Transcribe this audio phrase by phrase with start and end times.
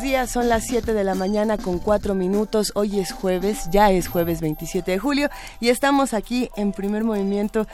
[0.00, 2.72] Buenos días, son las 7 de la mañana con 4 minutos.
[2.74, 5.28] Hoy es jueves, ya es jueves 27 de julio
[5.60, 7.66] y estamos aquí en primer movimiento,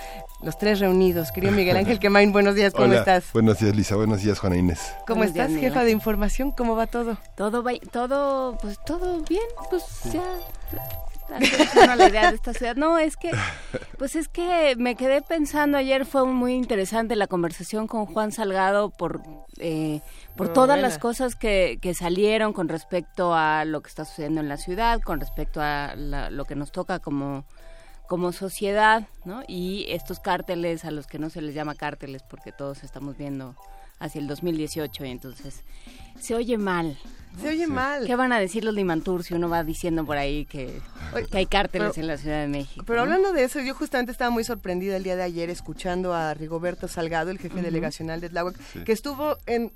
[0.42, 1.30] los tres reunidos.
[1.30, 3.26] Querido Miguel Ángel Quemain, buenos días, ¿cómo Hola, estás?
[3.32, 3.94] Buenos días, Lisa.
[3.94, 4.80] Buenos días, Juana Inés.
[5.06, 6.50] ¿Cómo Buenos estás, días, jefa de información?
[6.50, 7.16] ¿Cómo va todo?
[7.36, 10.24] Todo, va- todo, pues todo bien, pues ya.
[11.96, 12.76] La idea de esta ciudad.
[12.76, 13.30] No, es que,
[13.98, 18.90] pues es que me quedé pensando ayer, fue muy interesante la conversación con Juan Salgado
[18.90, 19.20] por,
[19.58, 20.00] eh,
[20.36, 20.82] por todas buena.
[20.88, 25.00] las cosas que, que salieron con respecto a lo que está sucediendo en la ciudad,
[25.00, 27.44] con respecto a la- lo que nos toca como
[28.08, 29.42] como sociedad, ¿no?
[29.48, 33.56] Y estos cárteles a los que no se les llama cárteles porque todos estamos viendo
[33.98, 35.64] hacia el 2018 y entonces
[36.20, 36.96] se oye mal.
[37.40, 38.06] Se oye mal.
[38.06, 40.80] ¿Qué van a decir los Limantur si uno va diciendo por ahí que,
[41.32, 42.82] hay cárteles pero- en la Ciudad de México?
[42.86, 43.02] Pero ¿no?
[43.12, 46.88] hablando de eso, yo justamente estaba muy sorprendida el día de ayer escuchando a Rigoberto
[46.88, 48.84] Salgado, el jefe delegacional de Tláhuac, Sí.
[48.84, 49.70] que estuvo en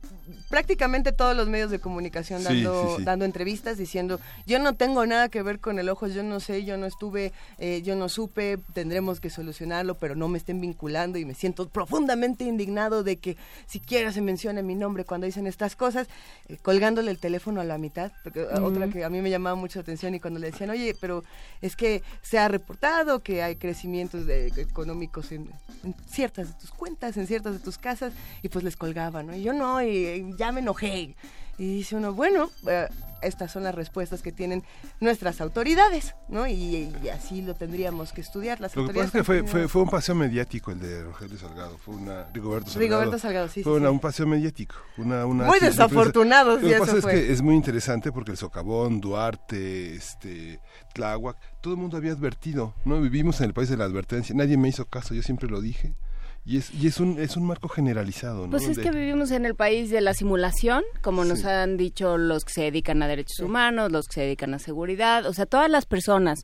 [0.48, 3.04] prácticamente todos los medios de comunicación Sí, dando, sí, sí.
[3.04, 6.64] dando entrevistas diciendo, yo no tengo nada que ver con el ojo, yo no sé,
[6.64, 11.18] yo no estuve, eh, yo no supe, tendremos que solucionarlo, pero no me estén vinculando
[11.18, 15.76] y me siento profundamente indignado de que siquiera se mencione mi nombre cuando dicen estas
[15.76, 16.08] cosas,
[16.48, 19.56] eh, colgándole el teléfono a la mitad, porque eh, otra que a mí me llamaba
[19.56, 21.24] mucho la atención y cuando le decían, oye, pero
[21.60, 25.50] es que se ha reportado que hay crecimientos de- económicos en,
[25.84, 29.34] en ciertas de tus cuentas, en ciertas de tus casas, y pues les colgaban, ¿no?
[29.36, 31.14] Y yo no, y, y ya me enojé.
[31.58, 32.88] Y dice uno, bueno, eh,
[33.22, 34.62] estas son las respuestas que tienen
[35.00, 36.46] nuestras autoridades, ¿no?
[36.46, 38.60] Y, y así lo tendríamos que estudiar.
[38.60, 41.78] Las Lo que pasa es autoridades que fue, un paseo mediático el de Rogelio Salgado.
[41.78, 42.26] Fue una.
[42.32, 42.80] Rigoberto Salgado.
[42.80, 43.92] Rigoberto Salgado, sí, Fue sí, una- sí.
[43.94, 44.74] un paseo mediático.
[44.96, 49.00] Una, una Muy desafortunado Lo que pasa es que es muy interesante porque el Socavón,
[49.00, 50.60] Duarte, este,
[50.94, 52.74] Tláhuac, todo el mundo había advertido.
[52.84, 54.34] no Vivimos en el país de la advertencia.
[54.34, 55.94] Nadie me hizo caso, yo siempre lo dije.
[56.44, 58.44] Y es, y es, un, es un marco generalizado.
[58.46, 58.50] ¿no?
[58.50, 61.46] Pues es que vivimos en el país de la simulación, como nos Sí.
[61.48, 65.26] han dicho los que se dedican a derechos humanos, los que se dedican a seguridad,
[65.26, 66.40] o sea, todas las personas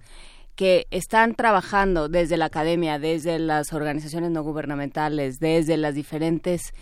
[0.54, 6.72] que están trabajando desde la academia, desde las organizaciones no gubernamentales, desde las diferentes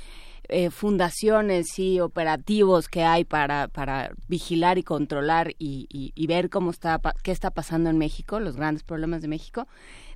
[0.48, 6.50] eh, fundaciones y operativos que hay para, para vigilar y controlar y, y- y ver
[6.50, 9.66] cómo está qué está pasando en México, los grandes problemas de México,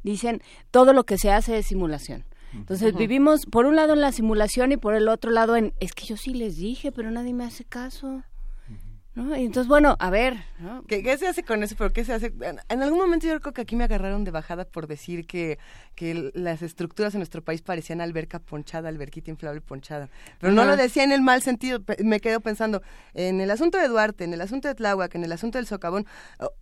[0.03, 2.25] dicen todo lo que se hace es simulación.
[2.55, 5.93] Entonces vivimos por un lado en la simulación y por el otro lado en es
[5.93, 8.23] que yo sí les dije, pero nadie me hace caso.
[9.19, 9.37] ¿No?
[9.37, 10.85] Y entonces, bueno, a ver, ¿no?
[10.87, 11.75] ¿Qué, qué se hace con eso?
[11.77, 12.33] ¿Pero qué se hace?
[12.69, 15.59] En, algún momento yo creo que aquí me agarraron de bajada por decir que,
[15.97, 20.09] que las estructuras en nuestro país parecían alberca ponchada, alberquita inflable ponchada.
[20.39, 20.71] Pero no Ajá.
[20.71, 21.81] lo decía en el mal sentido.
[22.05, 22.81] Me quedo pensando,
[23.15, 26.07] en el asunto de Duarte, en el asunto de Tláhuac, en el asunto del socavón,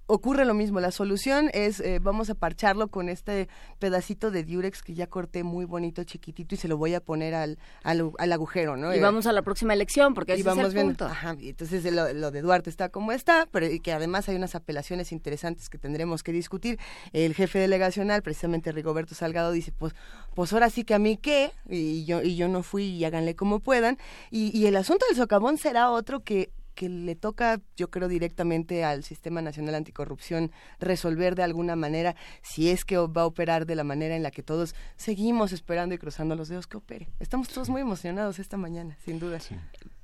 [0.06, 0.80] ocurre lo mismo.
[0.80, 5.42] La solución es, eh, vamos a parcharlo con este pedacito de diurex que ya corté
[5.44, 8.94] muy bonito, chiquitito, y se lo voy a poner al, al, al agujero, ¿no?
[8.94, 11.04] Y Eh, vamos a la próxima elección, porque ese y vamos es el viendo, punto.
[11.06, 14.36] ajá, y entonces lo, lo de Duarte está como está, pero y que además hay
[14.36, 16.78] unas apelaciones interesantes que tendremos que discutir.
[17.12, 19.94] El jefe delegacional, precisamente Rigoberto Salgado, dice, pues,
[20.34, 23.36] pues ahora sí que a mí qué, y yo, y yo no fui y háganle
[23.36, 23.98] como puedan.
[24.30, 29.02] Y, el asunto del socavón será otro que que le toca, yo creo, directamente al
[29.02, 33.82] Sistema Nacional Anticorrupción resolver de alguna manera, si es que va a operar de la
[33.82, 37.08] manera en la que todos seguimos esperando y cruzando los dedos que opere.
[37.18, 39.38] Estamos todos muy emocionados esta mañana, sin duda.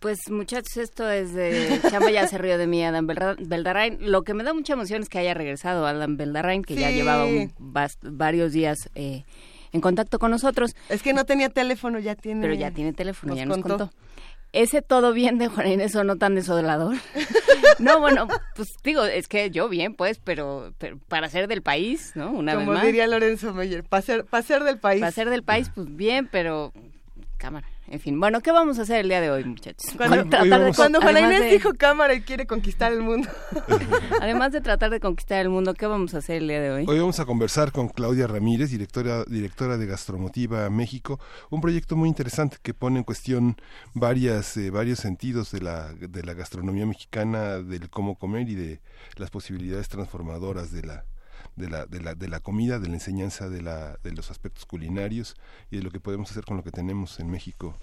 [0.02, 3.98] Pues muchachos, esto es de Chamba ya se rió de mí, Adam Beldarrain.
[4.00, 7.24] Lo que me da mucha emoción es que haya regresado Adam Beldarrain, que ya llevaba
[7.24, 7.52] un
[8.02, 9.22] varios días eh,
[9.70, 12.40] en contacto con nosotros, Es que no tenía teléfono, ya tiene.
[12.42, 13.78] pero ya tiene teléfono, nos ya nos contó.
[13.78, 13.96] contó.
[14.52, 16.96] Ese todo bien de Juan Inés o no tan desolador.
[17.78, 18.26] no, bueno,
[18.56, 22.30] pues digo, es que yo bien, pues, pero, pero para ser del país, ¿no?
[22.32, 22.86] Una Como vez más.
[22.86, 25.00] diría Lorenzo Meyer, para ser, pa' ser del país.
[25.00, 26.72] Para ser del país, pues bien, pero
[27.38, 27.66] cámara.
[27.92, 29.92] En fin, bueno, ¿qué vamos a hacer el día de hoy, muchachos?
[29.98, 33.28] Cuando, Tratar de cuando Juana Inés de- dijo cámara y quiere conquistar el mundo.
[34.22, 36.86] Además de tratar de conquistar el mundo, ¿qué vamos a hacer el día de hoy?
[36.88, 42.08] Hoy vamos a conversar con Claudia Ramírez, directora, directora de Gastromotiva México, un proyecto muy
[42.08, 43.56] interesante que pone en cuestión
[43.92, 48.80] varias, eh, varios sentidos de la, de la gastronomía mexicana, del cómo comer y de
[49.16, 51.04] las posibilidades transformadoras de la,
[51.56, 54.66] de la, de la, de la comida, de la enseñanza de, la, de los aspectos
[54.66, 55.36] culinarios
[55.70, 57.78] y de lo que podemos hacer con lo que tenemos en México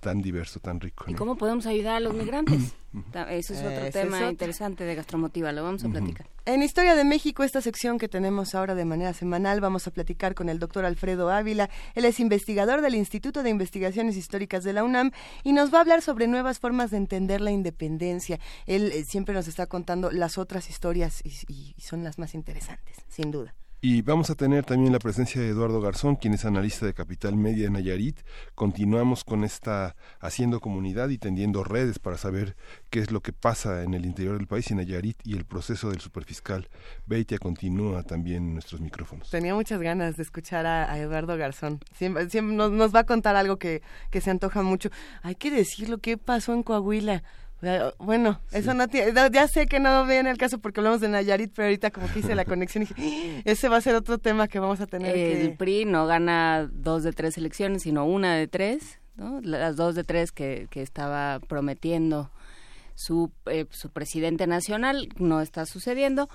[0.00, 1.04] tan diverso, tan rico.
[1.08, 2.74] ¿Y cómo podemos ayudar a los migrantes?
[3.30, 6.26] Ese es otro tema interesante de Gastromotiva, lo vamos a platicar.
[6.46, 10.34] En Historia de México, esta sección que tenemos ahora de manera semanal, vamos a platicar
[10.34, 11.70] con el doctor Alfredo Ávila.
[11.94, 15.12] Él es investigador del Instituto de Investigaciones Históricas de la UNAM
[15.44, 18.40] y nos va a hablar sobre nuevas formas de entender la independencia.
[18.66, 23.30] Él eh, siempre nos está contando las otras historias y son las más interesantes, sin
[23.30, 23.54] duda.
[23.82, 27.34] Y vamos a tener también la presencia de Eduardo Garzón, quien es analista de Capital
[27.34, 28.18] Media en Nayarit.
[28.54, 32.56] Continuamos con esta haciendo comunidad y tendiendo redes para saber
[32.90, 35.88] qué es lo que pasa en el interior del país, en Nayarit, y el proceso
[35.88, 36.68] del superfiscal.
[37.06, 39.30] Beitia continúa también en nuestros micrófonos.
[39.30, 41.80] Tenía muchas ganas de escuchar a, Eduardo Garzón.
[41.96, 43.80] Siempre, nos, nos, va a contar algo que,
[44.10, 44.90] que se antoja mucho.
[45.22, 47.22] Hay que decirlo, ¿qué pasó en Coahuila?
[47.98, 51.52] Bueno, eso no tiene, ya sé que no viene el caso porque hablamos de Nayarit,
[51.54, 53.42] pero ahorita como que hice la conexión y dije, ¡Ah!
[53.44, 55.16] ese va a ser otro tema que vamos a tener.
[55.16, 59.40] El PRI no gana dos de tres elecciones, sino una de tres, ¿no?
[59.42, 62.30] Las dos de tres que, que estaba prometiendo
[62.94, 66.28] su, eh, su presidente nacional no está sucediendo.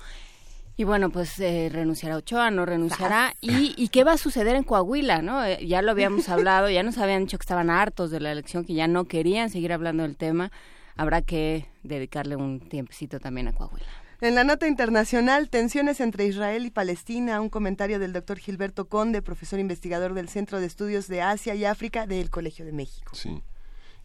[0.78, 3.34] Y bueno, pues eh, renunciará Ochoa, no renunciará.
[3.40, 5.22] ¿Y, ¿Y qué va a suceder en Coahuila?
[5.22, 8.30] no eh, Ya lo habíamos hablado, ya nos habían dicho que estaban hartos de la
[8.30, 10.52] elección, que ya no querían seguir hablando del tema
[10.96, 13.86] habrá que dedicarle un tiempecito también a Coahuila.
[14.20, 19.20] En la nota internacional, tensiones entre Israel y Palestina, un comentario del doctor Gilberto Conde,
[19.20, 23.14] profesor investigador del Centro de Estudios de Asia y África del Colegio de México.
[23.14, 23.42] Sí.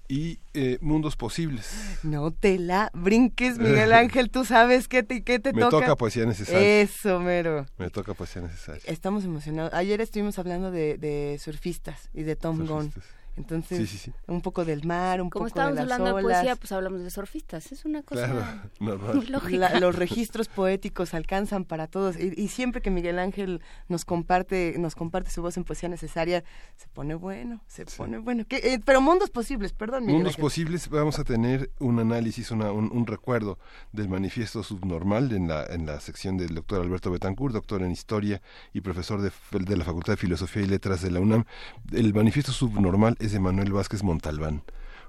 [0.10, 1.74] Y eh, mundos posibles.
[2.04, 5.78] No te la brinques, Miguel Ángel, tú sabes qué te, qué te Me toca.
[5.78, 6.82] Me toca poesía necesaria.
[6.82, 7.66] Eso, mero.
[7.78, 8.82] Me toca poesía necesaria.
[8.88, 9.74] Estamos emocionados.
[9.74, 12.92] Ayer estuvimos hablando de, surfistas y de Tom Gunn.
[13.38, 16.72] Entonces, un poco del mar, un poco de las Como estamos hablando de poesía, pues
[16.72, 17.72] hablamos de surfistas.
[17.72, 19.80] Es una cosa lógica.
[19.80, 25.32] los registros poéticos alcanzan para todos y, siempre que Miguel Ángel nos comparte nos comparte
[25.32, 26.44] su voz en poesía necesaria,
[26.76, 28.46] se pone bueno, se pone bueno.
[28.50, 33.08] Eh, pero mundos posibles, perdón, Miguel Mundos posibles, vamos a tener un análisis, una, un,
[33.08, 33.58] recuerdo
[33.92, 38.42] del manifiesto subnormal en la, en la sección del doctor Alberto Betancourt, doctor en Historia
[38.74, 41.46] y profesor de, de la Facultad de Filosofía y Letras de la UNAM.
[41.92, 44.64] El manifiesto subnormal es de Manuel Vázquez Montalbán,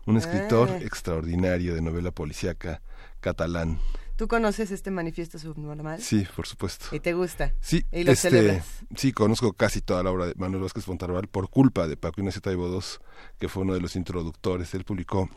[0.06, 0.78] un escritor ah.
[0.78, 2.82] extraordinario de novela policíaca
[3.20, 3.78] catalán.
[4.16, 6.00] ¿Tú conoces este manifiesto subnormal?
[6.00, 6.94] Sí, por supuesto.
[6.94, 7.54] ¿Y te gusta?
[7.60, 7.84] Sí.
[7.90, 8.62] ¿Y lo este,
[8.94, 12.40] Sí, conozco casi toda la obra de Manuel Vázquez Montalbán por culpa de Paco Ignacio
[12.40, 12.80] Taibo II,
[13.38, 14.74] que fue uno de los introductores.
[14.74, 15.30] Él publicó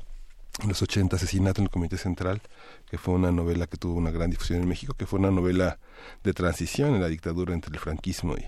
[0.61, 2.41] en los 80 Asesinato en el Comité Central,
[2.89, 5.79] que fue una novela que tuvo una gran difusión en México, que fue una novela
[6.23, 8.45] de transición en la dictadura entre el franquismo y,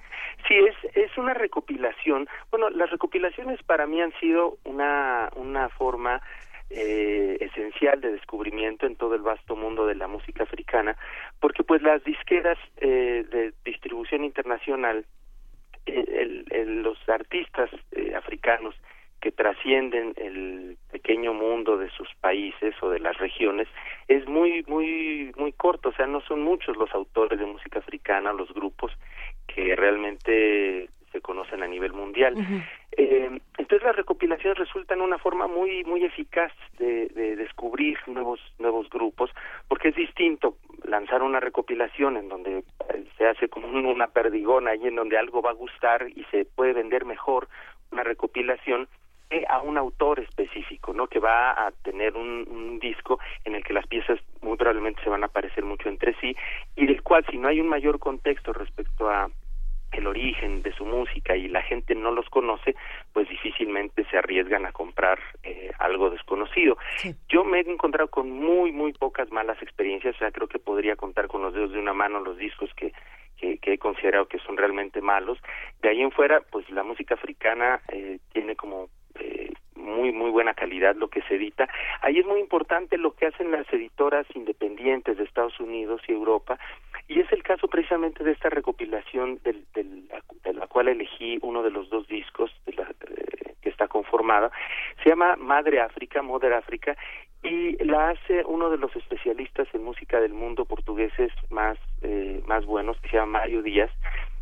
[0.46, 2.26] Sí, es, es una recopilación.
[2.50, 6.22] Bueno, las recopilaciones para mí han sido una, una forma
[6.70, 10.96] eh, esencial de descubrimiento en todo el vasto mundo de la música africana,
[11.40, 15.04] porque pues las disqueras eh, de distribución internacional,
[15.86, 17.70] los artistas
[18.14, 18.74] africanos
[19.20, 23.68] que trascienden el pequeño mundo de sus países o de las regiones
[24.06, 25.90] es muy muy muy corto.
[25.90, 28.92] O sea no son muchos los autores de música africana los grupos
[29.46, 32.34] que realmente se conocen a nivel mundial.
[32.92, 38.88] Eh, entonces las recopilaciones resultan una forma muy muy eficaz de, de descubrir nuevos nuevos
[38.90, 39.30] grupos
[39.68, 42.64] porque es distinto lanzar una recopilación en donde
[43.16, 46.72] se hace como una perdigona y en donde algo va a gustar y se puede
[46.72, 47.48] vender mejor
[47.90, 48.88] una recopilación
[49.48, 51.06] a un autor específico, ¿no?
[51.06, 55.10] Que va a tener un, un, disco en el que las piezas muy probablemente se
[55.10, 56.34] van a parecer mucho entre sí
[56.76, 59.28] y del cual si no hay un mayor contexto respecto a
[59.92, 62.74] el origen de su música y la gente no los conoce,
[63.12, 66.76] pues difícilmente se arriesgan a comprar eh, algo desconocido.
[66.96, 67.14] Sí.
[67.28, 70.96] Yo me he encontrado con muy, muy pocas malas experiencias, o sea, creo que podría
[70.96, 72.92] contar con los dedos de una mano los discos que,
[73.38, 75.38] que, que he considerado que son realmente malos.
[75.80, 78.88] De ahí en fuera, pues la música africana eh, tiene como
[79.18, 81.68] eh, muy muy buena calidad lo que se edita.
[82.02, 86.58] Ahí es muy importante lo que hacen las editoras independientes de Estados Unidos y Europa
[87.08, 91.70] y es el caso precisamente de esta recopilación del, de la cual elegí uno de
[91.70, 94.50] los dos discos de la, eh, que está conformada.
[95.02, 96.96] Se llama Madre África, Mother África
[97.42, 102.66] y la hace uno de los especialistas en música del mundo portugueses más eh, más
[102.66, 103.90] buenos que se llama Mario Díaz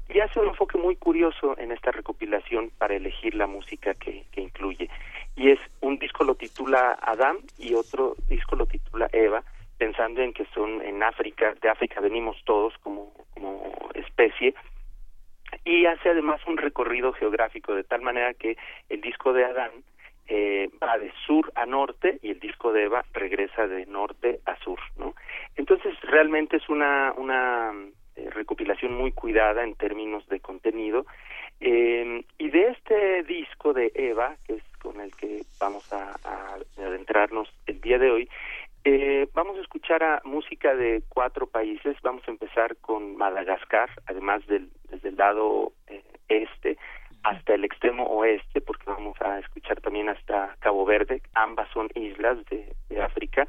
[0.09, 4.41] y hace un enfoque muy curioso en esta recopilación para elegir la música que, que
[4.41, 4.89] incluye.
[5.35, 9.43] Y es un disco lo titula Adam y otro disco lo titula Eva,
[9.79, 14.55] pensando en que son en África, de África venimos todos como, como especie,
[15.65, 18.57] y hace además un recorrido geográfico de tal manera que
[18.89, 19.71] el disco de Adán
[20.29, 24.57] eh, va de sur a norte y el disco de Eva regresa de norte a
[24.57, 25.15] sur, ¿no?
[25.57, 27.73] Entonces realmente es una una
[28.17, 31.07] eh, recopilación muy cuidada en términos de contenido.
[31.61, 36.17] Eh, y de este disco de Eva, que es con el que vamos a,
[36.79, 38.29] adentrarnos el día de hoy,
[38.85, 41.97] eh, vamos a escuchar a música de cuatro países.
[42.03, 46.79] Vamos a empezar con Madagascar, además del, desde el lado eh, este
[47.25, 51.23] hasta el extremo oeste, porque vamos a escuchar también hasta Cabo Verde.
[51.35, 53.49] Ambas son islas de, África.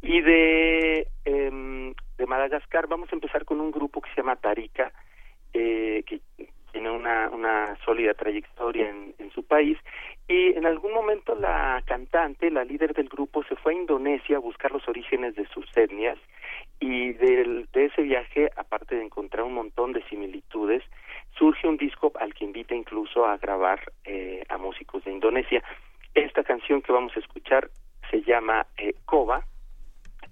[0.00, 4.92] Y de, eh, de Madagascar vamos a empezar con un grupo que se llama Tarika,
[5.52, 6.20] eh, que
[6.72, 9.78] tiene una, una sólida trayectoria en, en, su país
[10.26, 14.40] y en algún momento la cantante, la líder del grupo, se fue a Indonesia a
[14.40, 16.18] buscar los orígenes de sus etnias
[16.80, 20.82] y del, de ese viaje, aparte de encontrar un montón de similitudes,
[21.38, 25.62] surge un disco al que invita incluso a grabar eh, a músicos de Indonesia.
[26.14, 27.70] Esta canción que vamos a escuchar
[28.10, 29.44] se llama eh, Koba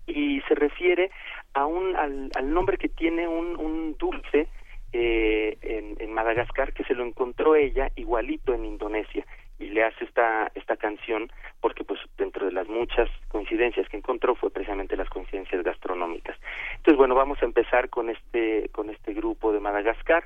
[0.07, 1.11] y se refiere
[1.55, 4.49] a un, al, al nombre que tiene un, un dulce
[4.93, 9.25] eh, en, en Madagascar que se lo encontró ella igualito en Indonesia
[9.59, 11.31] y le hace esta esta canción
[11.61, 16.37] porque pues dentro de las muchas coincidencias que encontró fue precisamente las coincidencias gastronómicas.
[16.77, 20.25] Entonces bueno vamos a empezar con este con este grupo de Madagascar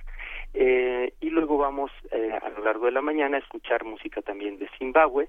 [0.55, 4.59] eh, y luego vamos eh, a lo largo de la mañana a escuchar música también
[4.59, 5.29] de Zimbabue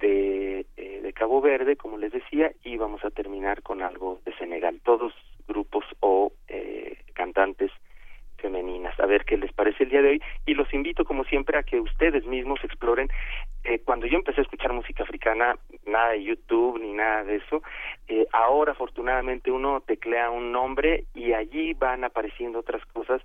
[0.00, 4.34] de eh, de Cabo Verde como les decía y vamos a terminar con algo de
[4.36, 5.12] Senegal todos
[5.46, 7.70] grupos o eh, cantantes
[8.44, 8.98] femeninas.
[9.00, 11.62] A ver qué les parece el día de hoy y los invito como siempre a
[11.62, 13.08] que ustedes mismos exploren.
[13.64, 17.62] Eh, cuando yo empecé a escuchar música africana, nada de YouTube ni nada de eso.
[18.08, 23.22] Eh, ahora afortunadamente uno teclea un nombre y allí van apareciendo otras cosas.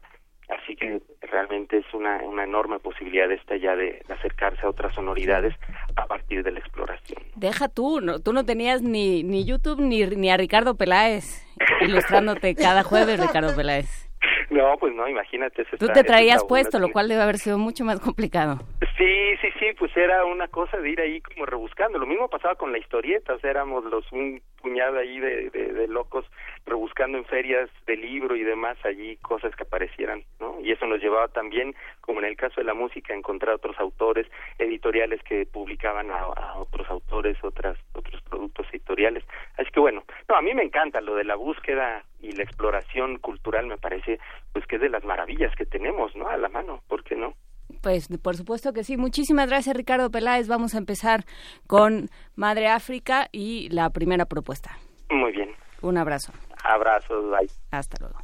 [0.49, 4.93] Así que realmente es una, una enorme posibilidad esta ya de, de, acercarse a otras
[4.95, 5.53] sonoridades
[5.95, 7.21] a partir de la exploración.
[7.35, 11.45] Deja tú, no, tú no tenías ni, ni YouTube ni, ni a Ricardo Peláez
[11.81, 14.09] ilustrándote cada jueves, Ricardo Peláez.
[14.49, 15.63] No, pues no, imagínate.
[15.77, 18.59] Tú te traías puesto, lo cual debe haber sido mucho más complicado.
[18.97, 21.99] Sí, sí, sí, pues era una cosa de ir ahí como rebuscando.
[21.99, 25.73] Lo mismo pasaba con la historieta, o sea, éramos los un puñado ahí de, de,
[25.73, 26.25] de locos
[26.69, 30.59] rebuscando en ferias de libro y demás allí cosas que aparecieran, ¿no?
[30.61, 33.79] Y eso nos llevaba también, como en el caso de la música, a encontrar otros
[33.79, 39.23] autores, editoriales que publicaban a, a otros autores, otras otros productos editoriales.
[39.57, 43.17] Así que bueno, no, a mí me encanta lo de la búsqueda y la exploración
[43.17, 44.19] cultural, me parece
[44.53, 46.27] pues que es de las maravillas que tenemos, ¿no?
[46.27, 47.33] A la mano, ¿por qué no?
[47.81, 48.97] Pues por supuesto que sí.
[48.97, 50.47] Muchísimas gracias Ricardo Peláez.
[50.47, 51.23] Vamos a empezar
[51.67, 54.77] con Madre África y la primera propuesta.
[55.09, 55.51] Muy bien.
[55.81, 56.33] Un abrazo.
[56.63, 57.49] Abrazos, bye.
[57.71, 58.19] Hasta luego.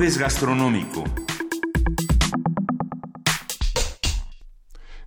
[0.00, 1.04] Gastronómico.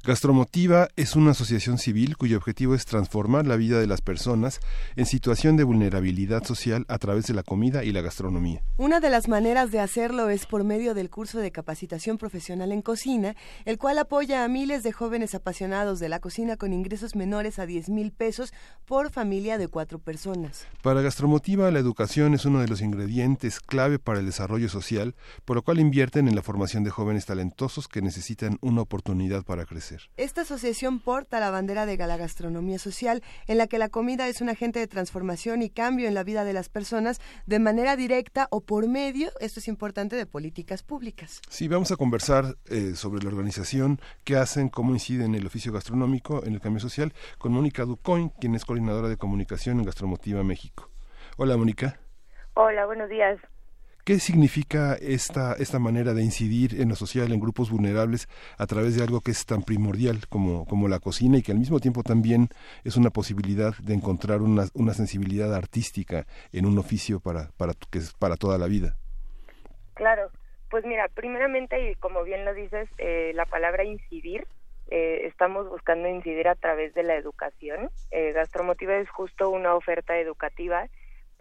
[0.04, 4.60] Gastromotiva es una asociación civil cuyo objetivo es transformar la vida de las personas
[4.96, 8.62] en situación de vulnerabilidad social a través de la comida y la gastronomía.
[8.76, 12.82] Una de las maneras de hacerlo es por medio del curso de capacitación profesional en
[12.82, 17.60] cocina, el cual apoya a miles de jóvenes apasionados de la cocina con ingresos menores
[17.60, 18.52] a 10 mil pesos
[18.86, 20.66] por familia de cuatro personas.
[20.82, 25.14] Para Gastromotiva, la educación es uno de los ingredientes clave para el desarrollo social,
[25.46, 29.68] por lo cual invierten en la formación de jóvenes talentosos que necesitan una oportunidad para
[29.68, 30.10] crecer.
[30.18, 34.42] Esta asociación porta la bandera de la gastronomía social, en la que la comida es
[34.42, 38.48] un agente de transformación y cambio en la vida de las personas de manera directa
[38.50, 41.42] o por medio, esto es importante, de políticas públicas.
[41.50, 45.72] Sí, vamos a conversar eh, sobre la organización, qué hacen, cómo inciden en el oficio
[45.72, 50.44] gastronómico, en el cambio social, con Mónica Ducoin, quien es coordinadora de comunicación en Gastromotiva
[50.44, 50.90] México.
[51.38, 52.00] Hola, Mónica.
[52.56, 53.40] Hola, buenos días.
[54.06, 58.98] ¿Qué significa esta, esta manera de incidir en lo social, en grupos vulnerables, a través
[58.98, 62.04] de algo que es tan primordial como, como la cocina y que al mismo tiempo
[62.04, 62.50] también
[62.84, 68.00] es una posibilidad de encontrar una, una sensibilidad artística en un oficio para, para, que
[68.00, 68.98] es para toda la vida?
[69.94, 70.32] Claro,
[70.70, 74.46] pues mira, primeramente, y como bien lo dices, eh, la palabra incidir,
[74.90, 77.90] eh, estamos buscando incidir a través de la educación.
[78.12, 80.90] Eh, Gastromotiva es justo una oferta educativa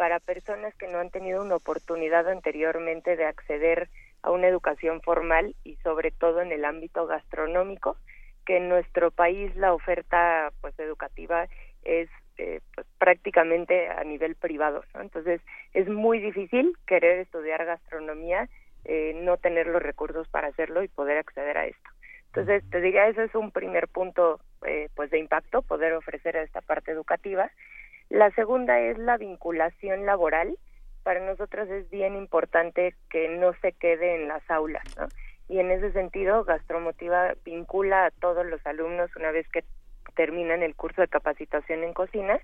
[0.02, 3.88] para personas que no han tenido una oportunidad anteriormente de acceder
[4.22, 7.96] a una educación formal y sobre todo en el ámbito gastronómico,
[8.44, 11.46] que en nuestro país la oferta pues educativa
[11.84, 15.40] es eh, pues, prácticamente a nivel privado, entonces
[15.72, 18.48] es muy difícil querer estudiar gastronomía,
[18.84, 21.90] eh, no tener los recursos para hacerlo y poder acceder a esto.
[22.34, 26.60] Entonces te diría ese es un primer punto eh, pues de impacto poder ofrecer esta
[26.60, 27.52] parte educativa
[28.12, 30.58] la segunda es la vinculación laboral.
[31.02, 35.08] Para nosotros es bien importante que no se quede en las aulas, ¿no?
[35.48, 39.64] Y en ese sentido, Gastromotiva vincula a todos los alumnos una vez que
[40.14, 42.38] terminan el curso de capacitación en cocina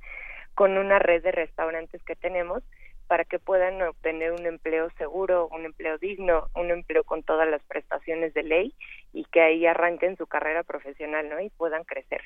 [0.55, 2.63] con una red de restaurantes que tenemos
[3.07, 7.63] para que puedan obtener un empleo seguro, un empleo digno, un empleo con todas las
[7.65, 8.75] prestaciones de ley
[9.13, 11.41] y que ahí arranquen su carrera profesional, ¿no?
[11.41, 12.23] Y puedan crecer.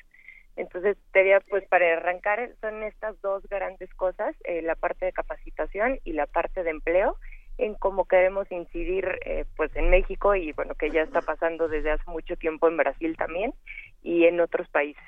[0.55, 5.99] Entonces, diría, pues para arrancar, son estas dos grandes cosas, eh, la parte de capacitación
[6.03, 7.17] y la parte de empleo
[7.57, 11.91] en cómo queremos incidir eh, pues en México y bueno que ya está pasando desde
[11.91, 13.53] hace mucho tiempo en Brasil también
[14.01, 15.03] y en otros países.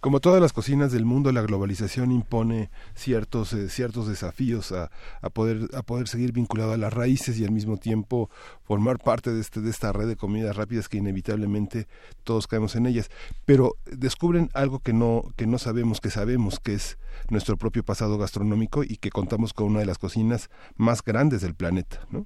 [0.00, 5.28] Como todas las cocinas del mundo, la globalización impone ciertos, eh, ciertos desafíos a, a,
[5.28, 8.30] poder, a poder seguir vinculado a las raíces y al mismo tiempo
[8.62, 11.88] formar parte de, este, de esta red de comidas rápidas que inevitablemente
[12.22, 13.10] todos caemos en ellas.
[13.44, 16.96] Pero descubren algo que no, que no sabemos, que sabemos que es
[17.28, 21.56] nuestro propio pasado gastronómico y que contamos con una de las cocinas más grandes del
[21.56, 22.24] planeta, ¿no?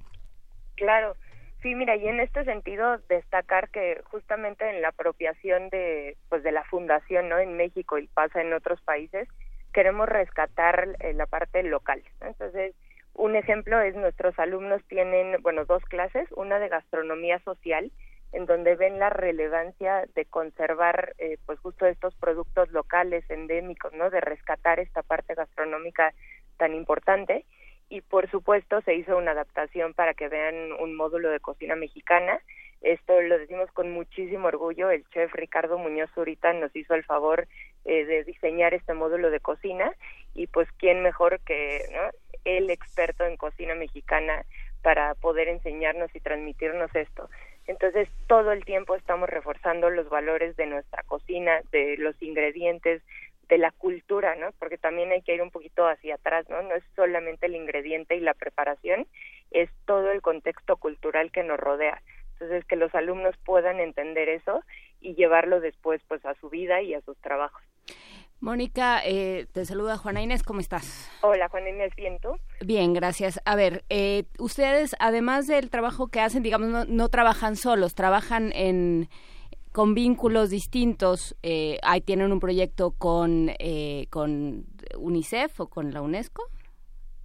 [0.75, 1.15] Claro,
[1.63, 6.51] Sí, mira, y en este sentido destacar que justamente en la apropiación de pues de
[6.51, 7.39] la fundación, ¿no?
[7.39, 9.29] En México y pasa en otros países,
[9.73, 12.03] queremos rescatar eh, la parte local.
[12.19, 12.75] Entonces,
[13.13, 17.93] un ejemplo es nuestros alumnos tienen, bueno, dos clases, una de gastronomía social,
[18.33, 24.09] en donde ven la relevancia de conservar, eh, pues justo estos productos locales endémicos, ¿no?
[24.09, 26.13] De rescatar esta parte gastronómica
[26.57, 27.45] tan importante
[27.89, 32.39] y por supuesto se hizo una adaptación para que vean un módulo de cocina mexicana.
[32.81, 34.89] Esto lo decimos con muchísimo orgullo.
[34.89, 37.47] El chef Ricardo Muñoz Zurita nos hizo el favor
[37.85, 39.93] eh, de diseñar este módulo de cocina
[40.33, 41.81] y pues quién mejor que
[42.45, 44.45] el experto en cocina mexicana
[44.81, 47.29] para poder enseñarnos y transmitirnos esto.
[47.67, 53.01] Entonces, todo el tiempo estamos reforzando los valores de nuestra cocina, de los ingredientes,
[53.49, 54.51] de la cultura, ¿no?
[54.59, 56.61] Porque también hay que ir un poquito hacia atrás, ¿no?
[56.61, 59.07] No es solamente el ingrediente y la preparación,
[59.51, 62.01] es todo el contexto cultural que nos rodea.
[62.33, 64.63] Entonces, que los alumnos puedan entender eso
[64.99, 67.61] y llevarlo después, pues, a su vida y a sus trabajos.
[68.39, 71.09] Mónica, eh, te saluda Juana Inés, ¿cómo estás?
[71.21, 72.37] Hola, Juana Inés, ¿bien tú?
[72.59, 73.39] Bien, gracias.
[73.45, 78.51] A ver, eh, ustedes, además del trabajo que hacen, digamos, no, no trabajan solos, trabajan
[78.53, 79.07] en
[79.73, 81.35] con vínculos distintos.
[81.43, 84.65] Eh, ahí tienen un proyecto con, eh, con
[84.97, 86.43] UNICEF o con la UNESCO.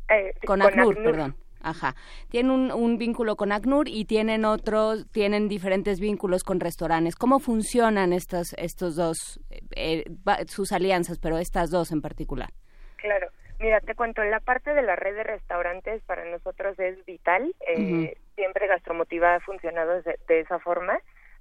[0.08, 1.36] Eh, con, ACNUR, perdón.
[1.60, 1.94] Ajá.
[2.30, 7.16] Tienen un, un, vínculo con ACNUR y tienen otros, tienen diferentes vínculos con restaurantes.
[7.16, 9.40] ¿Cómo funcionan estas, estos dos,
[9.76, 10.04] eh,
[10.46, 12.48] sus alianzas, pero estas dos en particular?
[12.96, 13.28] Claro.
[13.60, 17.54] Mira, te cuento, la parte de la red de restaurantes para nosotros es vital.
[17.66, 20.96] Eh, Siempre Gastromotiva ha funcionado de, de esa forma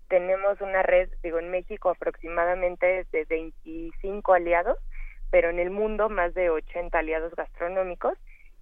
[0.08, 4.78] tenemos una red, digo, en México aproximadamente de 25 aliados,
[5.30, 8.18] pero en el mundo más de 80 aliados gastronómicos.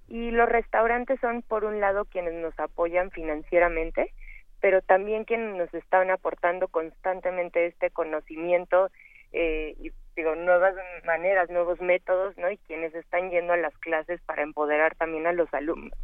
[0.07, 4.13] Y los restaurantes son, por un lado, quienes nos apoyan financieramente,
[4.61, 8.89] pero también quienes nos están aportando constantemente este conocimiento
[9.31, 12.49] eh, y digo nuevas maneras, nuevos métodos, ¿no?
[12.49, 15.97] Y quienes están yendo a las clases para empoderar también a los alumnos.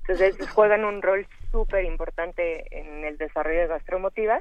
[0.00, 4.40] Entonces juegan un rol súper importante en el desarrollo de Gastromotiva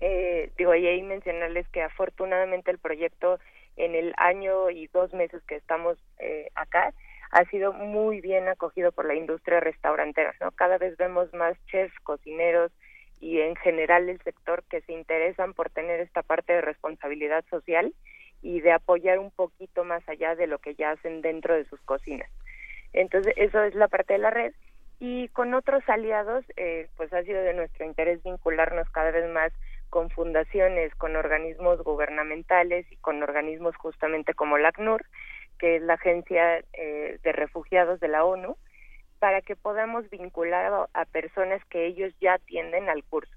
[0.00, 3.38] eh, digo, y ahí mencionarles que afortunadamente el proyecto
[3.76, 6.92] en el año y dos meses que estamos eh, acá
[7.30, 10.52] ha sido muy bien acogido por la industria restaurantera, ¿no?
[10.52, 12.72] Cada vez vemos más chefs, cocineros
[13.20, 17.92] y en general el sector que se interesan por tener esta parte de responsabilidad social
[18.42, 21.80] y de apoyar un poquito más allá de lo que ya hacen dentro de sus
[21.82, 22.30] cocinas.
[22.92, 24.52] Entonces, eso es la parte de la red.
[24.98, 29.52] Y con otros aliados, eh, pues ha sido de nuestro interés vincularnos cada vez más
[29.90, 35.04] con fundaciones, con organismos gubernamentales y con organismos justamente como la ACNUR,
[35.58, 38.56] que es la Agencia eh, de Refugiados de la ONU,
[39.18, 43.32] para que podamos vincular a, personas que ellos ya atienden al curso.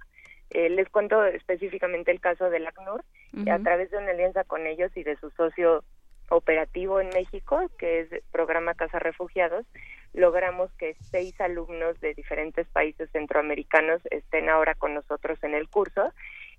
[0.50, 3.04] Eh, les cuento específicamente el caso del ACNUR,
[3.50, 5.84] a través de una alianza con ellos y de su socio
[6.30, 9.66] operativo en México, que es programa Casa Refugiados,
[10.14, 16.14] logramos que seis alumnos de diferentes países centroamericanos estén ahora con nosotros en el curso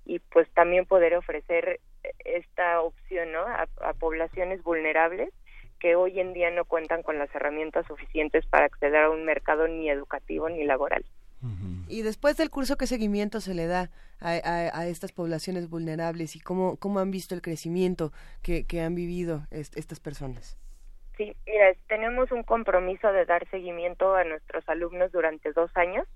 [0.04, 1.80] y pues también poder ofrecer
[2.24, 3.40] esta opción ¿no?
[3.42, 5.30] a, poblaciones vulnerables
[5.78, 9.66] que hoy en día no cuentan con las herramientas suficientes para acceder a un mercado
[9.66, 11.04] ni educativo ni laboral.
[11.90, 16.76] Y después del curso, ¿qué seguimiento se le da a, estas poblaciones vulnerables y cómo,
[16.76, 20.56] cómo han visto el crecimiento que, que han vivido estas personas?
[21.16, 26.06] Sí, mira, tenemos un compromiso de dar seguimiento a nuestros alumnos durante dos años.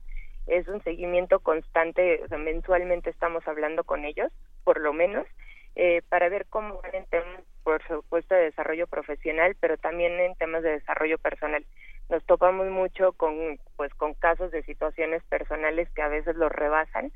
[0.47, 4.31] Es un seguimiento constante, o sea, mensualmente estamos hablando con ellos,
[4.63, 5.27] por lo menos,
[5.75, 10.37] eh, para ver cómo van en temas, por supuesto, de desarrollo profesional, pero también en
[10.37, 11.67] temas de desarrollo personal.
[12.09, 17.13] Nos topamos mucho con, pues, con casos de situaciones personales que a veces los rebasan.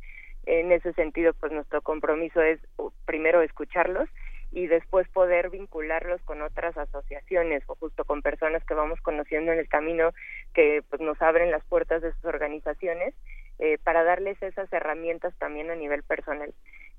[0.46, 2.59] En ese sentido, pues nuestro compromiso es
[3.05, 4.09] primero escucharlos
[4.51, 9.59] y después poder vincularlos con otras asociaciones o justo con personas que vamos conociendo en
[9.59, 10.12] el camino
[10.55, 13.14] que pues nos abren las puertas de sus organizaciones
[13.59, 16.55] eh, para darles esas herramientas también a nivel personal.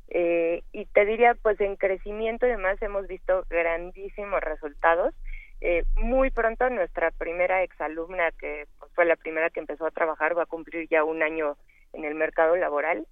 [0.09, 5.13] Eh, y te diría, pues en crecimiento y demás hemos visto grandísimos resultados.
[5.61, 10.37] Eh, muy pronto nuestra primera exalumna, que pues, fue la primera que empezó a trabajar,
[10.37, 11.57] va a cumplir ya un año
[11.93, 13.05] en el mercado laboral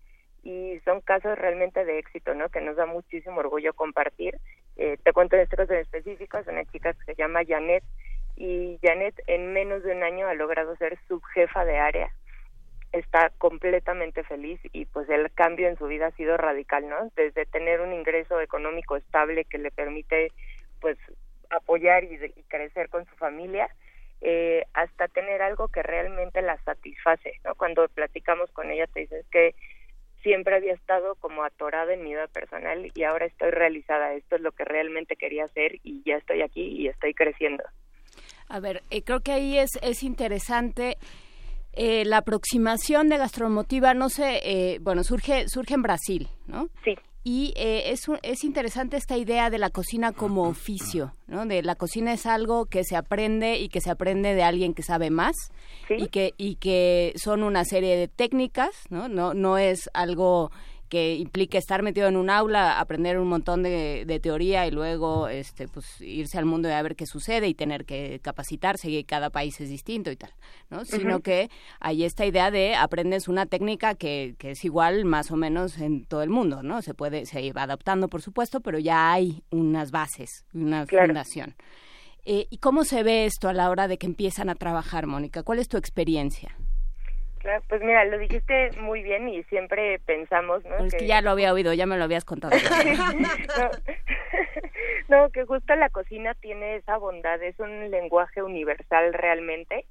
[0.43, 2.49] y son casos realmente de éxito, ¿no?
[2.49, 4.37] Que nos da muchísimo orgullo compartir.
[4.77, 7.83] Eh, te cuento este caso en específico, es una chica que se llama Janet
[8.37, 12.11] y Janet en menos de un año ha logrado ser subjefa de área.
[12.93, 17.11] Está completamente feliz y pues el cambio en su vida ha sido radical, ¿no?
[17.17, 20.31] Desde tener un ingreso económico estable que le permite
[20.79, 20.97] pues
[21.49, 23.69] apoyar y, crecer con su familia,
[24.21, 27.55] eh, hasta tener algo que realmente la satisface, ¿no?
[27.55, 29.53] Cuando platicamos con ella te dices que
[30.23, 34.41] siempre había estado como atorada en mi vida personal y ahora estoy realizada, esto es
[34.41, 37.63] lo que realmente quería hacer y ya estoy aquí y estoy creciendo.
[38.49, 40.97] A ver, eh, creo que ahí es, es interesante
[41.73, 46.69] eh, la aproximación de gastromotiva, no sé, eh, bueno, surge, surge en Brasil, ¿no?
[46.83, 46.95] Sí.
[47.29, 51.45] Y es, es interesante esta idea de la cocina como oficio, ¿no?
[51.45, 54.81] De la cocina es algo que se aprende y que se aprende de alguien que
[54.81, 55.35] sabe más
[55.89, 59.09] y que y que son una serie de técnicas, ¿no?
[59.09, 60.51] No no es algo
[60.89, 65.67] que implique estar metido en un aula, aprender un montón de, teoría y luego este,
[65.67, 69.29] pues, irse al mundo y a ver qué sucede y tener que capacitarse y cada
[69.29, 70.31] país es distinto y tal,
[70.69, 70.85] ¿no?
[70.85, 75.35] Sino que hay esta idea de aprendes una técnica que, que, es igual más o
[75.35, 76.81] menos en todo el mundo, ¿no?
[76.81, 81.55] Se puede, se va adaptando por supuesto, pero ya hay unas bases, una fundación.
[82.25, 85.43] Eh, ¿Y cómo se ve esto a la hora de que empiezan a trabajar, Mónica?
[85.43, 86.57] ¿Cuál es tu experiencia?
[87.67, 90.85] Pues mira, lo dijiste muy bien y siempre pensamos, ¿no?
[90.85, 91.07] Es que...
[91.07, 92.55] ya lo había oído, ya me lo habías contado.
[95.07, 99.85] no, que justo la cocina tiene esa bondad, es un lenguaje universal realmente.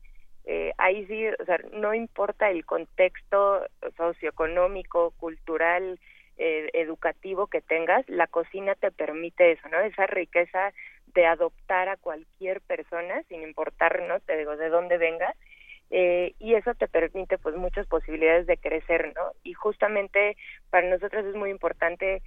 [0.45, 3.67] Eh, ahí sí, o sea, no importa el contexto
[3.97, 5.99] socioeconómico, cultural,
[6.39, 9.81] eh, educativo que tengas, la cocina te permite eso, ¿no?
[9.81, 10.73] Esa riqueza
[11.15, 14.21] de adoptar a cualquier persona, sin importar, ¿no?
[14.21, 15.35] Te digo, de dónde venga,
[15.91, 19.33] eh, y eso te permite pues muchas posibilidades de crecer, ¿no?
[19.45, 20.37] Y justamente
[20.71, 22.23] para nosotros es muy importante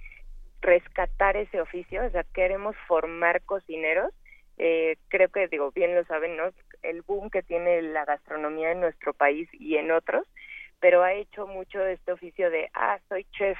[0.62, 4.12] rescatar ese oficio, o sea, queremos formar cocineros.
[4.58, 6.50] Eh, creo que, digo, bien lo saben, ¿no?
[6.82, 10.26] El boom que tiene la gastronomía en nuestro país y en otros,
[10.80, 13.58] pero ha hecho mucho este oficio de, ah, soy chef.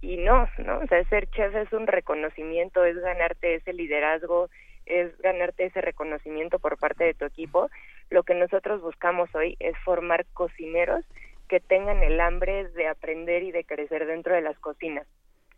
[0.00, 0.78] Y no, ¿no?
[0.78, 4.48] O sea, ser chef es un reconocimiento, es ganarte ese liderazgo,
[4.86, 7.70] es ganarte ese reconocimiento por parte de tu equipo.
[8.10, 11.04] Lo que nosotros buscamos hoy es formar cocineros
[11.48, 15.06] que tengan el hambre de aprender y de crecer dentro de las cocinas.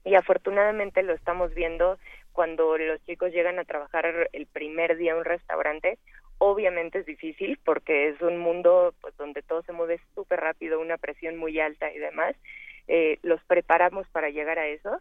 [0.05, 1.99] Y afortunadamente lo estamos viendo
[2.33, 5.99] cuando los chicos llegan a trabajar el primer día en un restaurante.
[6.39, 10.99] Obviamente es difícil porque es un mundo pues, donde todo se mueve súper rápido, una
[10.99, 12.35] presión muy alta y demás.
[12.87, 15.01] Eh, los preparamos para llegar a eso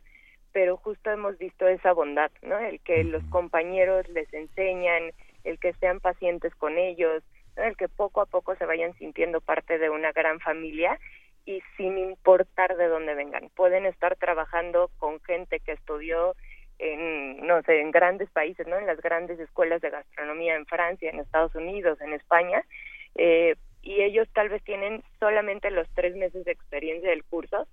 [0.53, 2.57] pero justo hemos visto esa bondad, ¿no?
[2.59, 5.11] El que los compañeros les enseñan,
[5.43, 7.23] el que sean pacientes con ellos,
[7.57, 10.99] el que poco a poco se vayan sintiendo parte de una gran familia
[11.45, 13.49] y sin importar de dónde vengan.
[13.55, 16.35] Pueden estar trabajando con gente que estudió
[16.79, 18.77] en, no sé, en grandes países, ¿no?
[18.77, 22.63] En las grandes escuelas de gastronomía en Francia, en Estados Unidos, en España,
[23.15, 27.67] eh, y ellos tal vez tienen solamente los tres meses de experiencia del curso,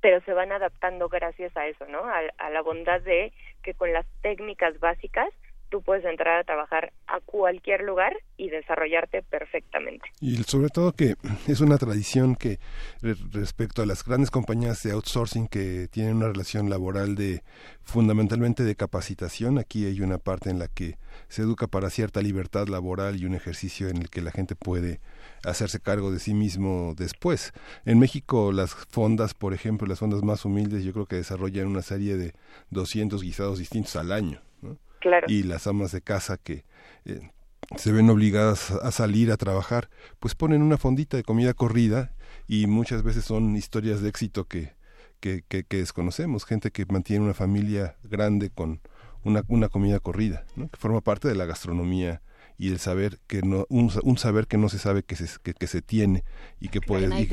[0.00, 2.04] pero se van adaptando gracias a eso, ¿no?
[2.04, 3.32] A, la bondad de
[3.62, 5.28] que con las técnicas básicas
[5.70, 10.06] tú puedes entrar a trabajar a cualquier lugar y desarrollarte perfectamente.
[10.20, 11.14] Y sobre todo que
[11.46, 12.58] es una tradición que
[13.32, 17.42] respecto a las grandes compañías de outsourcing que tienen una relación laboral de
[17.84, 20.96] fundamentalmente de capacitación, aquí hay una parte en la que
[21.28, 25.00] se educa para cierta libertad laboral y un ejercicio en el que la gente puede
[25.44, 27.52] hacerse cargo de sí mismo después.
[27.84, 31.82] En México las fondas, por ejemplo, las fondas más humildes, yo creo que desarrollan una
[31.82, 32.32] serie de
[32.70, 34.40] 200 guisados distintos al año.
[35.00, 35.26] Claro.
[35.28, 36.64] Y las amas de casa que
[37.04, 37.30] eh,
[37.76, 42.12] se ven obligadas a salir a trabajar, pues ponen una fondita de comida corrida
[42.46, 44.74] y muchas veces son historias de éxito que,
[45.20, 48.80] que, que, desconocemos, gente que mantiene una familia grande con
[49.22, 50.68] una, una comida corrida, ¿no?
[50.68, 52.22] que forma parte de la gastronomía
[52.58, 55.66] y el saber que no un, un saber que no se sabe que se que,
[55.66, 56.24] se tiene
[56.60, 57.28] y que puede y,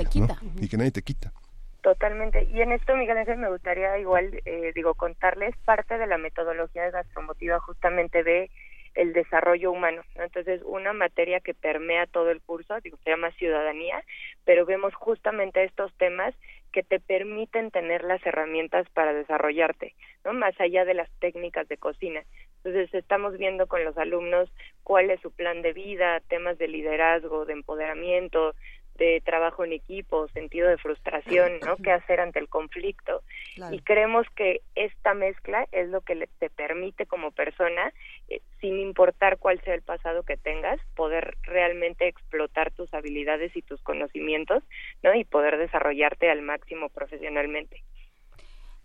[0.62, 1.34] y que nadie te quita
[1.82, 6.18] totalmente y en esto Miguel Ángel me gustaría igual eh, digo contarles parte de la
[6.18, 8.50] metodología de gastromotiva justamente de
[8.98, 10.02] el desarrollo humano.
[10.16, 14.04] Entonces, una materia que permea todo el curso, digo, se llama ciudadanía,
[14.44, 16.34] pero vemos justamente estos temas
[16.74, 19.94] que te permiten tener las herramientas para desarrollarte,
[20.26, 20.34] ¿no?
[20.34, 22.24] Más allá de las técnicas de cocina.
[22.64, 24.50] Entonces, estamos viendo con los alumnos
[24.84, 28.56] cuál es su plan de vida, temas de liderazgo, de empoderamiento,
[28.98, 31.78] de trabajo en equipo, sentido de frustración, ¿no?
[31.84, 33.24] ¿Qué hacer ante el conflicto?
[33.72, 37.94] Y creemos que esta mezcla es lo que te permite como persona,
[38.30, 43.62] eh, sin importar cuál sea el pasado que tengas, poder realmente explotar tus habilidades y
[43.62, 44.64] tus conocimientos,
[45.04, 45.14] ¿no?
[45.16, 47.84] Y poder desarrollarte al máximo profesionalmente.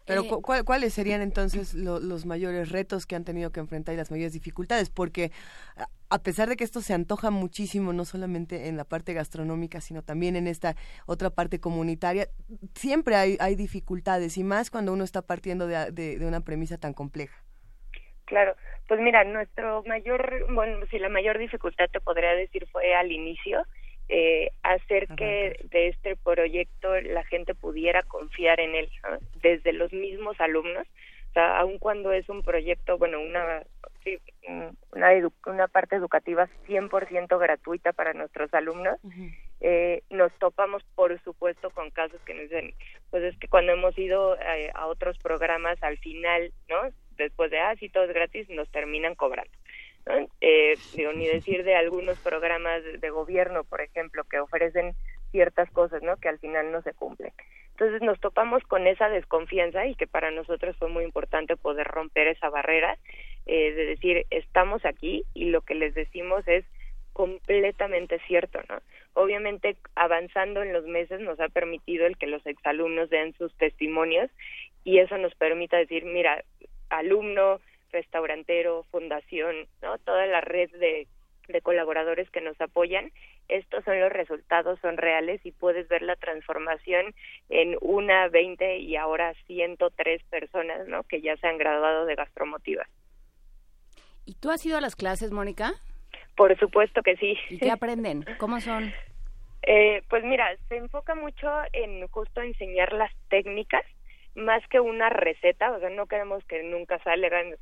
[0.07, 4.11] Pero eh, ¿cuáles serían entonces los mayores retos que han tenido que enfrentar y las
[4.11, 4.91] mayores dificultades?
[4.91, 5.31] Porque
[6.11, 10.03] a pesar de que esto se antoja muchísimo, no solamente en la parte gastronómica, sino
[10.03, 12.29] también en esta otra parte comunitaria,
[12.75, 16.93] siempre hay, hay dificultades y más cuando uno está partiendo de, de una premisa tan
[16.93, 17.43] compleja.
[18.25, 18.57] Claro,
[18.89, 23.63] pues mira, nuestro mayor, bueno, si la mayor dificultad te podría decir fue al inicio,
[24.09, 28.91] eh, hacer que de este proyecto la gente pudiera confiar en él,
[29.43, 30.87] desde los mismos alumnos,
[31.31, 33.63] o sea, aun cuando es un proyecto, bueno, una
[34.93, 38.99] una, una parte educativa 100% gratuita para nuestros alumnos,
[39.61, 42.75] eh, nos topamos, por supuesto, con casos que nos dicen,
[43.11, 46.91] pues es que cuando hemos ido eh, a otros programas, al final, ¿no?
[47.17, 49.53] Después de, ah, sí, todo es gratis, nos terminan cobrando.
[50.41, 54.95] Eh, digo, ni decir de algunos programas de gobierno, por ejemplo, que ofrecen
[55.31, 56.17] ciertas cosas, ¿no?
[56.17, 57.33] Que al final no se cumplen.
[57.71, 62.29] Entonces nos topamos con esa desconfianza y que para nosotros fue muy importante poder romper
[62.29, 62.99] esa barrera
[63.47, 66.65] eh, de decir estamos aquí y lo que les decimos es
[67.13, 68.81] completamente cierto, ¿no?
[69.15, 74.31] Obviamente avanzando en los meses nos ha permitido el que los exalumnos den sus testimonios
[74.85, 76.45] y eso nos permita decir, mira,
[76.89, 77.61] alumno,
[77.93, 79.99] restaurantero, fundación, ¿no?
[79.99, 81.07] Toda la red de,
[81.49, 83.13] de colaboradores que nos apoyan,
[83.49, 87.15] estos son los resultados, son reales y puedes ver la transformación
[87.49, 91.03] en una, veinte y ahora ciento tres personas, ¿no?
[91.05, 92.87] Que ya se han graduado de gastromotiva.
[94.25, 95.73] ¿Y tú has ido a las clases, Mónica?
[96.37, 97.37] Por supuesto que sí.
[97.51, 98.25] ¿Y qué aprenden?
[98.39, 98.93] ¿Cómo son?
[99.65, 103.85] Eh, pues mira, se enfoca mucho en justo enseñar las técnicas
[104.35, 107.55] más que una receta, o sea, no queremos que nunca salgan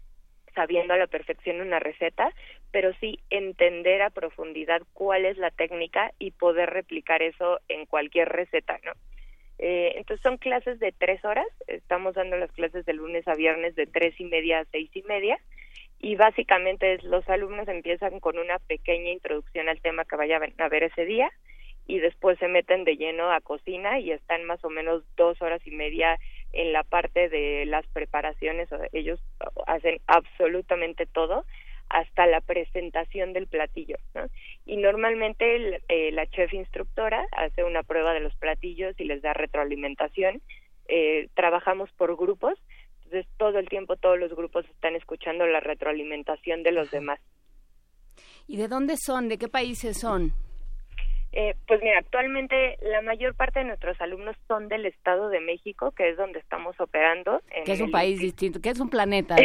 [0.54, 2.32] sabiendo a la perfección una receta,
[2.70, 8.28] pero sí entender a profundidad cuál es la técnica y poder replicar eso en cualquier
[8.28, 8.92] receta, ¿no?
[9.58, 13.74] Eh, entonces son clases de tres horas, estamos dando las clases de lunes a viernes
[13.74, 15.38] de tres y media a seis y media
[15.98, 20.84] y básicamente los alumnos empiezan con una pequeña introducción al tema que vayan a ver
[20.84, 21.30] ese día
[21.86, 25.60] y después se meten de lleno a cocina y están más o menos dos horas
[25.66, 26.18] y media
[26.52, 29.20] en la parte de las preparaciones, ellos
[29.66, 31.44] hacen absolutamente todo
[31.88, 33.96] hasta la presentación del platillo.
[34.64, 39.32] Y normalmente eh, la chef instructora hace una prueba de los platillos y les da
[39.32, 40.40] retroalimentación.
[40.88, 42.54] Eh, trabajamos por grupos,
[43.04, 47.20] entonces todo el tiempo todos los grupos están escuchando la retroalimentación de los demás.
[48.46, 49.28] ¿Y de dónde son?
[49.28, 50.32] ¿De qué países son?
[51.32, 55.92] Eh, pues mira, actualmente la mayor parte de nuestros alumnos son del Estado de México,
[55.92, 57.40] que es donde estamos operando.
[57.64, 59.36] que es un país distinto, que es un planeta.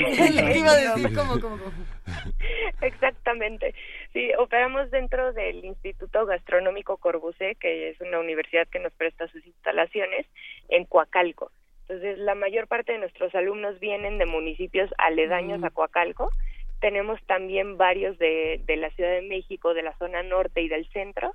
[2.82, 3.76] Exactamente.
[4.14, 9.46] Sí, operamos dentro del Instituto Gastronómico Corbucé, que es una universidad que nos presta sus
[9.46, 10.26] instalaciones
[10.70, 11.52] en Coacalco.
[11.82, 15.66] Entonces, la mayor parte de nuestros alumnos vienen de municipios aledaños mm.
[15.66, 16.32] a Coacalco.
[16.80, 20.90] Tenemos también varios de, de la Ciudad de México, de la zona norte y del
[20.90, 21.32] centro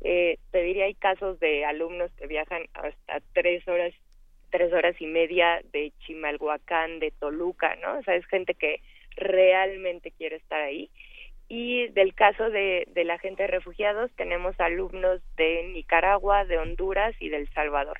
[0.00, 3.92] eh, te diría hay casos de alumnos que viajan hasta tres horas
[4.50, 8.80] tres horas y media de Chimalhuacán de Toluca no o sea es gente que
[9.16, 10.90] realmente quiere estar ahí.
[11.48, 17.14] Y del caso de, de la gente de refugiados tenemos alumnos de Nicaragua de Honduras
[17.20, 17.98] y del Salvador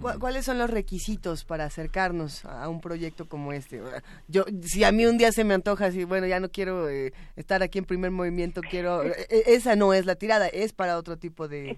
[0.00, 3.80] ¿Cuáles son los requisitos para acercarnos a un proyecto como este?
[4.28, 7.12] Yo, si a mí un día se me antoja, si bueno, ya no quiero eh,
[7.36, 10.98] estar aquí en primer movimiento, quiero, e, e, esa no es la tirada, es para
[10.98, 11.76] otro tipo de,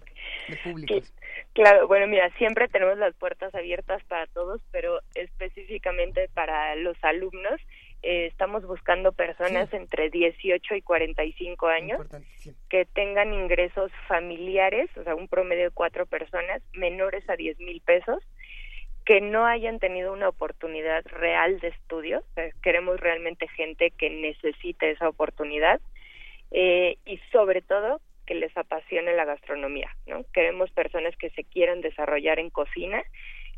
[0.49, 1.12] de públicos.
[1.55, 7.61] Claro, bueno, mira, siempre tenemos las puertas abiertas para todos, pero específicamente para los alumnos,
[8.03, 12.07] eh, estamos buscando personas entre 18 y 45 años
[12.68, 17.80] que tengan ingresos familiares, o sea, un promedio de cuatro personas menores a 10 mil
[17.80, 18.22] pesos,
[19.05, 22.22] que no hayan tenido una oportunidad real de estudio.
[22.62, 25.80] queremos realmente gente que necesite esa oportunidad
[26.51, 30.24] eh, y sobre todo que les apasione la gastronomía, ¿no?
[30.34, 33.03] Queremos personas que se quieran desarrollar en cocina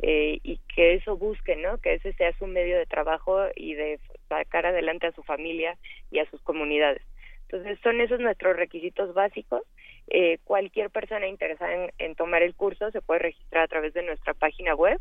[0.02, 1.78] eh, y que eso busquen, ¿no?
[1.78, 5.76] Que ese sea su medio de trabajo y de sacar adelante a su familia
[6.10, 7.02] y a sus comunidades.
[7.42, 9.62] Entonces, son esos nuestros requisitos básicos.
[10.08, 14.32] Eh, cualquier persona interesada en, tomar el curso se puede registrar a través de nuestra
[14.34, 14.98] página web,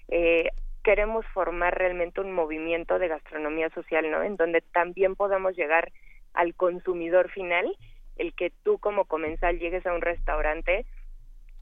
[0.07, 0.49] Eh,
[0.85, 4.23] queremos formar realmente un movimiento de gastronomía social, ¿no?
[4.23, 5.91] En donde también podamos llegar
[6.35, 7.67] al consumidor final,
[8.17, 10.87] el que tú como comensal llegues a un restaurante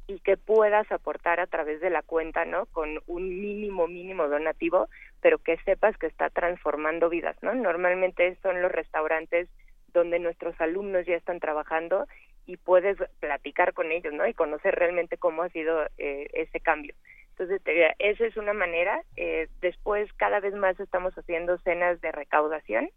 [0.09, 2.67] y que puedas aportar a través de la cuenta, ¿no?
[2.67, 4.89] Con un mínimo, mínimo donativo,
[5.21, 7.55] pero que sepas que está transformando vidas, ¿no?
[7.55, 9.49] Normalmente son los restaurantes
[9.93, 12.07] donde nuestros alumnos ya están trabajando
[12.47, 14.27] y puedes platicar con ellos, ¿no?
[14.27, 16.95] Y conocer realmente cómo ha sido eh, ese cambio.
[17.31, 17.61] Entonces,
[17.99, 19.03] esa es una manera.
[19.17, 22.89] Eh, después, cada vez más estamos haciendo cenas de recaudación.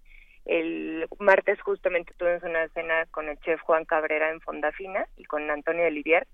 [0.45, 5.49] El martes justamente tuvimos una cena con el chef Juan Cabrera en Fondafina y con
[5.49, 6.26] Antonio Olivier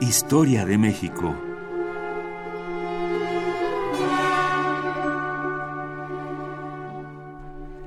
[0.01, 1.50] Historia de México.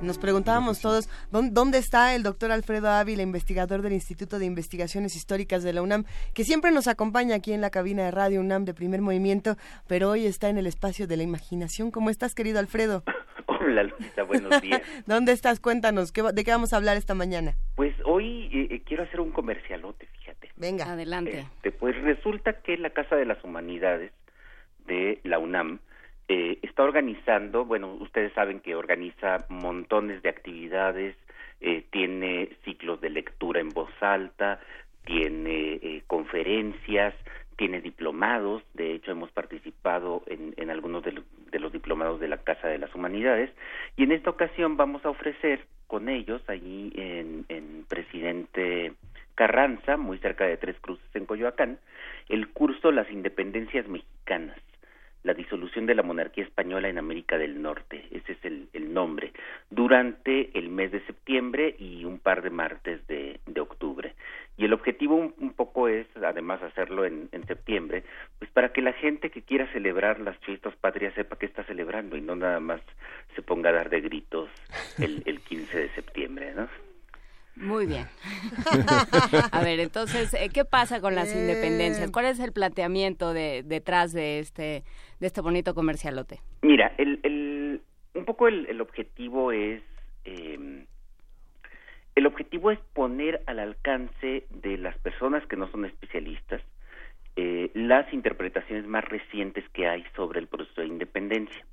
[0.03, 5.63] Nos preguntábamos todos, ¿dónde está el doctor Alfredo Ávila, investigador del Instituto de Investigaciones Históricas
[5.63, 8.73] de la UNAM, que siempre nos acompaña aquí en la cabina de Radio UNAM de
[8.73, 9.55] primer movimiento,
[9.87, 11.89] pero hoy está en el espacio de la imaginación?
[11.89, 13.03] ¿Cómo estás, querido Alfredo?
[13.47, 14.81] Hola, Luisa, buenos días.
[15.07, 15.61] ¿Dónde estás?
[15.61, 17.55] Cuéntanos, ¿de qué vamos a hablar esta mañana?
[17.75, 20.09] Pues hoy eh, eh, quiero hacer un comercialote,
[20.55, 21.39] Venga, adelante.
[21.39, 24.11] Este, pues resulta que la Casa de las Humanidades
[24.85, 25.79] de la UNAM
[26.27, 31.15] eh, está organizando, bueno, ustedes saben que organiza montones de actividades,
[31.61, 34.59] eh, tiene ciclos de lectura en voz alta,
[35.05, 37.13] tiene eh, conferencias,
[37.57, 41.21] tiene diplomados, de hecho hemos participado en, en algunos de,
[41.51, 43.51] de, los diplomados de la Casa de las Humanidades,
[43.95, 48.93] y en esta ocasión vamos a ofrecer con ellos allí en, en Presidente
[49.35, 51.79] Carranza, muy cerca de Tres Cruces en Coyoacán,
[52.29, 54.57] el curso Las Independencias Mexicanas,
[55.23, 59.31] la disolución de la monarquía española en América del Norte, ese es el, nombre,
[59.69, 64.13] durante el mes de septiembre y un par de martes de, octubre.
[64.57, 68.03] Y el objetivo un, poco es, además, hacerlo en, septiembre,
[68.39, 72.17] pues para que la gente que quiera celebrar las fiestas patrias sepa que está celebrando
[72.17, 72.81] y no nada más
[73.35, 74.49] se ponga a dar de gritos
[74.99, 76.67] el, el 15 de septiembre, ¿no?
[77.55, 78.07] Muy bien.
[79.51, 82.09] a ver, entonces, eh, ¿qué pasa con las independencias?
[82.11, 84.83] ¿Cuál es el planteamiento de, detrás de este,
[85.19, 86.39] de este bonito comercialote?
[86.61, 87.81] Mira, el, el,
[88.15, 89.81] un poco el, el objetivo es...
[90.25, 90.85] Eh,
[92.15, 96.61] el objetivo es poner al alcance de las personas que no son especialistas
[97.35, 101.65] eh, las interpretaciones más recientes que hay sobre el proceso de independencia.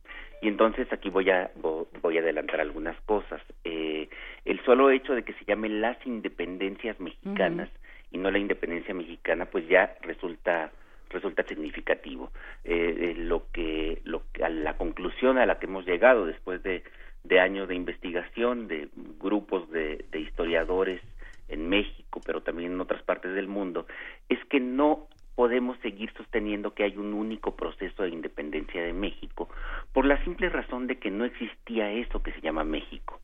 [0.42, 3.42] Y entonces aquí voy a voy a adelantar algunas cosas.
[3.64, 4.08] Eh,
[4.44, 7.68] el solo hecho de que se llamen las independencias mexicanas
[8.10, 10.72] y no la independencia mexicana, pues ya resulta
[11.10, 12.30] resulta significativo.
[12.64, 16.84] Eh, eh, lo que lo a la conclusión a la que hemos llegado después de,
[17.24, 18.88] de años de investigación de
[19.18, 21.02] grupos de, de historiadores
[21.48, 23.86] en México, pero también en otras partes del mundo,
[24.28, 29.48] es que no podemos seguir sosteniendo que hay un único proceso de independencia de México,
[29.92, 33.20] por la simple razón de que no existía eso que se llama México,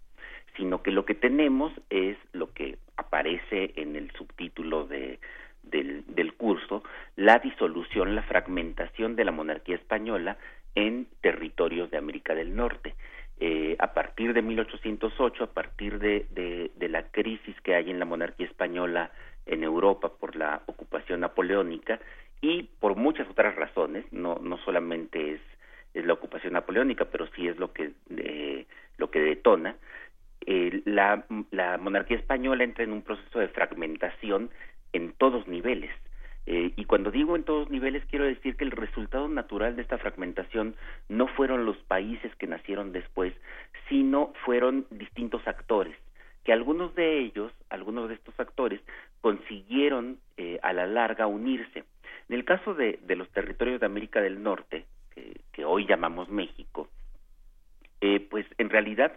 [0.56, 5.18] sino que lo que tenemos es lo que aparece en el subtítulo de,
[5.62, 6.82] del, curso,
[7.16, 10.38] la disolución, la fragmentación de la monarquía española
[10.74, 12.94] en territorios de América del Norte.
[13.38, 17.98] Eh, a partir de 1808, a partir de, de, de, la crisis que hay en
[17.98, 19.10] la monarquía española
[19.46, 22.00] en Europa por la ocupación napoleónica
[22.40, 25.40] y por muchas otras razones, no, no solamente es,
[25.94, 28.66] la ocupación napoleónica, pero sí es lo que, eh,
[28.98, 29.76] lo que detona,
[30.44, 34.50] eh, la, la monarquía española entra en un proceso de fragmentación
[34.92, 35.90] en todos niveles.
[36.44, 39.96] Eh, y cuando digo en todos niveles, quiero decir que el resultado natural de esta
[39.98, 40.76] fragmentación
[41.08, 43.32] no fueron los países que nacieron después,
[43.88, 45.96] sino fueron distintos actores
[46.46, 48.80] que algunos de ellos, algunos de estos actores,
[49.20, 51.82] consiguieron eh, a la larga unirse.
[52.28, 56.88] En el caso de, los territorios de América del Norte, que, que hoy llamamos México,
[58.00, 59.12] eh, pues en realidad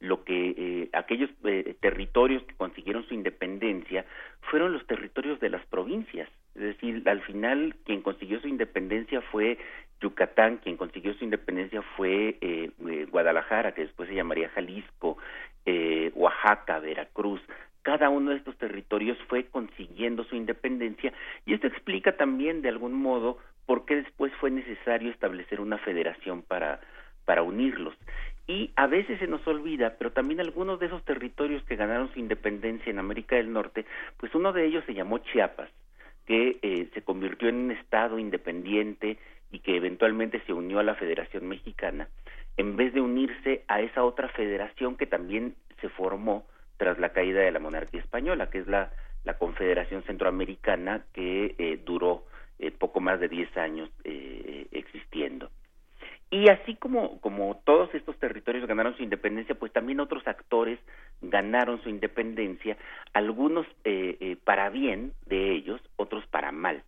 [0.00, 4.04] lo que eh, aquellos eh, territorios que consiguieron su independencia
[4.50, 9.56] fueron los territorios de las provincias, es decir, al final quien consiguió su independencia fue
[10.00, 15.18] Yucatán, quien consiguió su independencia fue eh, eh Guadalajara, que después se llamaría Jalisco,
[15.64, 17.40] eh, Oaxaca, Veracruz,
[17.82, 21.12] cada uno de estos territorios fue consiguiendo su independencia
[21.44, 26.42] y esto explica también de algún modo por qué después fue necesario establecer una federación
[26.42, 26.80] para
[27.24, 27.94] para unirlos.
[28.46, 32.18] Y a veces se nos olvida, pero también algunos de esos territorios que ganaron su
[32.18, 33.86] independencia en América del Norte,
[34.18, 35.70] pues uno de ellos se llamó Chiapas,
[36.26, 39.18] que eh, se convirtió en un estado independiente
[39.50, 42.08] y que eventualmente se unió a la Federación Mexicana,
[42.56, 46.46] en vez de unirse a esa otra federación que también se formó
[46.76, 48.90] tras la caída de la monarquía española, que es la,
[49.24, 52.24] la Confederación Centroamericana, que eh, duró
[52.58, 55.50] eh, poco más de 10 años eh, existiendo.
[56.30, 60.78] Y así como, como todos estos territorios ganaron su independencia, pues también otros actores
[61.22, 62.76] ganaron su independencia,
[63.12, 66.82] algunos eh, eh, para bien de ellos, otros para mal.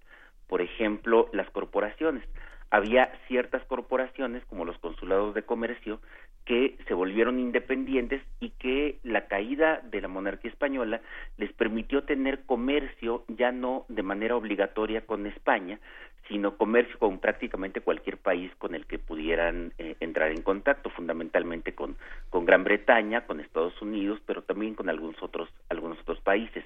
[0.48, 2.24] Por ejemplo, las corporaciones.
[2.70, 6.00] Había ciertas corporaciones, como los consulados de comercio,
[6.44, 11.00] que se volvieron independientes y que la caída de la monarquía española
[11.36, 15.80] les permitió tener comercio ya no de manera obligatoria con España,
[16.28, 21.74] sino comercio con prácticamente cualquier país con el que pudieran eh, entrar en contacto, fundamentalmente
[21.74, 21.96] con,
[22.30, 26.64] con Gran Bretaña, con Estados Unidos, pero también con algunos otros, algunos otros países.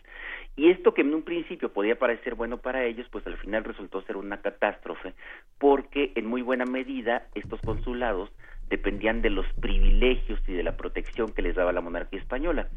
[0.56, 4.02] Y esto que en un principio podía parecer bueno para ellos, pues al final resultó
[4.02, 5.14] ser una catástrofe,
[5.58, 8.30] porque en muy buena medida estos consulados
[8.70, 12.68] dependían de los privilegios y de la protección que les daba la monarquía española.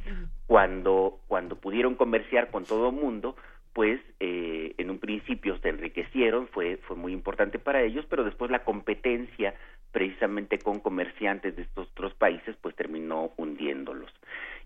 [0.47, 3.35] Cuando, cuando pudieron comerciar con todo el mundo,
[3.73, 8.51] pues eh, en un principio se enriquecieron, fue, fue muy importante para ellos, pero después
[8.51, 9.55] la competencia
[9.91, 14.11] precisamente con comerciantes de estos otros países pues terminó hundiéndolos.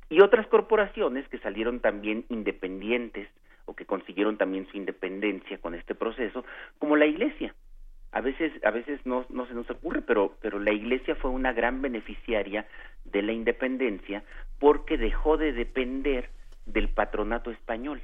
[0.10, 3.30] Y otras corporaciones que salieron también independientes
[3.66, 6.45] o que consiguieron también su independencia con este proceso,
[6.80, 7.53] como la Iglesia.
[8.14, 11.51] A veces, a veces no, no se nos ocurre, pero, pero la Iglesia fue una
[11.51, 12.66] gran beneficiaria
[13.03, 14.24] de la independencia
[14.60, 16.30] porque dejó de depender
[16.66, 18.01] del patronato español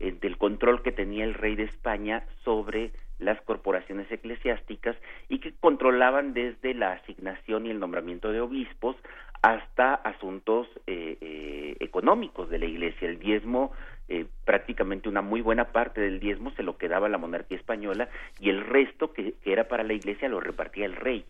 [0.00, 4.96] eh, del control que tenía el rey de España sobre las corporaciones eclesiásticas
[5.28, 8.96] y que controlaban desde la asignación y el nombramiento de obispos
[9.42, 13.08] hasta asuntos eh, eh, económicos de la Iglesia.
[13.08, 13.72] El diezmo,
[14.08, 18.08] eh, prácticamente una muy buena parte del diezmo se lo quedaba la monarquía española
[18.40, 21.24] y el resto que, que era para la Iglesia lo repartía el rey.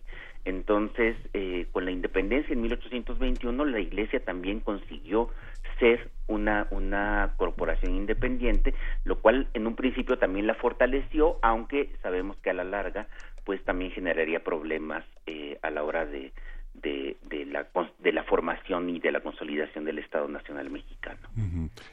[0.44, 5.30] Entonces, eh, con la independencia en 1821, la Iglesia también consiguió
[5.78, 12.36] ser una, una corporación independiente, lo cual en un principio también la fortaleció, aunque sabemos
[12.38, 13.08] que a la larga
[13.44, 16.32] pues también generaría problemas eh, a la hora de,
[16.74, 17.66] de, la,
[17.98, 21.20] de la formación y de la consolidación del Estado Nacional Mexicano.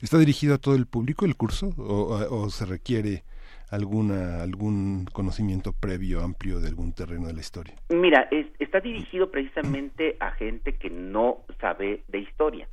[0.01, 3.23] ¿Está dirigido a todo el público el curso o, se requiere
[3.69, 7.75] alguna algún conocimiento previo amplio de algún terreno de la historia?
[7.89, 8.27] Mira,
[8.59, 12.67] está dirigido precisamente a gente que no sabe de historia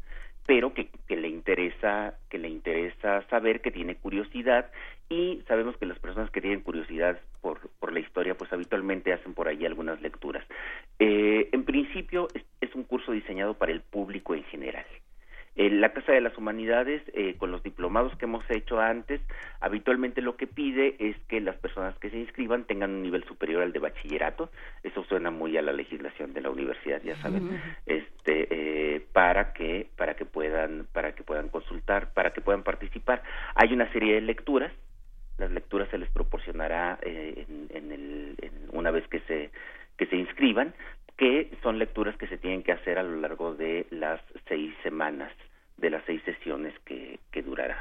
[0.49, 4.70] pero que, que, le interesa que le interesa saber que tiene curiosidad
[5.11, 9.34] y sabemos que las personas que tienen curiosidad por, por la historia pues habitualmente hacen
[9.34, 10.42] por ahí algunas lecturas.
[11.01, 14.86] Eh, en principio es, un curso diseñado para el público en general
[15.59, 19.20] la Casa de las Humanidades, eh, con los diplomados que hemos hecho antes,
[19.61, 23.62] habitualmente lo que pide es que las personas que se inscriban tengan un nivel superior
[23.62, 24.50] al de bachillerato.
[24.84, 29.88] Eso suena muy a la legislación de la universidad, ya saben, este, eh, para que
[29.96, 33.24] para que puedan para que puedan consultar, para que puedan participar.
[33.56, 34.72] Hay una serie de lecturas.
[35.38, 38.36] Las lecturas se les proporcionará eh, en, el,
[38.72, 39.50] una vez que se
[39.96, 40.72] que se inscriban
[41.16, 45.32] que son lecturas que se tienen que hacer a lo largo de las seis semanas
[45.78, 47.78] de las seis sesiones que, durará.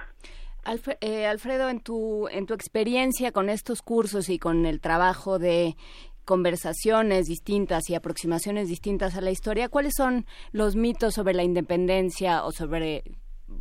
[1.02, 5.76] Eh, Alfredo, en tu, en tu experiencia con estos cursos y con el trabajo de
[6.26, 12.44] conversaciones distintas y aproximaciones distintas a la historia, ¿cuáles son los mitos sobre la independencia
[12.44, 13.04] o sobre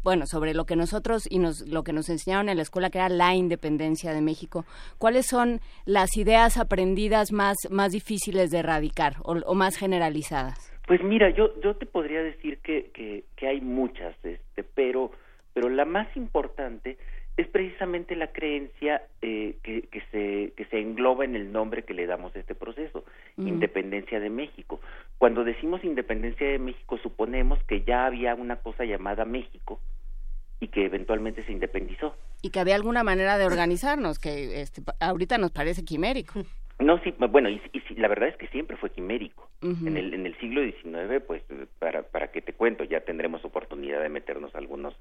[0.02, 2.98] bueno, sobre lo que nosotros y nos, lo que nos enseñaron en la escuela, que
[2.98, 4.64] era la independencia de México,
[4.98, 10.75] ¿cuáles son las ideas aprendidas más, más difíciles de erradicar o más generalizadas?
[10.86, 15.10] Pues mira, yo, yo te podría decir que, que, que hay muchas, este, pero,
[15.52, 16.96] pero la más importante
[17.36, 21.92] es precisamente la creencia eh, que, que, se, que se engloba en el nombre que
[21.92, 23.04] le damos a este proceso,
[23.36, 24.80] Independencia de México.
[25.18, 29.80] Cuando decimos Independencia de México, suponemos que ya había una cosa llamada México
[30.60, 32.16] y que eventualmente se independizó.
[32.40, 36.40] Y que había alguna manera de organizarnos, que este, ahorita nos parece quimérico.
[36.78, 37.60] No, sí, bueno, y,
[37.96, 39.48] la verdad es que siempre fue quimérico.
[39.62, 41.42] en, el, en el siglo XIX, pues,
[41.78, 44.94] para, para que te cuento, ya tendremos oportunidad de meternos algunos,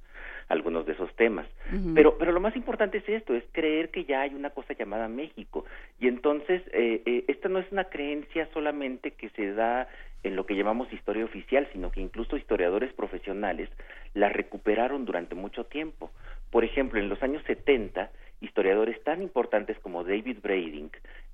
[0.48, 1.48] algunos de esos temas.
[1.94, 5.10] pero, pero lo más importante es esto, es creer que ya hay una cosa llamada
[5.10, 5.66] México.
[6.00, 9.90] Y entonces, eh, eh, esta no es una creencia solamente que se da
[10.24, 13.70] en lo que llamamos historia oficial, sino que incluso historiadores profesionales
[14.14, 16.10] la recuperaron durante mucho tiempo.
[16.52, 18.10] Por ejemplo, en los años 70,
[18.42, 20.90] historiadores tan importantes como David Brading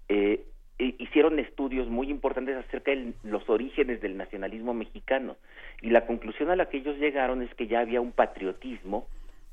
[0.09, 0.43] eh,
[0.77, 5.37] hicieron estudios muy importantes acerca de los orígenes del nacionalismo mexicano.
[5.81, 9.07] Y la conclusión a la que ellos llegaron es que ya había un patriotismo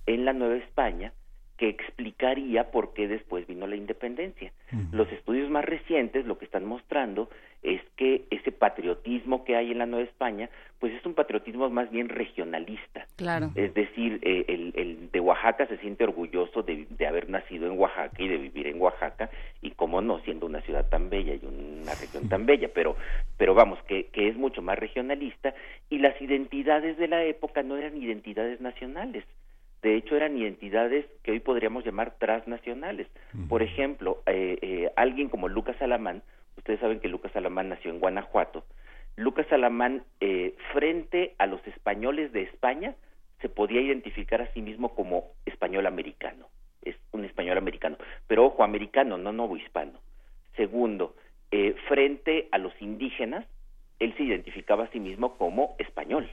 [0.07, 1.12] en la Nueva España
[1.59, 4.53] que explicaría por qué después vino la independencia.
[4.93, 7.29] Los estudios más recientes lo que están mostrando
[7.65, 10.49] es que ese patriotismo que hay en la Nueva España,
[10.79, 13.07] pues es un patriotismo más bien regionalista.
[13.17, 13.51] Claro.
[13.57, 17.77] Es decir, eh, el, el, de Oaxaca se siente orgulloso de, de, haber nacido en
[17.77, 19.29] Oaxaca y de vivir en Oaxaca,
[19.61, 22.95] y cómo no, siendo una ciudad tan bella y una región tan bella, pero,
[23.37, 25.53] pero vamos, que, que es mucho más regionalista,
[25.91, 29.25] y las identidades de la época no eran identidades nacionales
[29.83, 33.07] de hecho eran identidades que hoy podríamos llamar transnacionales.
[33.49, 36.22] Por ejemplo, eh, eh, alguien como Lucas Alamán,
[36.57, 38.64] ustedes saben que Lucas Alamán nació en Guanajuato,
[39.16, 42.95] Lucas Alamán eh, frente a los españoles de España
[43.41, 46.49] se podía identificar a sí mismo como español americano,
[46.83, 50.01] es un español americano, pero ojo, americano, no novohispano.
[50.57, 51.14] Segundo,
[51.87, 53.47] frente a los indígenas,
[54.01, 56.29] él se identificaba a sí mismo como español.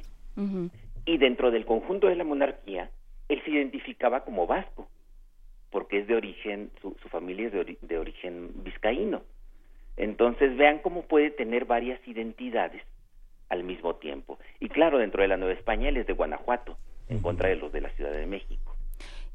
[1.05, 2.89] Y dentro del conjunto de la monarquía,
[3.29, 4.87] él se identificaba como vasco,
[5.71, 9.23] porque es de origen, su, familia es de, origen vizcaíno.
[9.97, 12.81] Entonces vean cómo puede tener varias identidades
[13.49, 14.39] al mismo tiempo.
[14.59, 16.77] Y claro, dentro de la Nueva España él es de Guanajuato,
[17.09, 18.75] en contra de los de la Ciudad de México.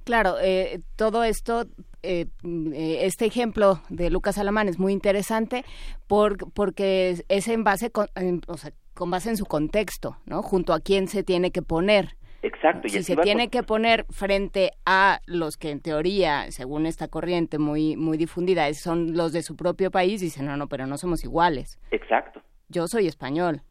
[0.05, 1.67] Claro, eh, todo esto,
[2.03, 5.65] eh, eh, este ejemplo de Lucas Alamán es muy interesante
[6.07, 8.09] por, porque es en base, con,
[8.47, 10.43] o sea, con base en su contexto, ¿no?
[10.43, 12.89] Junto a quién se tiene que poner Exacto.
[12.89, 17.97] Si se tiene que poner frente a los que en teoría, según esta corriente muy
[17.97, 21.79] muy difundida, son los de su propio país, dicen, no, no, pero no somos iguales.
[21.91, 22.43] Exacto.
[22.69, 23.63] Yo soy español.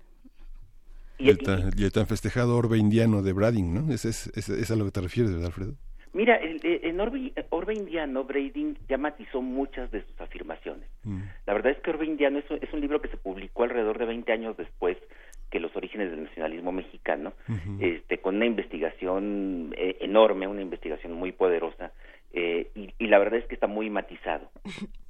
[1.18, 3.94] Y el, tan, festejado orbe indiano de Brading, ¿no?
[3.94, 5.74] Es, es, es, a lo que te refieres, ¿verdad, Alfredo?
[6.14, 10.88] Mira, el, en orbe, orbe, indiano, Brading ya matizó muchas de sus afirmaciones.
[11.04, 11.24] Mm.
[11.46, 14.06] La verdad es que Orbe indiano es, es un libro que se publicó alrededor de
[14.06, 14.98] 20 años después
[15.50, 17.34] que los orígenes del nacionalismo mexicano,
[17.80, 21.92] este, con una investigación eh, enorme, una investigación muy poderosa,
[22.32, 24.52] eh, y, la verdad es que está muy matizado.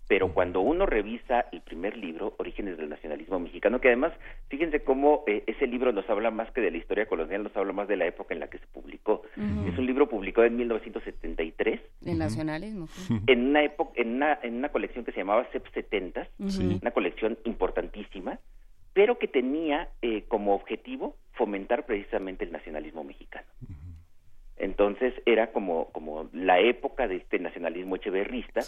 [0.07, 4.11] Pero cuando uno revisa el primer libro, Orígenes del Nacionalismo Mexicano, que además,
[4.47, 7.73] fíjense cómo eh, ese libro nos habla más que de la historia colonial, nos habla
[7.73, 9.21] más de la época en la que se publicó.
[9.35, 11.79] Es un libro publicado en 1973.
[12.07, 12.87] ¿El nacionalismo?
[13.27, 17.37] En una, época, en, una, en una colección que se llamaba CEP 70, una colección
[17.43, 18.39] importantísima,
[18.93, 23.47] pero que tenía eh, como objetivo fomentar precisamente el nacionalismo mexicano.
[24.57, 28.61] Entonces era como, como la época de este nacionalismo echeverrista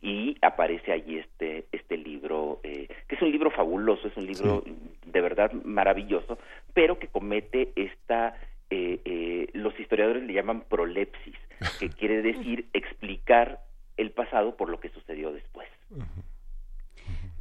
[0.00, 4.64] y aparece allí este, este libro, eh, que es un libro fabuloso, es un libro
[5.04, 6.38] de verdad maravilloso,
[6.74, 8.36] pero que comete esta,
[8.70, 11.36] eh, eh, los historiadores le llaman prolepsis,
[11.80, 13.60] que quiere decir explicar
[13.96, 15.68] el pasado por lo que sucedió después.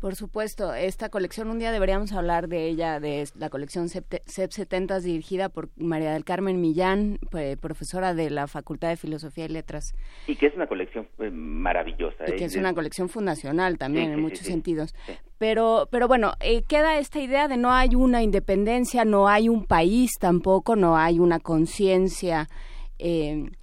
[0.01, 4.99] Por supuesto, esta colección, un día deberíamos hablar de ella, de la colección CEP 70
[4.99, 7.19] dirigida por María del Carmen Millán,
[7.61, 9.93] profesora de la Facultad de Filosofía y Letras.
[10.25, 12.23] Y que es una colección eh, maravillosa.
[12.27, 12.47] Y que ¿eh?
[12.47, 14.95] es una colección fundacional también en muchos sentidos.
[15.37, 19.67] Pero, pero bueno, eh, queda esta idea de no hay una independencia, no hay un
[19.67, 22.49] país tampoco, no hay una conciencia.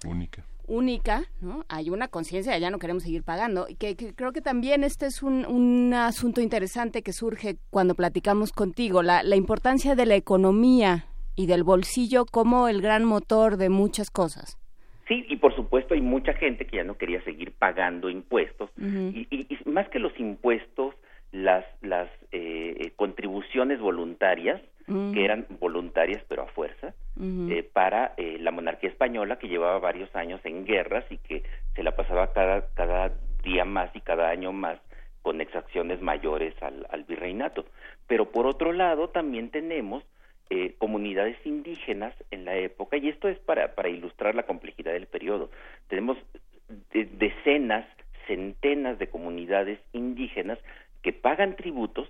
[0.05, 1.65] única única, ¿no?
[1.67, 3.65] Hay una conciencia, ya no queremos seguir pagando.
[3.67, 8.51] Y que, creo que también este es un, un, asunto interesante que surge cuando platicamos
[8.51, 11.05] contigo, la, la importancia de la economía
[11.35, 14.57] y del bolsillo como el gran motor de muchas cosas.
[15.07, 18.69] Sí, y por supuesto hay mucha gente que ya no quería seguir pagando impuestos.
[18.77, 20.93] y, y, más que los impuestos,
[21.31, 25.13] las, las eh, eh contribuciones voluntarias, mm.
[25.13, 30.13] que eran voluntarias pero a fuerza, eh, para eh, la monarquía española que llevaba varios
[30.15, 31.43] años en guerras y que
[31.75, 33.11] se la pasaba cada, cada
[33.43, 34.79] día más y cada año más
[35.21, 37.65] con exacciones mayores al, al virreinato.
[38.07, 40.03] Pero por otro lado también tenemos
[40.51, 45.05] eh, comunidades indígenas en la época, y esto es para, para ilustrar la complejidad del
[45.05, 45.51] periodo.
[45.89, 46.17] Tenemos
[46.91, 47.85] decenas,
[48.25, 50.57] centenas de comunidades indígenas
[51.03, 52.09] que pagan tributos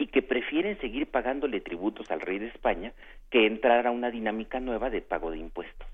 [0.00, 2.94] y que prefieren seguir pagándole tributos al rey de España
[3.30, 5.86] que entrar a una dinámica nueva de pago de impuestos.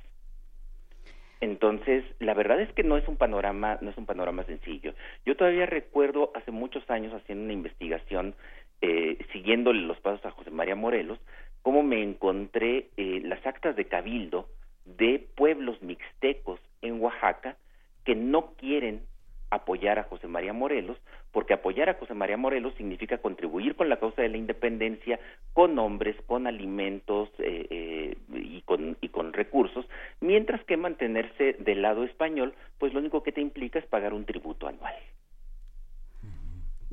[1.40, 4.94] Entonces, la verdad es que no es un panorama, no es un panorama sencillo.
[5.26, 8.36] Yo todavía recuerdo hace muchos años haciendo una investigación,
[8.80, 11.18] eh, siguiéndole los pasos a José María Morelos,
[11.62, 14.48] cómo me encontré eh, las actas de cabildo
[14.84, 17.56] de pueblos mixtecos en Oaxaca
[18.04, 19.02] que no quieren
[19.50, 20.98] apoyar a José María Morelos,
[21.32, 25.20] porque apoyar a José María Morelos significa contribuir con la causa de la independencia,
[25.52, 29.86] con hombres, con alimentos eh, eh, y, con, y con recursos,
[30.20, 34.24] mientras que mantenerse del lado español, pues lo único que te implica es pagar un
[34.24, 34.94] tributo anual.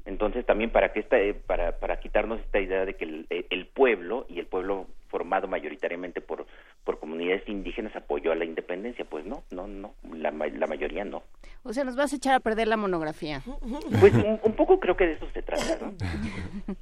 [0.06, 3.66] Entonces también para que esta, eh, para, para quitarnos esta idea de que el, el
[3.68, 6.46] pueblo y el pueblo formado mayoritariamente por,
[6.84, 9.06] por comunidades indígenas apoyó a la independencia.
[9.06, 11.24] Pues no, no, no, la, la mayoría no.
[11.64, 13.42] O sea, nos vas a echar a perder la monografía.
[14.00, 15.94] Pues un, poco creo que de eso se trata, ¿no?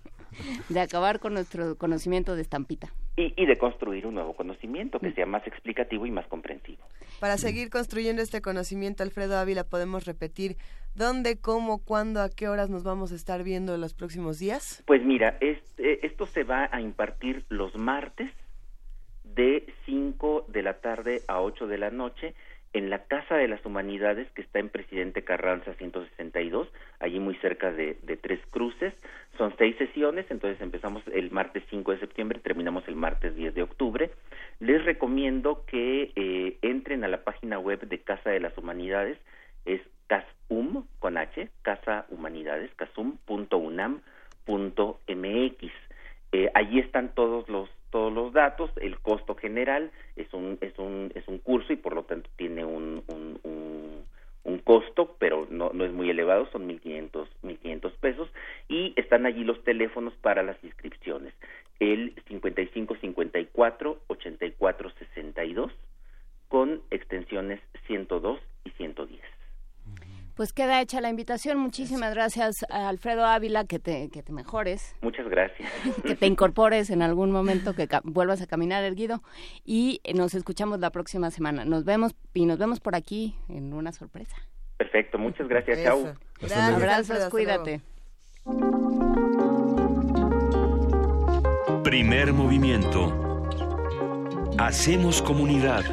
[0.69, 2.93] de acabar con nuestro conocimiento de estampita.
[3.17, 6.79] Y, y, de construir un nuevo conocimiento que sea más explicativo y más comprensivo.
[7.19, 10.55] Para seguir construyendo este conocimiento, Alfredo Ávila, podemos repetir
[10.95, 14.83] dónde, cómo, cuándo, a qué horas nos vamos a estar viendo en los próximos días.
[14.85, 18.31] Pues mira, este, esto se va a impartir los martes
[19.23, 22.35] de 5 de la tarde a 8 de la noche
[22.73, 26.67] en la Casa de las Humanidades que está en Presidente Carranza 162,
[26.99, 28.93] allí muy cerca de, Tres Cruces.
[29.37, 33.63] Son seis sesiones, entonces empezamos el martes 5 de septiembre, terminamos el martes 10 de
[33.63, 34.11] octubre.
[34.59, 39.17] Les recomiendo que eh, entren a la página web de Casa de las Humanidades,
[39.65, 44.01] es casum con h, Casa Humanidades, casum.unam.mx.
[46.33, 51.11] Eh, allí están todos los todos los datos, el costo general es un es un
[51.13, 55.83] es un curso y por lo tanto tiene un un, un, costo, pero no, no
[55.85, 58.29] es muy elevado, son 1500 1500 pesos
[58.69, 61.33] y están allí los teléfonos para las inscripciones.
[61.79, 65.71] El 5554 8462
[66.47, 69.20] con extensiones 102 y 110.
[70.41, 71.59] Pues queda hecha la invitación.
[71.59, 74.95] Muchísimas gracias a Alfredo Ávila, que te, que te mejores.
[75.01, 75.71] Muchas gracias.
[76.03, 79.21] Que te incorpores en algún momento, que vuelvas a caminar erguido.
[79.63, 81.63] Y nos escuchamos la próxima semana.
[81.63, 84.35] Nos vemos y nos vemos por aquí en una sorpresa.
[84.77, 85.83] Perfecto, muchas gracias.
[85.83, 86.11] Chao.
[86.73, 87.81] Abrazos, cuídate.
[91.83, 93.45] Primer movimiento.
[94.57, 95.83] Hacemos comunidad.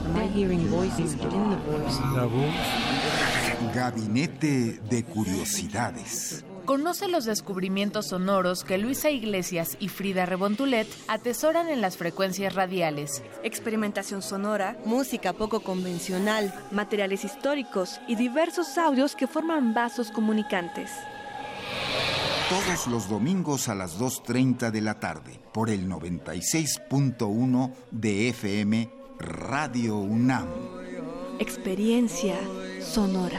[0.06, 2.00] Am I hearing voices within the voice?
[2.16, 2.54] La voz.
[3.74, 6.46] Gabinete de Curiosidades.
[6.64, 13.22] Conoce los descubrimientos sonoros que Luisa Iglesias y Frida Rebontulet atesoran en las frecuencias radiales.
[13.42, 20.90] Experimentación sonora, música poco convencional, materiales históricos y diversos audios que forman vasos comunicantes.
[22.48, 28.90] Todos los domingos a las 2.30 de la tarde por el 96.1 de FM
[29.20, 30.48] Radio UNAM.
[31.38, 32.34] Experiencia
[32.82, 33.38] sonora.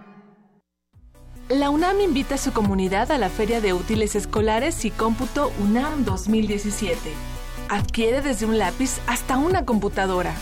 [1.48, 6.04] La UNAM invita a su comunidad a la Feria de Útiles Escolares y Cómputo UNAM
[6.04, 7.33] 2017.
[7.68, 10.34] Adquiere desde un lápiz hasta una computadora.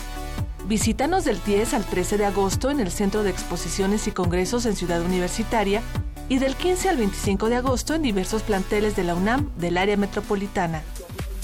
[0.67, 4.75] Visítanos del 10 al 13 de agosto en el Centro de Exposiciones y Congresos en
[4.75, 5.81] Ciudad Universitaria
[6.29, 9.97] y del 15 al 25 de agosto en diversos planteles de la UNAM del área
[9.97, 10.81] metropolitana.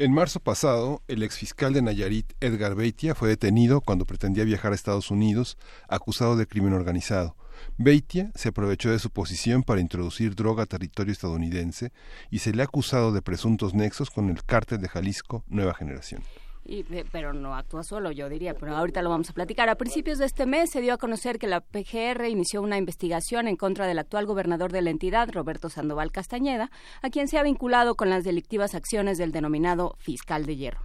[0.00, 4.76] En marzo pasado, el exfiscal de Nayarit, Edgar Beitia, fue detenido cuando pretendía viajar a
[4.76, 7.34] Estados Unidos, acusado de crimen organizado.
[7.78, 11.90] Beitia se aprovechó de su posición para introducir droga a territorio estadounidense
[12.30, 16.22] y se le ha acusado de presuntos nexos con el cártel de Jalisco Nueva Generación.
[16.70, 19.70] Y, pero no actúa solo, yo diría, pero ahorita lo vamos a platicar.
[19.70, 23.48] A principios de este mes se dio a conocer que la PGR inició una investigación
[23.48, 27.42] en contra del actual gobernador de la entidad, Roberto Sandoval Castañeda, a quien se ha
[27.42, 30.80] vinculado con las delictivas acciones del denominado fiscal de hierro.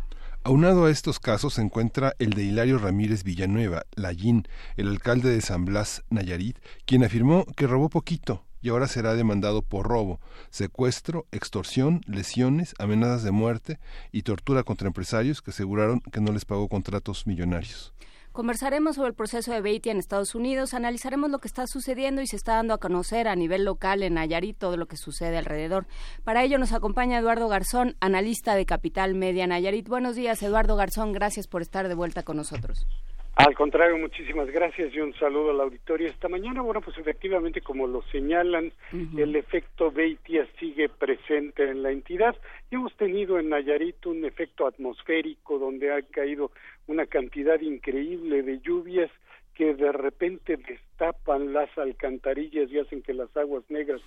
[0.46, 5.42] Aunado a estos casos se encuentra el de Hilario Ramírez Villanueva, Lallín, el alcalde de
[5.42, 11.28] San Blas, Nayarit, quien afirmó que robó poquito, y ahora será demandado por robo, secuestro,
[11.32, 13.80] extorsión, lesiones, amenazas de muerte
[14.12, 17.94] y tortura contra empresarios que aseguraron que no les pagó contratos millonarios.
[18.32, 22.26] Conversaremos sobre el proceso de Beitia en Estados Unidos, analizaremos lo que está sucediendo y
[22.26, 25.86] se está dando a conocer a nivel local en Nayarit todo lo que sucede alrededor.
[26.24, 29.88] Para ello nos acompaña Eduardo Garzón, analista de Capital Media Nayarit.
[29.88, 32.88] Buenos días, Eduardo Garzón, gracias por estar de vuelta con nosotros.
[33.36, 36.62] Al contrario, muchísimas gracias y un saludo al auditorio esta mañana.
[36.62, 38.72] Bueno, pues efectivamente, como lo señalan,
[39.18, 42.36] el efecto Beitia sigue presente en la entidad.
[42.70, 46.52] Y hemos tenido en Nayarit un efecto atmosférico donde ha caído
[46.86, 49.10] una cantidad increíble de lluvias
[49.56, 54.02] que de repente destapan las alcantarillas y hacen que las aguas negras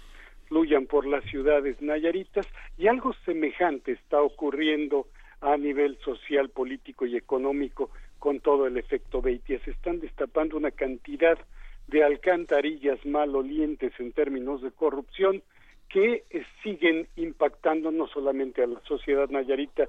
[0.46, 2.46] fluyan por las ciudades nayaritas
[2.78, 5.08] y algo semejante está ocurriendo
[5.40, 9.58] a nivel social, político y económico con todo el efecto Beitia.
[9.64, 11.38] Se están destapando una cantidad
[11.88, 15.42] de alcantarillas malolientes en términos de corrupción
[15.88, 19.88] que eh, siguen impactando no solamente a la sociedad nayarita,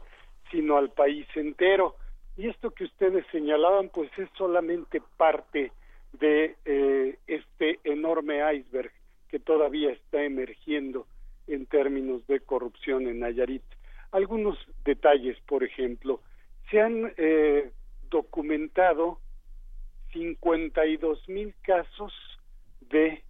[0.51, 1.95] sino al país entero.
[2.37, 5.71] Y esto que ustedes señalaban, pues es solamente parte
[6.13, 8.91] de eh, este enorme iceberg
[9.29, 11.07] que todavía está emergiendo
[11.47, 13.63] en términos de corrupción en Nayarit.
[14.11, 16.21] Algunos detalles, por ejemplo,
[16.69, 17.71] se han eh,
[18.09, 19.19] documentado
[20.13, 22.13] 52 mil casos
[22.89, 23.23] de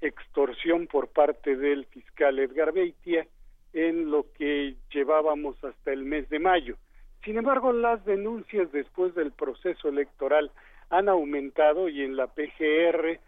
[0.00, 3.26] extorsión por parte del fiscal Edgar Beitia
[3.72, 6.76] en lo que llevábamos hasta el mes de mayo.
[7.24, 10.50] Sin embargo, las denuncias después del proceso electoral
[10.90, 13.20] han aumentado y en la PGR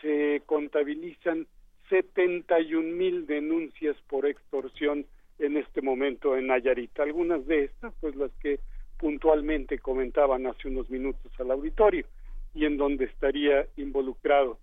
[0.00, 1.46] se contabilizan
[1.88, 5.04] 71 mil denuncias por extorsión
[5.38, 6.98] en este momento en Nayarit.
[7.00, 8.60] Algunas de estas, pues las que
[9.02, 12.06] puntualmente comentaban hace unos minutos al auditorio
[12.54, 14.60] y en donde estaría involucrado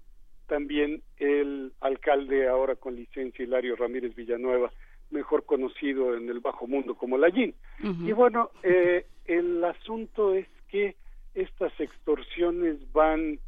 [0.48, 4.72] también el alcalde ahora con licencia Hilario Ramírez Villanueva,
[5.12, 7.54] mejor conocido en el bajo mundo como Lallín.
[7.84, 10.96] Y bueno, eh, el asunto es que
[11.36, 13.40] estas extorsiones van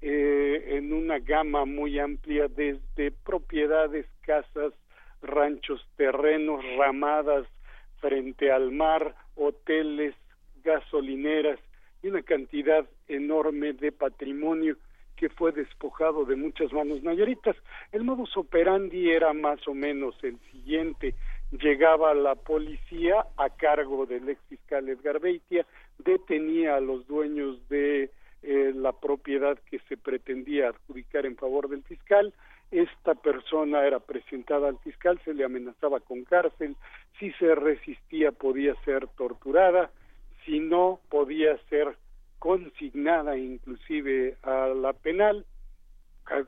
[0.00, 4.72] eh, en una gama muy amplia desde propiedades, casas,
[5.20, 7.46] ranchos, terrenos, ramadas
[8.00, 10.14] frente al mar, hoteles,
[10.62, 11.58] gasolineras
[12.02, 14.76] y una cantidad enorme de patrimonio
[15.18, 17.56] que fue despojado de muchas manos nayaritas.
[17.90, 21.14] El modus operandi era más o menos el siguiente.
[21.50, 25.66] Llegaba la policía a cargo del ex fiscal Edgar Beitia,
[25.98, 28.10] detenía a los dueños de
[28.42, 32.32] eh, la propiedad que se pretendía adjudicar en favor del fiscal.
[32.70, 36.76] Esta persona era presentada al fiscal, se le amenazaba con cárcel,
[37.18, 39.90] si se resistía podía ser torturada,
[40.48, 41.98] si no podía ser
[42.38, 45.44] consignada inclusive a la penal,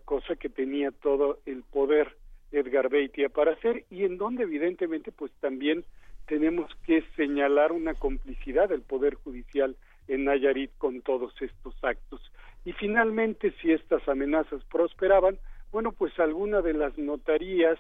[0.07, 2.17] cosa que tenía todo el poder
[2.51, 5.85] Edgar Beitia para hacer y en donde evidentemente pues también
[6.27, 9.77] tenemos que señalar una complicidad del Poder Judicial
[10.09, 12.21] en Nayarit con todos estos actos.
[12.65, 15.39] Y finalmente, si estas amenazas prosperaban,
[15.73, 17.79] bueno, pues alguna de las notarías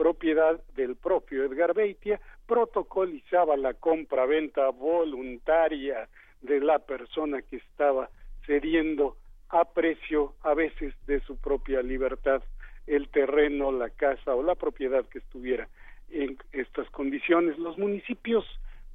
[0.00, 6.08] propiedad del propio Edgar Beitia protocolizaba la compra-venta voluntaria
[6.40, 8.08] de la persona que estaba
[8.46, 9.18] cediendo
[9.50, 12.42] a precio a veces de su propia libertad
[12.86, 15.68] el terreno, la casa o la propiedad que estuviera
[16.08, 17.58] en estas condiciones.
[17.58, 18.46] Los municipios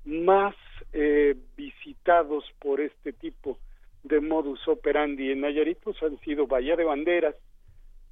[0.05, 0.55] más
[0.91, 3.59] eh, visitados por este tipo
[4.01, 7.35] de modus operandi en Nayarit pues, han sido Bahía de Banderas,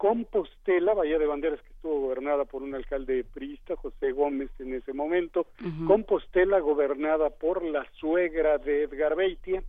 [0.03, 4.91] Compostela, Bahía de Banderas que estuvo gobernada por un alcalde priista, José Gómez en ese
[4.91, 5.47] momento,
[5.87, 9.63] Compostela gobernada por la suegra de Edgar Beitia,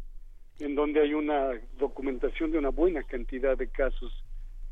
[0.59, 4.13] en donde hay una documentación de una buena cantidad de casos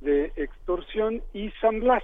[0.01, 2.03] de extorsión, y San Blas,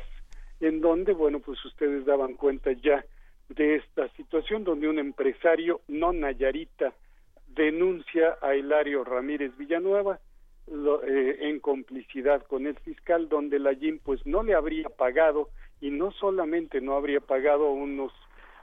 [0.60, 3.04] en donde, bueno, pues ustedes daban cuenta ya
[3.48, 6.92] de esta situación, donde un empresario no nayarita
[7.48, 10.20] denuncia a Hilario Ramírez Villanueva,
[11.06, 15.48] eh, en complicidad con el fiscal, donde la JIM pues no le habría pagado
[15.80, 18.12] y no solamente no habría pagado unos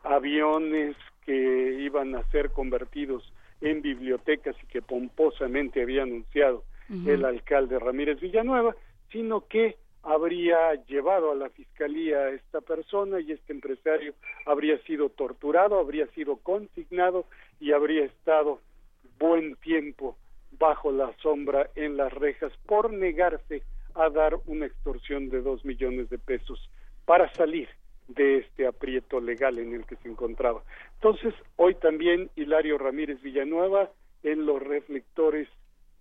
[0.04, 0.96] aviones
[1.26, 6.64] que iban a ser convertidos en bibliotecas y que pomposamente había anunciado
[7.08, 8.76] el alcalde Ramírez Villanueva,
[9.12, 14.14] sino que habría llevado a la fiscalía a esta persona y este empresario
[14.46, 17.26] habría sido torturado, habría sido consignado
[17.60, 18.60] y habría estado
[19.18, 20.16] buen tiempo
[20.52, 26.10] bajo la sombra en las rejas por negarse a dar una extorsión de dos millones
[26.10, 26.70] de pesos
[27.06, 27.70] para salir
[28.08, 30.64] de este aprieto legal en el que se encontraba.
[30.96, 33.90] Entonces, hoy también Hilario Ramírez Villanueva
[34.24, 35.48] en los reflectores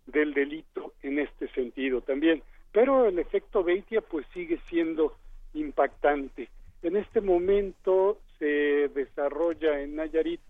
[0.07, 2.42] del delito en este sentido también.
[2.72, 5.16] Pero el efecto Beitia pues sigue siendo
[5.55, 6.49] impactante.
[6.82, 10.40] En este momento se desarrolla en Nayarit,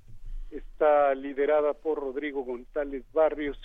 [0.51, 3.59] está liderada por Rodrigo González Barrios,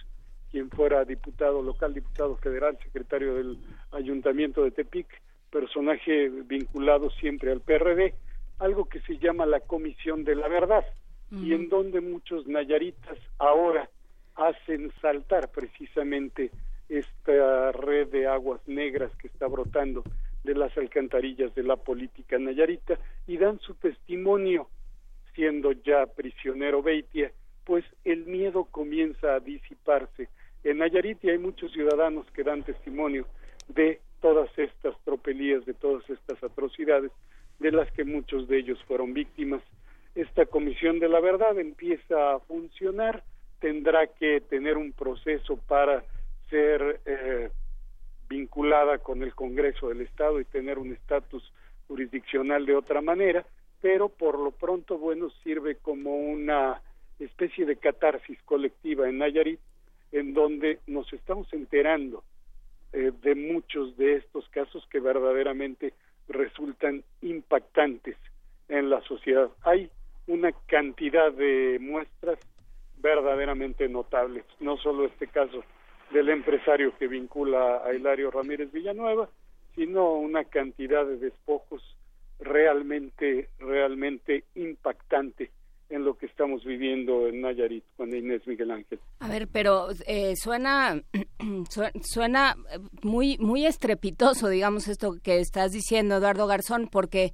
[0.52, 3.58] quien fuera diputado local, diputado federal, secretario del
[3.92, 5.08] Ayuntamiento de Tepic,
[5.52, 8.14] personaje vinculado siempre al PRD,
[8.60, 10.86] algo que se llama la Comisión de la Verdad,
[11.32, 13.90] y en donde muchos nayaritas ahora
[14.36, 16.50] hacen saltar precisamente
[16.88, 20.04] esta red de aguas negras que está brotando
[20.44, 22.98] de las alcantarillas de la política nayarita
[23.28, 24.70] y dan su testimonio
[25.36, 27.32] siendo ya prisionero Beitia,
[27.64, 30.30] pues el miedo comienza a disiparse
[30.64, 33.26] en Nayarit hay muchos ciudadanos que dan testimonio
[33.68, 37.12] de todas estas tropelías, de todas estas atrocidades,
[37.60, 39.62] de las que muchos de ellos fueron víctimas.
[40.16, 43.24] Esta comisión de la verdad empieza a funcionar,
[43.60, 46.04] tendrá que tener un proceso para
[46.50, 47.50] ser eh,
[48.28, 51.54] vinculada con el Congreso del Estado y tener un estatus
[51.88, 53.46] jurisdiccional de otra manera,
[53.82, 56.82] pero por lo pronto, bueno, sirve como una
[57.20, 59.60] especie de catarsis colectiva en Nayarit,
[60.12, 62.24] en donde nos estamos enterando
[62.94, 65.94] eh, de muchos de estos casos que verdaderamente
[66.28, 68.18] resultan impactantes
[68.68, 69.50] en la sociedad.
[69.64, 69.90] Hay
[70.28, 72.40] una cantidad de muestras
[72.98, 75.64] verdaderamente notables, no solo este caso
[76.12, 79.30] del empresario que vincula a Hilario Ramírez Villanueva,
[79.76, 81.82] sino una cantidad de despojos
[82.40, 85.52] realmente, realmente impactante
[85.90, 89.00] en lo que estamos viviendo en Nayarit con Inés Miguel Ángel.
[89.20, 91.02] A ver, pero eh, suena
[92.04, 92.56] suena
[93.04, 97.32] muy muy estrepitoso, digamos esto que estás diciendo, Eduardo Garzón, porque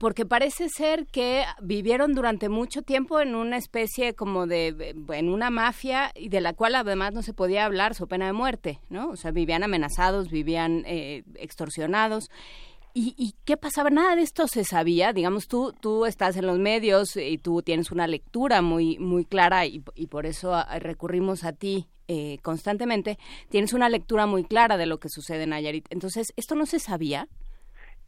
[0.00, 5.50] porque parece ser que vivieron durante mucho tiempo en una especie como de, en una
[5.50, 9.10] mafia y de la cual además no se podía hablar su pena de muerte, ¿no?
[9.10, 12.30] O sea, vivían amenazados, vivían eh, extorsionados.
[12.92, 13.90] ¿Y, qué pasaba?
[13.90, 15.12] Nada de esto se sabía.
[15.12, 19.64] Digamos, tú, tú estás en los medios y tú tienes una lectura muy, muy clara
[19.66, 19.80] y,
[20.10, 23.18] por eso ah, recurrimos a ti eh, constantemente.
[23.48, 25.86] Tienes una lectura muy clara de lo que sucede en Nayarit.
[25.90, 27.28] Entonces, ¿esto no se sabía?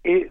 [0.02, 0.30] Es,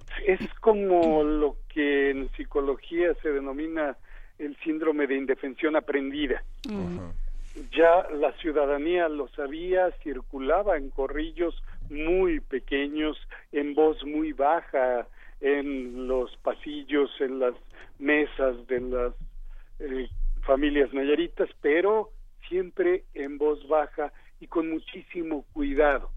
[0.60, 3.96] como lo que en psicología se denomina
[4.38, 6.44] el síndrome de indefensión aprendida.
[7.72, 11.56] Ya la ciudadanía lo sabía, circulaba en corrillos
[11.92, 13.18] muy pequeños,
[13.52, 15.08] en voz muy baja,
[15.42, 17.54] en los pasillos, en las
[18.00, 19.14] mesas de las
[19.80, 20.08] eh,
[20.44, 22.10] familias nayaritas, pero
[22.48, 26.10] siempre en voz baja y con muchísimo cuidado.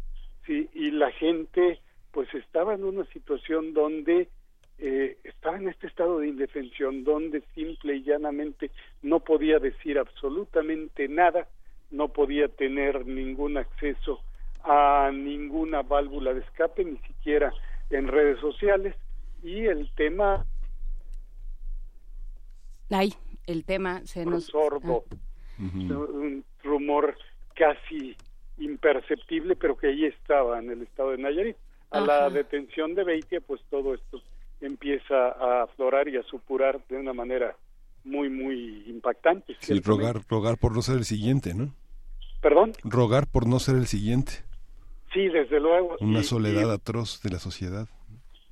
[0.47, 0.70] ¿sí?
[0.72, 1.81] Y la gente
[2.12, 4.29] pues estaba en una situación donde
[4.78, 8.70] eh, estaba en este estado de indefensión, donde simple y llanamente
[9.03, 11.48] no podía decir absolutamente nada,
[11.90, 14.20] no podía tener ningún acceso
[14.65, 17.53] a ninguna válvula de escape, ni siquiera
[17.91, 18.95] en redes sociales,
[19.43, 20.45] y el tema...
[22.91, 23.15] Ay,
[23.47, 24.47] el tema se nos...
[24.47, 25.15] Sorbo, ah.
[25.59, 27.16] un rumor
[27.55, 28.16] casi
[28.59, 31.57] imperceptible, pero que ahí estaba en el estado de Nayarit
[31.91, 34.20] a la detención de Beitia, pues todo esto
[34.61, 37.57] empieza a aflorar y a supurar de una manera
[38.05, 39.57] muy, muy impactante.
[39.61, 41.73] Sí, rogar, rogar por no ser el siguiente, ¿no?
[42.41, 42.73] ¿Perdón?
[42.82, 44.45] Rogar por no ser el siguiente.
[45.15, 45.97] Sí, desde luego.
[46.01, 47.86] Una soledad atroz de la sociedad.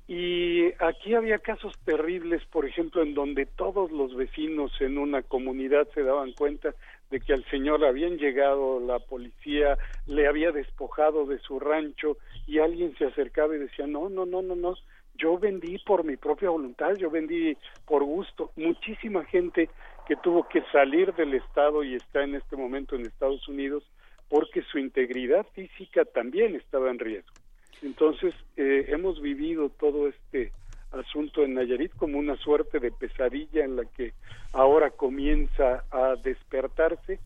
[0.07, 5.87] Y aquí había casos terribles, por ejemplo, en donde todos los vecinos en una comunidad
[5.93, 6.73] se daban cuenta
[7.09, 9.77] de que al señor habían llegado la policía,
[10.07, 12.17] le había despojado de su rancho
[12.47, 14.75] y alguien se acercaba y decía, no, no, no, no, no,
[15.15, 18.51] yo vendí por mi propia voluntad, yo vendí por gusto.
[18.55, 19.69] Muchísima gente
[20.07, 23.83] que tuvo que salir del Estado y está en este momento en Estados Unidos
[24.29, 27.33] porque su integridad física también estaba en riesgo.
[27.81, 30.51] Entonces, eh, hemos vivido todo este
[30.91, 34.13] asunto en Nayarit como una suerte de pesadilla en la que
[34.53, 37.19] ahora comienza a despertarse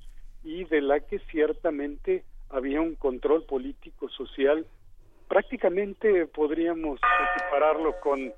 [0.44, 4.66] y de la que ciertamente había un control político social
[5.28, 7.00] prácticamente podríamos
[7.36, 8.34] equipararlo con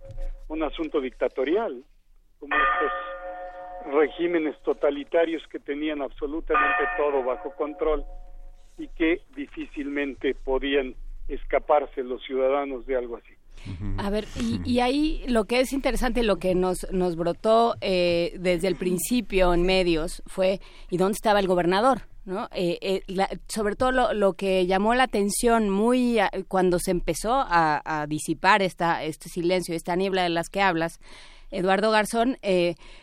[0.48, 1.84] un asunto dictatorial
[2.40, 8.04] como estos regímenes totalitarios que tenían absolutamente todo bajo control
[8.80, 10.96] y que difícilmente podían
[11.28, 13.34] escaparse los ciudadanos de algo así.
[13.98, 14.26] A ver,
[14.66, 19.54] y, ahí lo que es interesante, lo que nos, nos brotó eh, desde el principio
[19.54, 22.04] en medios fue, ¿y dónde estaba el gobernador?
[22.24, 22.48] ¿no?
[22.54, 23.02] Eh, eh,
[23.48, 29.04] sobre todo lo, que llamó la atención muy cuando se empezó a, a, disipar esta,
[29.04, 31.00] este silencio, esta niebla de las que hablas,
[31.52, 32.38] Eduardo Garzón,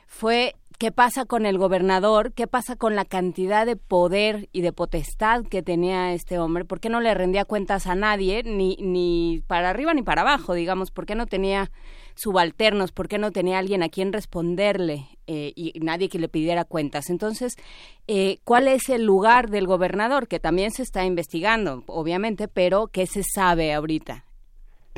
[0.07, 4.73] fue qué pasa con el gobernador, qué pasa con la cantidad de poder y de
[4.73, 9.43] potestad que tenía este hombre, por qué no le rendía cuentas a nadie, ni, ni
[9.47, 11.71] para arriba ni para abajo, digamos, por qué no tenía
[12.15, 16.65] subalternos, por qué no tenía alguien a quien responderle eh, y nadie que le pidiera
[16.65, 17.11] cuentas.
[17.11, 17.57] Entonces,
[18.07, 20.29] eh, ¿cuál es el lugar del gobernador?
[20.29, 24.25] Que también se está investigando, obviamente, pero ¿qué se sabe ahorita?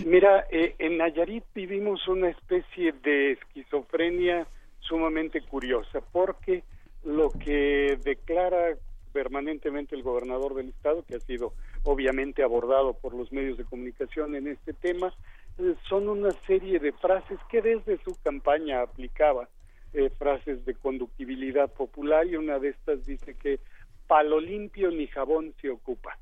[0.06, 4.46] Mira, eh, en Nayarit vivimos una especie de esquizofrenia
[4.88, 6.64] sumamente curiosa, porque
[7.04, 8.76] lo que declara
[9.12, 11.52] permanentemente el gobernador del estado, que ha sido
[11.84, 15.12] obviamente abordado por los medios de comunicación en este tema,
[15.58, 19.48] eh, son una serie de frases que desde su campaña aplicaba,
[19.92, 23.60] eh, frases de conductibilidad popular, y una de estas dice que
[24.06, 26.18] palo limpio ni jabón se ocupa.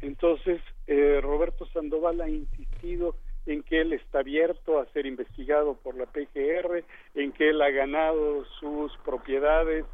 [0.00, 3.16] Entonces, eh, Roberto Sandoval ha insistido
[3.46, 6.84] en que él está abierto a ser investigado por la PGR,
[7.14, 9.84] en que él ha ganado sus propiedades,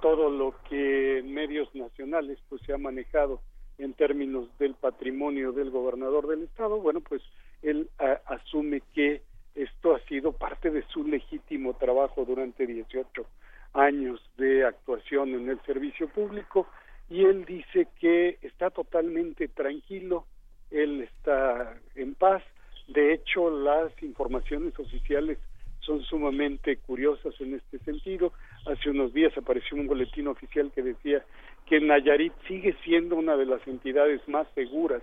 [0.00, 3.40] todo lo que en medios nacionales pues se ha manejado
[3.78, 7.22] en términos del patrimonio del gobernador del estado, bueno, pues
[7.62, 7.90] él
[8.26, 9.22] asume que
[9.54, 13.26] esto ha sido parte de su legítimo trabajo durante 18
[13.74, 16.66] años de actuación en el servicio público
[17.08, 20.26] y él dice que está totalmente tranquilo,
[20.70, 22.42] él está en paz,
[22.88, 25.38] de hecho las informaciones oficiales
[25.80, 28.32] son sumamente curiosas en este sentido.
[28.66, 31.24] Hace unos días apareció un boletín oficial que decía
[31.66, 35.02] que Nayarit sigue siendo una de las entidades más seguras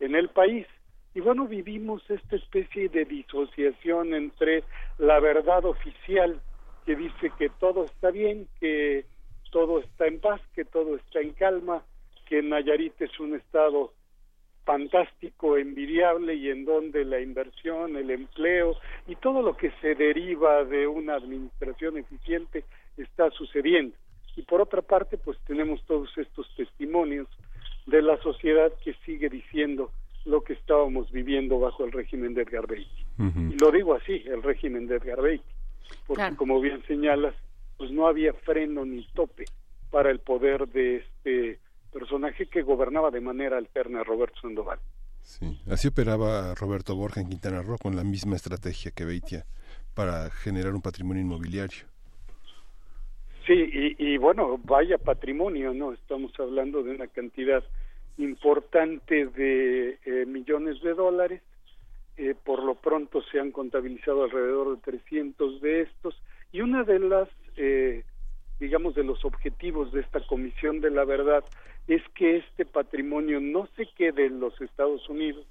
[0.00, 0.66] en el país.
[1.14, 4.62] Y bueno, vivimos esta especie de disociación entre
[4.98, 6.40] la verdad oficial
[6.84, 9.06] que dice que todo está bien, que
[9.50, 11.82] todo está en paz, que todo está en calma,
[12.26, 13.92] que Nayarit es un estado
[14.68, 18.76] fantástico, envidiable y en donde la inversión, el empleo
[19.06, 22.64] y todo lo que se deriva de una administración eficiente
[22.98, 23.96] está sucediendo.
[24.36, 27.26] Y por otra parte, pues tenemos todos estos testimonios
[27.86, 29.90] de la sociedad que sigue diciendo
[30.26, 33.06] lo que estábamos viviendo bajo el régimen de Edgar Beatty.
[33.18, 35.42] Y lo digo así, el régimen de Edgar Beatty,
[36.06, 37.34] porque como bien señalas,
[37.78, 39.46] pues no había freno ni tope
[39.90, 41.58] para el poder de este
[41.92, 44.78] personaje que gobernaba de manera alterna a Roberto Sandoval.
[45.20, 49.44] Sí, así operaba Roberto Borja en Quintana Roo con la misma estrategia que Beitia
[49.94, 51.86] para generar un patrimonio inmobiliario.
[53.46, 55.92] Sí, y, y, bueno, vaya patrimonio, ¿no?
[55.92, 57.64] Estamos hablando de una cantidad
[58.18, 61.42] importante de eh, millones de dólares.
[62.16, 66.20] Eh, por lo pronto se han contabilizado alrededor de 300 de estos.
[66.52, 68.04] Y una de las, eh,
[68.60, 71.44] digamos, de los objetivos de esta Comisión de la Verdad
[71.88, 75.46] es que este patrimonio no se quede en los Estados Unidos,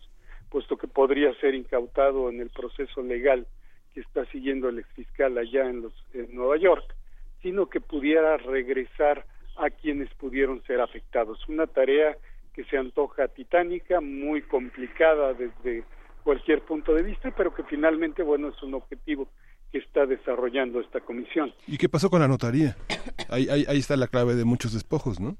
[0.49, 3.47] puesto que podría ser incautado en el proceso legal
[3.93, 6.95] que está siguiendo el exfiscal allá en, los, en Nueva York,
[7.41, 9.25] sino que pudiera regresar
[9.57, 11.39] a quienes pudieron ser afectados.
[11.49, 12.15] Una tarea
[12.53, 15.83] que se antoja titánica, muy complicada desde
[16.23, 19.27] cualquier punto de vista, pero que finalmente, bueno, es un objetivo
[19.71, 21.53] que está desarrollando esta comisión.
[21.67, 22.75] ¿Y qué pasó con la notaría?
[23.29, 25.37] Ahí, está la clave de muchos despojos, ¿no?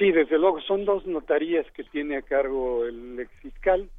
[0.00, 3.90] Sí, desde luego, son dos notarías que tiene a cargo el ex fiscal,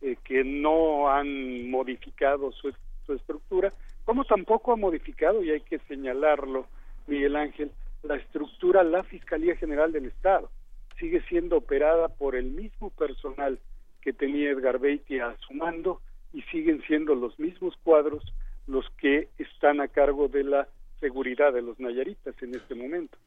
[0.00, 2.72] eh, que no han modificado su,
[3.04, 3.72] su estructura,
[4.04, 6.66] como tampoco ha modificado, y hay que señalarlo,
[7.08, 7.72] Miguel Ángel,
[8.04, 10.48] la estructura, la Fiscalía General del Estado.
[11.00, 13.58] Sigue siendo operada por el mismo personal
[14.02, 16.00] que tenía Edgar Beatty a su mando
[16.32, 18.22] y siguen siendo los mismos cuadros
[18.68, 20.68] los que están a cargo de la
[21.00, 23.18] seguridad de los nayaritas en este momento.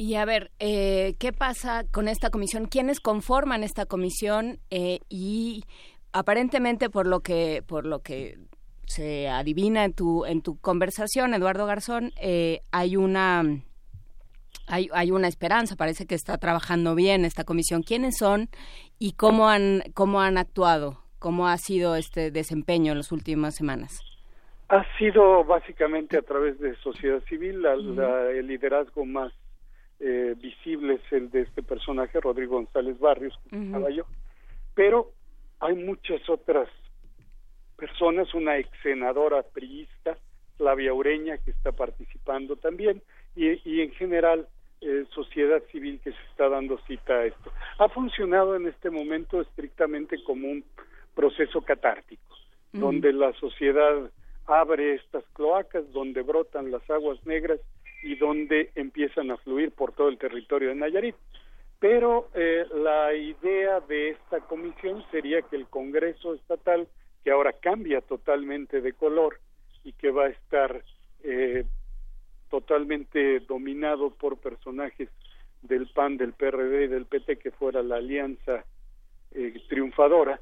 [0.00, 2.66] Y a ver, eh, ¿qué pasa con esta comisión?
[2.66, 4.60] ¿Quiénes conforman esta comisión?
[4.70, 5.64] Eh, y
[6.12, 8.38] aparentemente, por lo que, por lo que
[8.86, 13.42] se adivina en tu, en tu conversación, Eduardo Garzón, eh, hay una
[14.68, 17.82] hay, hay una esperanza, parece que está trabajando bien esta comisión.
[17.82, 18.50] ¿Quiénes son
[19.00, 21.02] y cómo han, cómo han actuado?
[21.18, 24.00] ¿Cómo ha sido este desempeño en las últimas semanas?
[24.68, 29.32] Ha sido básicamente a través de sociedad civil, la, la, el liderazgo más
[30.00, 33.90] eh, visible es el de este personaje, Rodrigo González Barrios, uh -huh.
[33.94, 34.04] yo.
[34.74, 35.10] pero
[35.60, 36.68] hay muchas otras
[37.76, 40.16] personas, una ex senadora priista,
[40.56, 43.02] Flavia Ureña, que está participando también,
[43.34, 44.48] y, y en general
[44.80, 47.52] eh, sociedad civil que se está dando cita a esto.
[47.78, 50.64] Ha funcionado en este momento estrictamente como un
[51.14, 52.80] proceso catártico, uh -huh.
[52.80, 54.10] donde la sociedad
[54.46, 57.60] abre estas cloacas, donde brotan las aguas negras
[58.02, 61.16] y donde empiezan a fluir por todo el territorio de Nayarit.
[61.80, 66.88] Pero eh, la idea de esta comisión sería que el Congreso Estatal,
[67.22, 69.38] que ahora cambia totalmente de color
[69.84, 70.82] y que va a estar
[71.22, 71.64] eh,
[72.50, 75.08] totalmente dominado por personajes
[75.62, 78.64] del PAN, del PRD y del PT, que fuera la alianza
[79.32, 80.40] eh, triunfadora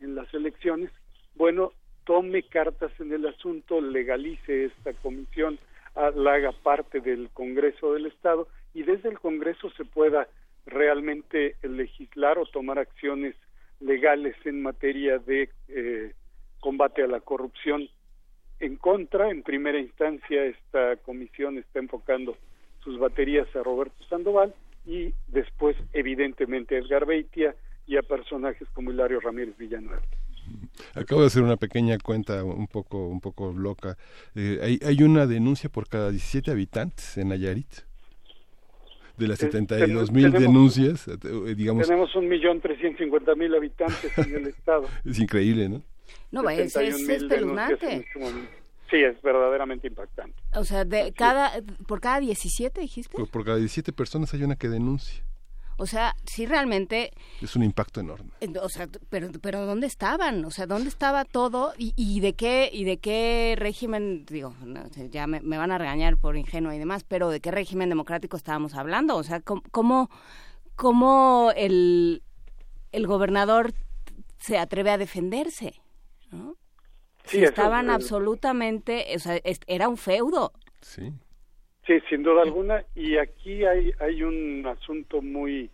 [0.00, 0.90] en las elecciones,
[1.34, 1.72] bueno,
[2.04, 5.58] tome cartas en el asunto, legalice esta comisión,
[5.94, 10.28] la haga parte del Congreso del Estado y desde el Congreso se pueda
[10.66, 13.34] realmente legislar o tomar acciones
[13.80, 16.12] legales en materia de eh,
[16.60, 17.88] combate a la corrupción
[18.60, 19.30] en contra.
[19.30, 22.36] En primera instancia, esta comisión está enfocando
[22.82, 24.54] sus baterías a Roberto Sandoval
[24.86, 27.54] y después, evidentemente, a Edgar Beitia
[27.86, 30.02] y a personajes como Hilario Ramírez Villanueva.
[30.94, 33.96] Acabo de hacer una pequeña cuenta un poco un poco loca.
[34.34, 37.72] Eh, hay, hay una denuncia por cada 17 habitantes en Nayarit.
[39.16, 41.86] De las 72 mil denuncias, eh, digamos.
[41.86, 44.88] Tenemos un millón trescientos cincuenta mil habitantes en el estado.
[45.04, 45.82] Es increíble, ¿no?
[46.32, 47.74] No, es, es espeluznante.
[47.74, 48.06] Este
[48.90, 50.36] sí, es verdaderamente impactante.
[50.54, 51.52] O sea, de cada
[51.86, 53.16] por cada 17 dijiste.
[53.16, 55.22] Por, por cada 17 personas hay una que denuncia.
[55.76, 57.10] O sea, sí realmente...
[57.40, 58.30] Es un impacto enorme.
[58.40, 60.44] Eh, o sea, pero, pero ¿dónde estaban?
[60.44, 61.74] O sea, ¿dónde estaba todo?
[61.78, 64.54] ¿Y, y de qué y de qué régimen, digo,
[65.10, 68.74] ya me, van a regañar por ingenuo y demás, pero ¿de qué régimen democrático estábamos
[68.74, 69.16] hablando?
[69.16, 70.10] O sea, ¿cómo,
[70.76, 72.22] cómo el,
[72.92, 73.74] el gobernador
[74.38, 75.80] se atreve a defenderse?
[76.30, 76.56] ¿no?
[77.24, 80.52] Sí, estaban absolutamente, o sea, era un feudo.
[80.82, 81.12] Sí.
[81.86, 82.84] Sí, sin duda alguna.
[82.94, 85.70] Y aquí hay, hay un asunto muy,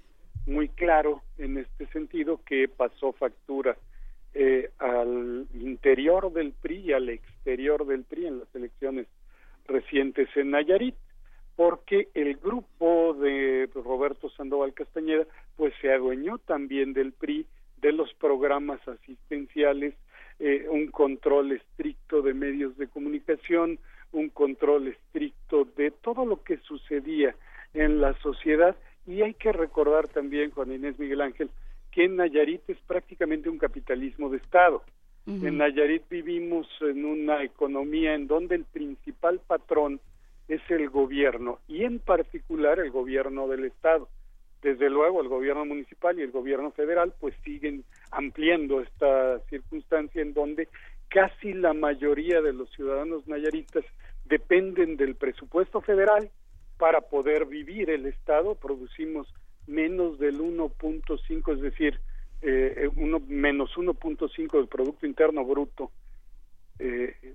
[0.46, 3.76] muy claro en este sentido que pasó factura
[4.34, 9.06] eh, al interior del PRI y al exterior del PRI en las elecciones
[9.66, 10.96] recientes en Nayarit,
[11.54, 15.26] porque el grupo de Roberto Sandoval Castañeda
[15.56, 17.46] pues se adueñó también del PRI,
[17.78, 19.94] de los programas asistenciales,
[20.38, 23.78] eh, un control estricto de medios de comunicación,
[24.12, 27.34] un control estricto de todo lo que sucedía
[27.74, 28.76] en la sociedad
[29.06, 31.50] y hay que recordar también, Juan Inés Miguel Ángel,
[31.90, 34.82] que en Nayarit es prácticamente un capitalismo de Estado.
[35.26, 40.00] En Nayarit vivimos en una economía en donde el principal patrón
[40.48, 44.08] es el gobierno y en particular el gobierno del Estado.
[44.62, 50.34] Desde luego el gobierno municipal y el gobierno federal pues siguen ampliando esta circunstancia en
[50.34, 50.68] donde
[51.10, 53.84] casi la mayoría de los ciudadanos nayaritas
[54.24, 56.30] dependen del presupuesto federal
[56.78, 59.26] para poder vivir el Estado, producimos
[59.66, 62.00] menos del 1.5, es decir,
[62.42, 65.90] eh, uno, menos 1.5 del Producto Interno Bruto,
[66.78, 67.34] eh,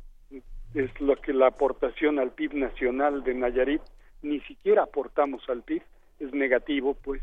[0.73, 3.81] es lo que la aportación al PIB nacional de Nayarit,
[4.23, 5.83] ni siquiera aportamos al PIB,
[6.19, 7.21] es negativo, pues,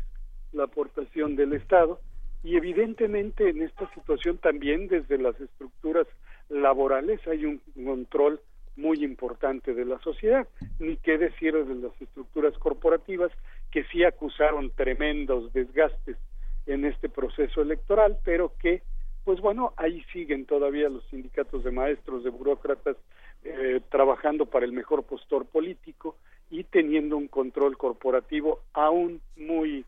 [0.53, 1.99] la aportación del Estado,
[2.43, 6.07] y evidentemente en esta situación también desde las estructuras
[6.53, 8.39] laborales hay un control
[8.75, 10.47] muy importante de la sociedad,
[10.79, 13.31] ni qué decir de las estructuras corporativas
[13.71, 16.17] que sí acusaron tremendos desgastes
[16.65, 18.81] en este proceso electoral, pero que,
[19.25, 22.97] pues bueno, ahí siguen todavía los sindicatos de maestros, de burócratas,
[23.43, 26.15] eh, trabajando para el mejor postor político
[26.49, 29.85] y teniendo un control corporativo aún muy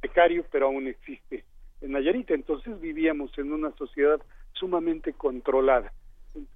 [0.00, 1.44] precario, pero aún existe
[1.80, 2.30] en Nayarit.
[2.30, 4.20] Entonces vivíamos en una sociedad
[4.52, 5.92] sumamente controlada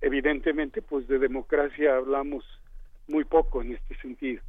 [0.00, 2.44] evidentemente, pues de democracia hablamos
[3.08, 4.42] muy poco en este sentido.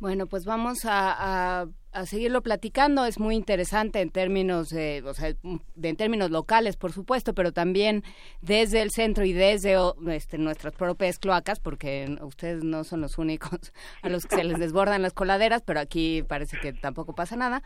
[0.00, 1.66] Bueno, pues vamos a,
[2.06, 3.06] seguirlo platicando.
[3.06, 5.34] Es muy interesante en términos, de, o sea,
[5.74, 8.02] de, en términos locales, por supuesto, pero también
[8.42, 9.76] desde el centro y desde
[10.10, 13.72] este, nuestras propias cloacas, porque ustedes no son los únicos
[14.02, 17.62] a los que se les desbordan las coladeras, pero aquí parece que tampoco pasa nada.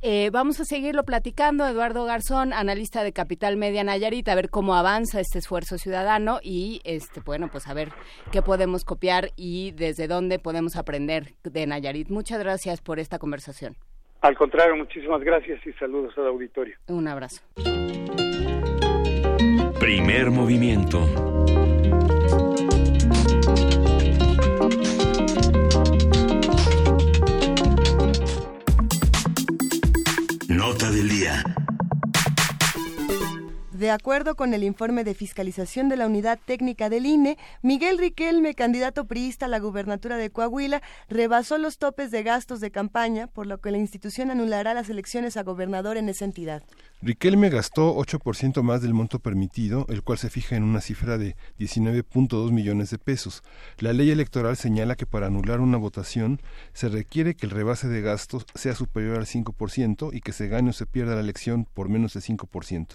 [0.00, 1.66] Eh, vamos a seguirlo platicando.
[1.66, 6.80] Eduardo Garzón, analista de Capital Media Nayarit, a ver cómo avanza este esfuerzo ciudadano y,
[6.84, 7.92] este, bueno, pues a ver
[8.30, 12.08] qué podemos copiar y desde dónde podemos aprender de Nayarit.
[12.08, 13.71] Muchas gracias por esta conversación.
[14.22, 16.76] Al contrario, muchísimas gracias y saludos al auditorio.
[16.86, 17.42] Un abrazo.
[19.80, 21.00] Primer movimiento.
[30.48, 31.42] Nota del día.
[33.82, 38.54] De acuerdo con el informe de fiscalización de la Unidad Técnica del INE, Miguel Riquelme,
[38.54, 43.48] candidato priista a la gubernatura de Coahuila, rebasó los topes de gastos de campaña, por
[43.48, 46.62] lo que la institución anulará las elecciones a gobernador en esa entidad.
[47.04, 51.34] Riquelme gastó 8% más del monto permitido, el cual se fija en una cifra de
[51.58, 53.42] 19.2 millones de pesos.
[53.78, 56.40] La ley electoral señala que para anular una votación
[56.72, 60.70] se requiere que el rebase de gastos sea superior al 5% y que se gane
[60.70, 62.86] o se pierda la elección por menos de 5%.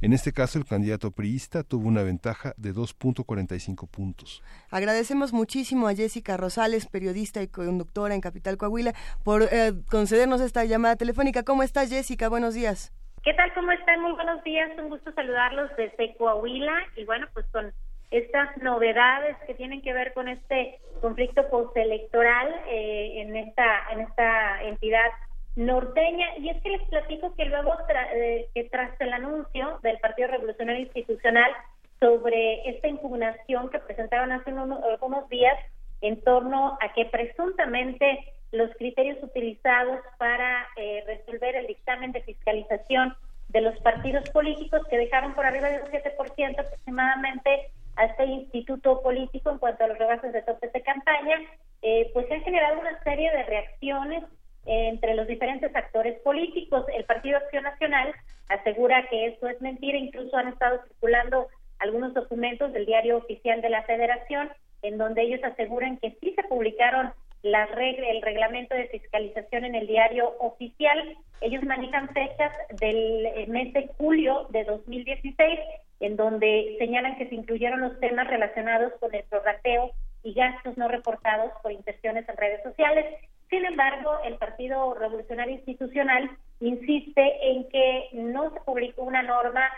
[0.00, 4.42] En este caso, el candidato priista tuvo una ventaja de 2.45 puntos.
[4.70, 8.92] Agradecemos muchísimo a Jessica Rosales, periodista y conductora en Capital Coahuila,
[9.24, 11.42] por eh, concedernos esta llamada telefónica.
[11.42, 12.28] ¿Cómo estás, Jessica?
[12.28, 12.92] Buenos días.
[13.22, 13.52] ¿Qué tal?
[13.54, 14.00] ¿Cómo están?
[14.00, 14.70] Muy buenos días.
[14.78, 17.72] Un gusto saludarlos desde Coahuila y bueno, pues con
[18.10, 24.62] estas novedades que tienen que ver con este conflicto postelectoral eh, en esta en esta
[24.62, 25.10] entidad
[25.58, 26.38] norteña.
[26.38, 27.76] Y es que les platico que luego
[28.14, 31.50] eh, que tras el anuncio del Partido Revolucionario Institucional
[31.98, 35.58] sobre esta impugnación que presentaron hace algunos días
[36.00, 38.20] en torno a que presuntamente
[38.52, 43.16] los criterios utilizados para eh, resolver el dictamen de fiscalización
[43.48, 49.02] de los partidos políticos que dejaron por arriba de un 7% aproximadamente a este instituto
[49.02, 51.40] político en cuanto a los rebases de topes de campaña,
[51.82, 54.22] eh, pues se han generado una serie de reacciones
[54.68, 56.84] entre los diferentes actores políticos.
[56.94, 58.14] El Partido Acción Nacional
[58.48, 63.70] asegura que eso es mentira, incluso han estado circulando algunos documentos del diario oficial de
[63.70, 64.50] la Federación
[64.82, 67.12] en donde ellos aseguran que sí se publicaron
[67.42, 71.16] la el reglamento de fiscalización en el diario oficial.
[71.40, 75.60] Ellos manejan fechas del eh, mes de julio de 2016,
[76.00, 79.92] en donde señalan que se incluyeron los temas relacionados con el prorrateo
[80.24, 83.06] y gastos no reportados por inversiones en redes sociales.
[83.50, 86.30] Sin embargo, el Partido Revolucionario Institucional
[86.60, 89.70] insiste en que no se publicó una norma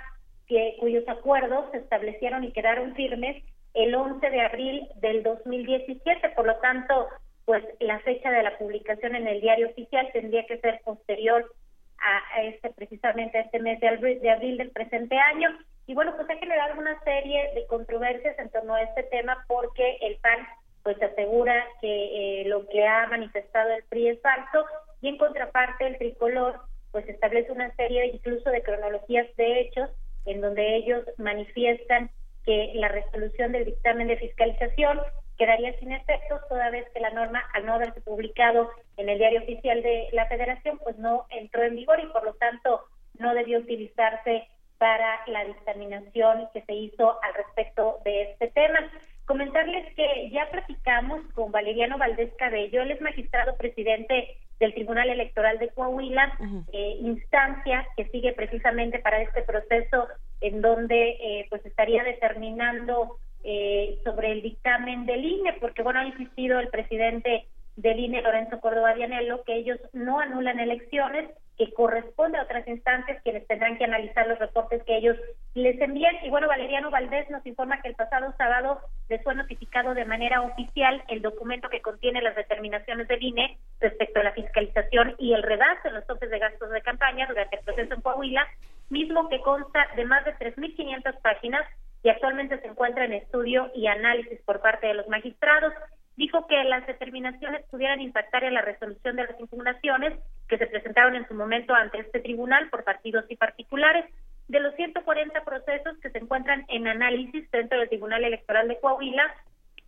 [0.48, 3.42] que, cuyos acuerdos se establecieron y quedaron firmes
[3.74, 6.30] el 11 de abril del 2017.
[6.30, 7.06] Por lo tanto,
[7.44, 11.52] pues la fecha de la publicación en el diario oficial tendría que ser posterior
[11.98, 15.56] a, este precisamente a este mes de abril, de abril del presente año.
[15.86, 19.98] Y bueno, pues ha generado una serie de controversias en torno a este tema porque
[20.00, 20.38] el PAN
[20.82, 24.64] pues asegura que eh, lo que ha manifestado el PRI es falso
[25.00, 29.90] y en contraparte el tricolor pues establece una serie incluso de cronologías de hechos
[30.26, 32.10] en donde ellos manifiestan
[32.44, 35.00] que la resolución del dictamen de fiscalización
[35.36, 39.42] quedaría sin efectos toda vez que la norma al no haberse publicado en el diario
[39.42, 42.82] oficial de la federación pues no entró en vigor y por lo tanto
[43.18, 44.48] no debió utilizarse
[44.80, 48.78] para la dictaminación que se hizo al respecto de este tema.
[49.26, 55.58] Comentarles que ya platicamos con Valeriano Valdés Cabello, él es magistrado presidente del Tribunal Electoral
[55.58, 56.32] de Coahuila,
[56.72, 60.08] eh, instancia que sigue precisamente para este proceso
[60.40, 66.06] en donde eh, pues estaría determinando eh, sobre el dictamen del INE, porque bueno, ha
[66.06, 67.44] insistido el presidente
[67.76, 71.30] del INE, Lorenzo Córdoba Dianello, que ellos no anulan elecciones,
[71.60, 75.16] que corresponde a otras instancias quienes tendrán que analizar los reportes que ellos
[75.52, 76.16] les envían.
[76.24, 78.80] Y bueno, Valeriano Valdés nos informa que el pasado sábado
[79.10, 84.20] les fue notificado de manera oficial el documento que contiene las determinaciones del INE respecto
[84.20, 87.64] a la fiscalización y el redacto en los topes de gastos de campaña durante el
[87.64, 88.46] proceso en Coahuila,
[88.88, 91.66] mismo que consta de más de 3.500 páginas
[92.02, 95.74] y actualmente se encuentra en estudio y análisis por parte de los magistrados
[96.20, 100.12] dijo que las determinaciones pudieran impactar en la resolución de las impugnaciones
[100.48, 104.04] que se presentaron en su momento ante este tribunal por partidos y particulares.
[104.46, 109.34] De los 140 procesos que se encuentran en análisis dentro del Tribunal Electoral de Coahuila,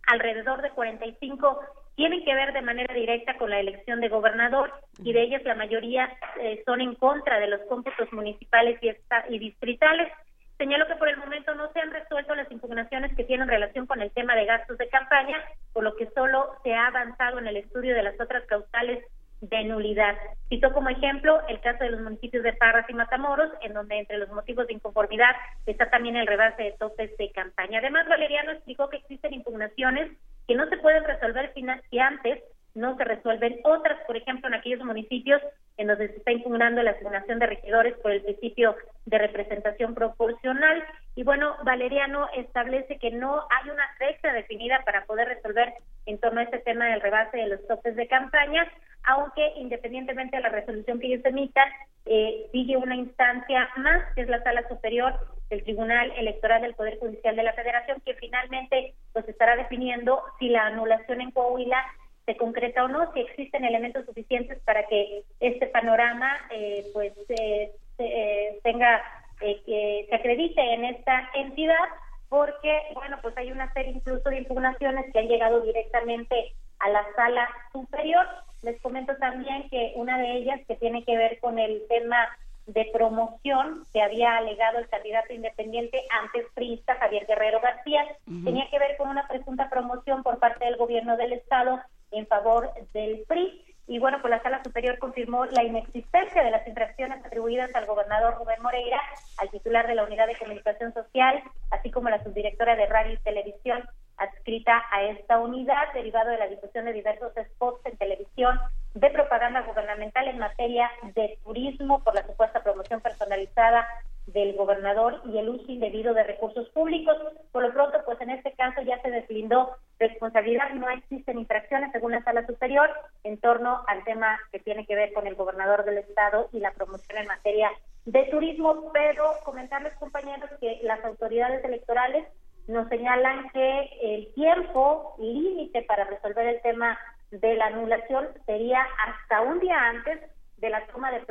[0.07, 1.59] alrededor de 45
[1.95, 4.73] tienen que ver de manera directa con la elección de gobernador
[5.03, 8.89] y de ellas la mayoría eh, son en contra de los cómputos municipales y,
[9.29, 10.11] y distritales.
[10.57, 14.01] Señaló que por el momento no se han resuelto las impugnaciones que tienen relación con
[14.01, 15.37] el tema de gastos de campaña,
[15.73, 19.03] por lo que solo se ha avanzado en el estudio de las otras causales
[19.41, 20.15] de nulidad.
[20.47, 24.17] Citó como ejemplo el caso de los municipios de Parras y Matamoros, en donde entre
[24.17, 25.35] los motivos de inconformidad
[25.65, 27.79] está también el rebase de topes de campaña.
[27.79, 30.11] Además, Valeriano explicó que existen impugnaciones
[30.47, 32.43] que no se pueden resolver si antes
[32.75, 35.41] no se resuelven otras, por ejemplo, en aquellos municipios
[35.77, 38.75] en donde se está impugnando la asignación de regidores por el principio
[39.05, 40.83] de representación proporcional.
[41.15, 45.73] Y bueno, Valeriano establece que no hay una fecha definida para poder resolver
[46.05, 48.67] en torno a este tema del rebase de los topes de campaña,
[49.03, 51.69] aunque independientemente de la resolución que ellos emitan,
[52.05, 55.13] eh, sigue una instancia más, que es la sala superior
[55.49, 60.49] del Tribunal Electoral del Poder Judicial de la Federación, que finalmente pues estará definiendo si
[60.49, 61.83] la anulación en Coahuila
[62.25, 67.71] se concreta o no, si existen elementos suficientes para que este panorama eh, pues eh,
[67.97, 69.01] eh, tenga
[69.39, 71.83] que se acredite en esta entidad,
[72.29, 77.05] porque bueno pues hay una serie incluso de impugnaciones que han llegado directamente a la
[77.15, 78.25] sala superior.
[78.61, 82.29] Les comento también que una de ellas que tiene que ver con el tema
[82.67, 88.05] de promoción que había alegado el candidato independiente antes priista Javier Guerrero García,
[88.45, 91.81] tenía que ver con una presunta promoción por parte del gobierno del estado
[92.13, 93.65] en favor del PRI.
[93.85, 98.35] Y bueno, pues la Sala Superior confirmó la inexistencia de las infracciones atribuidas al gobernador
[98.37, 99.01] Rubén Moreira,
[99.37, 103.17] al titular de la Unidad de Comunicación Social, así como la subdirectora de Radio y
[103.17, 103.83] Televisión
[104.17, 108.59] adscrita a esta unidad, derivado de la difusión de diversos spots en televisión
[108.93, 113.87] de propaganda gubernamental en materia de turismo por la supuesta promoción personalizada
[114.27, 117.17] del gobernador y el uso indebido de recursos públicos.
[117.51, 119.75] Por lo pronto, pues en este caso ya se deslindó
[120.07, 122.89] responsabilidad, no existen infracciones según la sala superior
[123.23, 126.71] en torno al tema que tiene que ver con el gobernador del estado y la
[126.71, 127.71] promoción en materia
[128.05, 132.27] de turismo, pero comentarles compañeros que las autoridades electorales
[132.67, 136.97] nos señalan que el tiempo límite para resolver el tema
[137.31, 140.19] de la anulación sería hasta un día antes
[140.57, 141.21] de la toma de,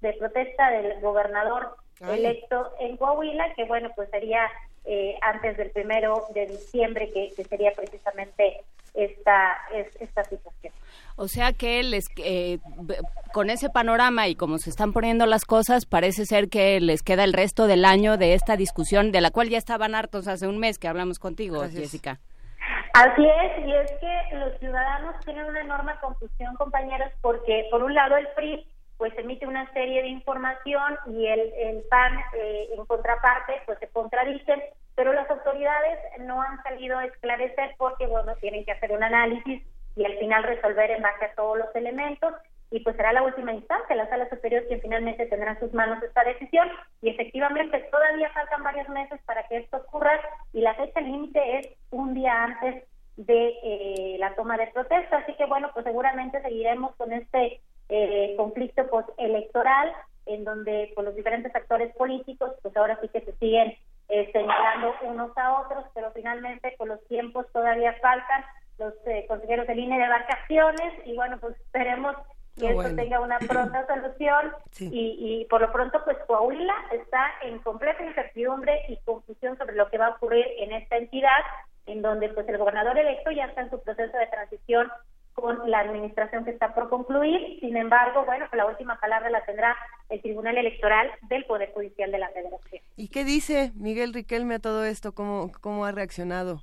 [0.00, 1.76] de protesta del gobernador
[2.08, 4.48] electo en Coahuila, que bueno, pues sería
[4.84, 8.62] eh, antes del primero de diciembre, que, sería precisamente
[8.94, 9.56] esta,
[10.00, 10.72] esta situación.
[11.16, 12.58] O sea que les, eh,
[13.32, 17.24] con ese panorama y como se están poniendo las cosas, parece ser que les queda
[17.24, 20.58] el resto del año de esta discusión, de la cual ya estaban hartos hace un
[20.58, 22.18] mes que hablamos contigo, Jessica.
[22.94, 27.94] Así es, y es que los ciudadanos tienen una enorme confusión, compañeros, porque por un
[27.94, 28.66] lado el PRI
[29.00, 33.88] pues emite una serie de información y el, el PAN eh, en contraparte pues se
[33.88, 34.60] contradicen,
[34.94, 39.62] pero las autoridades no han salido a esclarecer porque bueno tienen que hacer un análisis
[39.96, 42.34] y al final resolver en base a todos los elementos
[42.70, 46.02] y pues será la última instancia, la sala superior quien finalmente tendrá en sus manos
[46.02, 46.68] esta decisión
[47.00, 50.20] y efectivamente todavía faltan varios meses para que esto ocurra
[50.52, 52.84] y la fecha límite es un día antes
[53.16, 58.34] de eh, la toma de protesta, así que bueno, pues seguramente seguiremos con este eh,
[58.36, 59.92] conflicto postelectoral
[60.26, 63.74] en donde pues, los diferentes actores políticos pues ahora sí que se siguen
[64.08, 68.44] eh, señalando unos a otros, pero finalmente con los tiempos todavía faltan.
[68.78, 72.16] Los eh, consejeros de línea de vacaciones y bueno, pues esperemos
[72.58, 74.52] que esto tenga una pronta solución.
[74.78, 79.90] Y, y por lo pronto pues Coahuila está en completa incertidumbre y confusión sobre lo
[79.90, 81.42] que va a ocurrir en esta entidad
[81.86, 84.88] en donde pues el gobernador electo ya está en su proceso de transición
[85.40, 87.58] con la administración que está por concluir.
[87.60, 89.76] Sin embargo, bueno, la última palabra la tendrá
[90.08, 92.82] el Tribunal Electoral del Poder Judicial de la Federación.
[92.96, 95.12] ¿Y qué dice Miguel Riquelme a todo esto?
[95.12, 96.60] ¿Cómo, cómo ha reaccionado?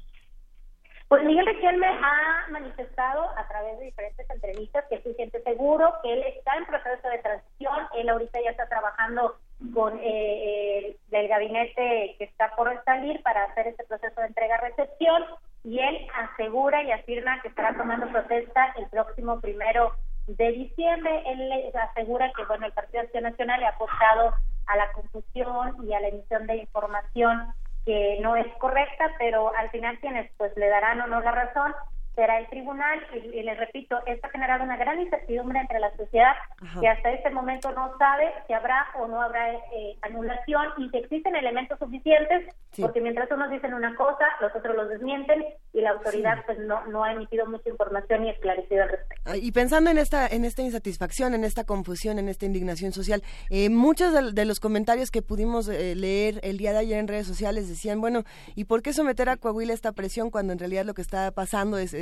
[1.08, 6.12] Pues Miguel Riquelme ha manifestado a través de diferentes entrevistas que se siente seguro, que
[6.12, 9.38] él está en proceso de transición, él ahorita ya está trabajando
[9.74, 15.24] con eh, el gabinete que está por salir para hacer este proceso de entrega-recepción
[15.68, 19.92] y él asegura y afirma que estará tomando protesta el próximo primero
[20.26, 21.24] de diciembre.
[21.26, 24.34] Él asegura que bueno el Partido Acción Nacional le ha apostado
[24.66, 27.54] a la confusión y a la emisión de información
[27.86, 31.76] que no es correcta, pero al final quienes pues le darán o no la razón
[32.18, 33.00] será el tribunal.
[33.14, 36.34] Y, les repito, esto ha generado una gran incertidumbre entre la sociedad
[36.82, 40.98] que hasta este momento no sabe si habrá o no habrá eh, anulación y si
[40.98, 45.92] existen elementos suficientes, porque mientras unos dicen una cosa, los otros los desmienten y la
[45.92, 49.36] autoridad pues no, no ha emitido mucha información ni esclarecido al respecto.
[49.36, 53.22] Y pensando en esta, en esta insatisfacción, en esta confusión, en esta indignación social,
[53.52, 57.28] eh, muchos de, los comentarios que pudimos eh, leer el día de ayer en redes
[57.28, 58.24] sociales decían, bueno,
[58.56, 61.78] ¿y por qué someter a Coahuila esta presión cuando en realidad lo que está pasando
[61.78, 61.94] es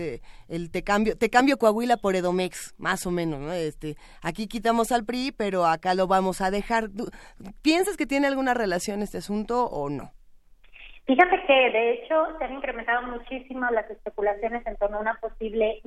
[0.48, 3.54] el te cambio, te cambio Coahuila por Edomex, más o menos, ¿no?
[3.54, 6.90] Este, aquí quitamos al PRI, pero acá lo vamos a dejar.
[7.62, 10.12] ¿Piensas que tiene alguna relación este asunto o no?
[11.06, 15.80] Fíjate que de hecho se han incrementado muchísimo las especulaciones en torno a una posible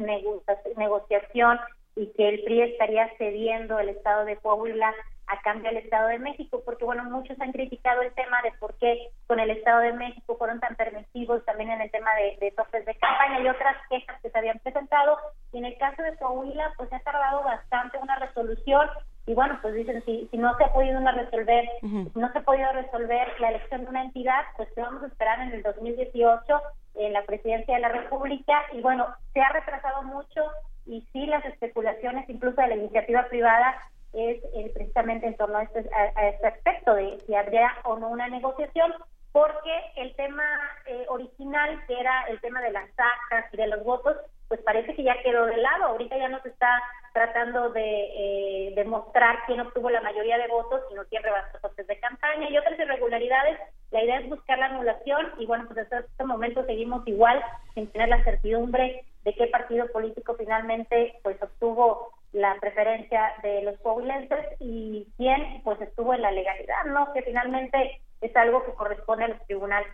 [0.76, 1.58] negociación
[1.96, 4.94] y que el PRI estaría cediendo el estado de Coahuila
[5.28, 8.74] a cambio del Estado de México, porque bueno, muchos han criticado el tema de por
[8.78, 12.50] qué con el Estado de México fueron tan permisivos también en el tema de, de
[12.52, 15.18] topes de campaña y otras quejas que se habían presentado.
[15.52, 18.88] Y en el caso de Coahuila, pues ha tardado bastante una resolución
[19.28, 22.42] y bueno, pues dicen, si, si no se ha podido una resolver, no se ha
[22.42, 26.62] podido resolver la elección de una entidad, pues que vamos a esperar en el 2018
[26.94, 30.42] en la presidencia de la República y bueno, se ha retrasado mucho
[30.86, 33.76] y sí las especulaciones incluso de la iniciativa privada
[34.12, 38.08] es eh, precisamente en torno a este, a, este aspecto de si habría o no
[38.08, 38.92] una negociación,
[39.32, 40.44] porque el tema
[40.86, 44.16] eh, original, que era el tema de las actas y de los votos,
[44.48, 45.84] pues parece que ya quedó de lado.
[45.84, 46.82] Ahorita ya no se está
[47.12, 52.00] tratando de eh, demostrar quién obtuvo la mayoría de votos, sino quién rebasó costes de
[52.00, 53.58] campaña y otras irregularidades.
[53.90, 57.42] La idea es buscar la anulación y bueno, pues hasta este momento seguimos igual
[57.74, 63.78] sin tener la certidumbre de qué partido político finalmente pues obtuvo la preferencia de los
[63.80, 67.12] coahuilenses y quién pues estuvo en la legalidad, ¿no?
[67.12, 69.88] Que finalmente es algo que corresponde a los tribunales.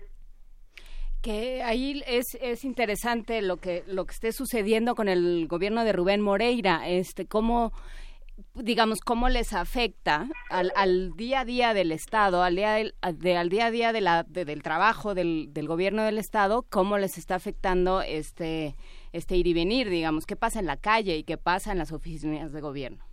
[1.23, 5.93] Que ahí es, es interesante lo que lo que esté sucediendo con el gobierno de
[5.93, 7.73] Rubén Moreira, este cómo
[8.55, 13.49] digamos, cómo les afecta al, al, día a día del Estado, al día, de, al
[13.49, 17.37] día a día de la, del trabajo del, del, gobierno del Estado, cómo les está
[17.37, 18.75] afectando este,
[19.15, 21.93] este ir y venir, digamos, qué pasa en la calle y qué pasa en las
[21.93, 23.05] oficinas de gobierno.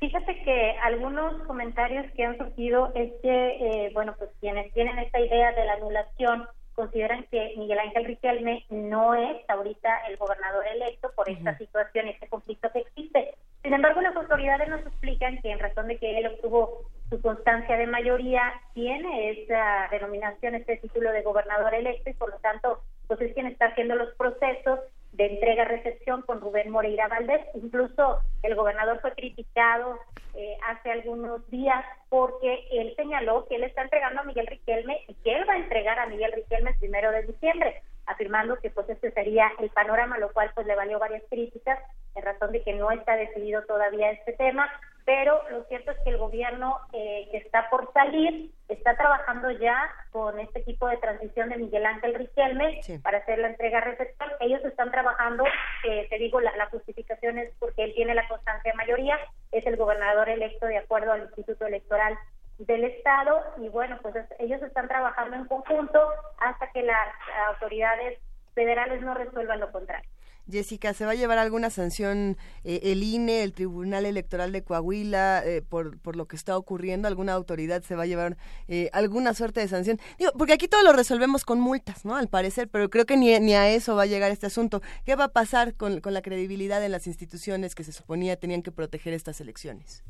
[0.00, 5.20] Fíjate que algunos comentarios que han surgido es que, eh, bueno, pues quienes tienen esta
[5.20, 11.12] idea de la anulación consideran que Miguel Ángel Riquelme no es ahorita el gobernador electo
[11.14, 13.34] por esta situación, este conflicto que existe.
[13.62, 17.76] Sin embargo, las autoridades nos explican que en razón de que él obtuvo su constancia
[17.76, 18.42] de mayoría,
[18.74, 23.46] tiene esa denominación, este título de gobernador electo y por lo tanto, pues es quien
[23.46, 24.80] está haciendo los procesos
[25.14, 27.40] de entrega-recepción con Rubén Moreira Valdés.
[27.54, 29.98] Incluso el gobernador fue criticado
[30.34, 35.14] eh, hace algunos días porque él señaló que él está entregando a Miguel Riquelme y
[35.14, 38.88] que él va a entregar a Miguel Riquelme el primero de diciembre, afirmando que pues
[38.88, 41.78] este sería el panorama, lo cual pues le valió varias críticas
[42.16, 44.68] en razón de que no está decidido todavía este tema.
[45.04, 49.90] Pero lo cierto es que el gobierno eh, que está por salir está trabajando ya
[50.10, 54.32] con este equipo de transición de Miguel Ángel Riquelme para hacer la entrega receptor.
[54.40, 55.44] Ellos están trabajando,
[55.86, 59.18] eh, te digo, la, la justificación es porque él tiene la constancia de mayoría,
[59.52, 62.18] es el gobernador electo de acuerdo al Instituto Electoral
[62.58, 66.00] del Estado y bueno, pues es- ellos están trabajando en conjunto
[66.38, 67.08] hasta que las
[67.48, 68.18] autoridades
[68.54, 70.08] federales no resuelvan lo contrario.
[70.50, 75.42] Jessica, ¿se va a llevar alguna sanción eh, el INE, el Tribunal Electoral de Coahuila,
[75.44, 77.08] eh, por, por lo que está ocurriendo?
[77.08, 78.36] ¿Alguna autoridad se va a llevar
[78.68, 79.98] eh, alguna suerte de sanción?
[80.18, 82.16] Digo, porque aquí todo lo resolvemos con multas, ¿no?
[82.16, 84.82] Al parecer, pero creo que ni, ni a eso va a llegar este asunto.
[85.04, 88.62] ¿Qué va a pasar con, con la credibilidad en las instituciones que se suponía tenían
[88.62, 90.04] que proteger estas elecciones?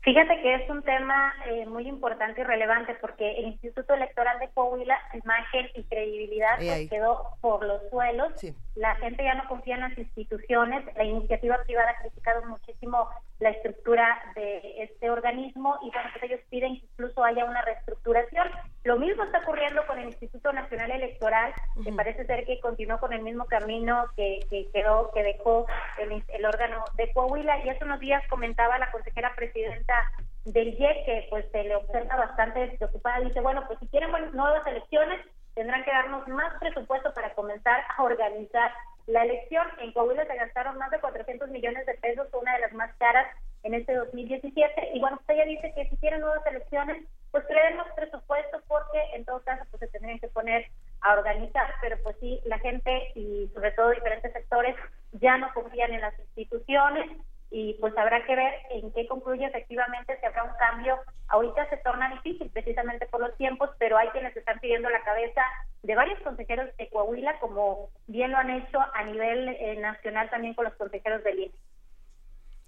[0.00, 4.48] Fíjate que es un tema eh, muy importante y relevante porque el Instituto Electoral de
[4.50, 8.32] Coahuila, imagen y credibilidad pues, quedó por los suelos.
[8.76, 10.84] La gente ya no confía en las instituciones.
[10.96, 13.08] La iniciativa privada ha criticado muchísimo
[13.40, 18.48] la estructura de este organismo y bueno, pues ellos piden que incluso haya una reestructuración.
[18.88, 21.52] Lo mismo está ocurriendo con el Instituto Nacional Electoral,
[21.84, 25.66] que parece ser que continuó con el mismo camino que, que quedó, que dejó
[25.98, 27.66] el, el órgano de Coahuila.
[27.66, 30.10] Y hace unos días comentaba la consejera presidenta
[30.46, 33.20] del IEC, que pues se le observa bastante preocupada.
[33.20, 35.20] Dice, bueno, pues si quieren bueno, nuevas elecciones,
[35.54, 38.72] tendrán que darnos más presupuesto para comenzar a organizar
[39.06, 39.66] la elección.
[39.80, 43.26] En Coahuila se gastaron más de 400 millones de pesos, una de las más caras
[43.64, 44.92] en este 2017.
[44.94, 47.92] Y bueno, usted ya dice que si quieren nuevas elecciones, pues que le den más
[47.94, 50.66] presupuesto porque en todo caso pues se tendrían que poner
[51.00, 54.74] a organizar, pero pues sí, la gente y sobre todo diferentes sectores
[55.12, 57.10] ya no confían en las instituciones
[57.50, 60.98] y pues habrá que ver en qué concluye efectivamente si habrá un cambio.
[61.28, 65.42] Ahorita se torna difícil precisamente por los tiempos, pero hay quienes están pidiendo la cabeza
[65.82, 70.54] de varios consejeros de Coahuila, como bien lo han hecho a nivel eh, nacional también
[70.54, 71.54] con los consejeros del INE.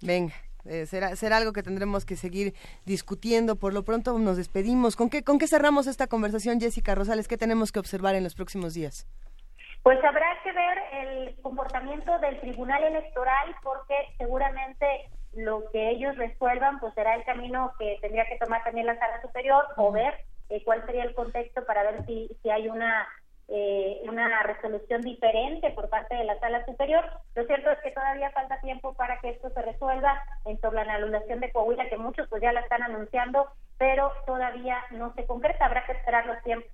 [0.01, 0.33] Venga.
[0.65, 2.53] Eh, será, será algo que tendremos que seguir
[2.85, 3.55] discutiendo.
[3.55, 4.95] Por lo pronto nos despedimos.
[4.95, 7.27] ¿Con qué, ¿Con qué cerramos esta conversación, Jessica Rosales?
[7.27, 9.07] ¿Qué tenemos que observar en los próximos días?
[9.83, 14.85] Pues habrá que ver el comportamiento del Tribunal Electoral porque seguramente
[15.33, 19.21] lo que ellos resuelvan pues será el camino que tendría que tomar también la Sala
[19.21, 20.13] Superior o ver
[20.49, 23.07] eh, cuál sería el contexto para ver si, si hay una
[23.53, 27.03] eh, una resolución diferente por parte de la Sala Superior.
[27.35, 30.85] Lo cierto es que todavía falta tiempo para que esto se resuelva en torno a
[30.85, 33.47] la anulación de Coahuila, que muchos pues ya la están anunciando,
[33.77, 35.65] pero todavía no se concreta.
[35.65, 36.71] Habrá que esperar los tiempos.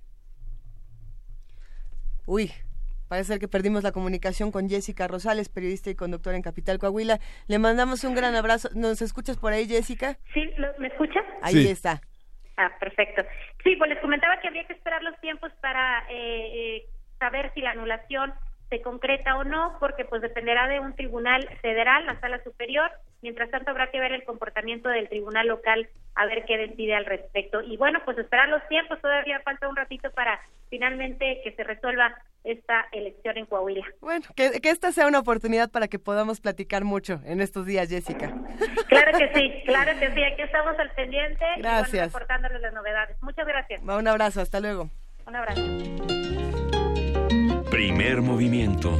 [2.26, 2.52] Uy,
[3.08, 7.18] parece ser que perdimos la comunicación con Jessica Rosales, periodista y conductora en Capital Coahuila.
[7.46, 8.68] Le mandamos un gran abrazo.
[8.74, 10.18] ¿Nos escuchas por ahí, Jessica?
[10.34, 11.24] Sí, ¿lo- ¿me escuchas?
[11.42, 11.68] Ahí Sí.
[11.68, 12.00] está.
[12.58, 13.22] Ah, perfecto.
[13.62, 16.86] Sí, pues les comentaba que había que esperar los tiempos para eh, eh,
[17.20, 18.34] saber si la anulación
[18.68, 22.90] se concreta o no, porque pues dependerá de un tribunal federal, la sala superior.
[23.22, 27.06] Mientras tanto, habrá que ver el comportamiento del tribunal local, a ver qué decide al
[27.06, 27.62] respecto.
[27.62, 30.38] Y bueno, pues esperar los tiempos, todavía falta un ratito para
[30.68, 32.14] finalmente que se resuelva
[32.44, 33.84] esta elección en Coahuila.
[34.00, 37.88] Bueno, que, que esta sea una oportunidad para que podamos platicar mucho en estos días,
[37.88, 38.32] Jessica.
[38.88, 42.06] Claro que sí, claro que sí, aquí estamos al pendiente y bueno, Gracias.
[42.06, 43.22] reportándoles las novedades.
[43.22, 43.82] Muchas gracias.
[43.82, 44.88] Un abrazo, hasta luego.
[45.26, 46.77] Un abrazo.
[47.78, 48.90] Primer movimiento.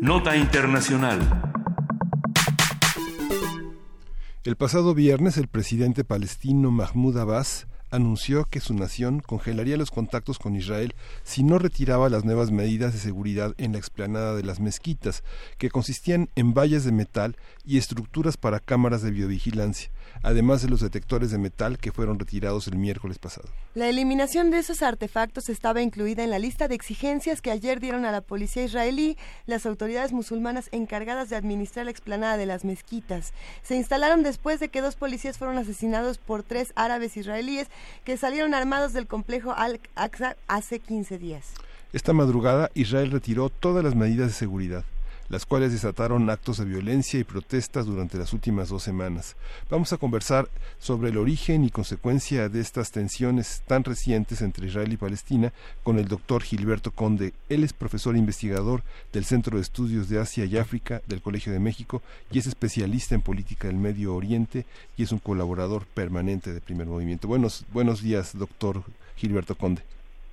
[0.00, 1.20] Nota Internacional.
[4.42, 10.38] El pasado viernes, el presidente palestino Mahmoud Abbas anunció que su nación congelaría los contactos
[10.38, 10.94] con Israel
[11.24, 15.24] si no retiraba las nuevas medidas de seguridad en la explanada de las mezquitas,
[15.58, 19.90] que consistían en vallas de metal y estructuras para cámaras de biovigilancia,
[20.22, 23.48] además de los detectores de metal que fueron retirados el miércoles pasado.
[23.74, 28.04] La eliminación de esos artefactos estaba incluida en la lista de exigencias que ayer dieron
[28.04, 29.16] a la policía israelí
[29.46, 33.32] las autoridades musulmanas encargadas de administrar la explanada de las mezquitas.
[33.62, 37.68] Se instalaron después de que dos policías fueron asesinados por tres árabes israelíes
[38.04, 41.54] que salieron armados del complejo Al-Aqsa hace 15 días.
[41.92, 44.84] Esta madrugada Israel retiró todas las medidas de seguridad,
[45.30, 49.36] las cuales desataron actos de violencia y protestas durante las últimas dos semanas.
[49.70, 50.48] Vamos a conversar
[50.78, 55.52] sobre el origen y consecuencia de estas tensiones tan recientes entre Israel y Palestina
[55.84, 57.32] con el doctor Gilberto Conde.
[57.48, 58.82] Él es profesor investigador
[59.12, 63.14] del Centro de Estudios de Asia y África del Colegio de México y es especialista
[63.14, 64.66] en política del Medio Oriente
[64.96, 67.28] y es un colaborador permanente de Primer Movimiento.
[67.28, 68.82] Buenos, buenos días, doctor
[69.16, 69.82] Gilberto Conde.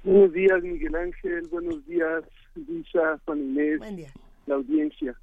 [0.03, 1.48] Buenos días, Miguel Ángel.
[1.52, 2.24] Buenos días,
[2.56, 3.78] Luisa, Juan Inés.
[3.78, 4.11] Buen día.
[4.48, 5.15] La audiencia.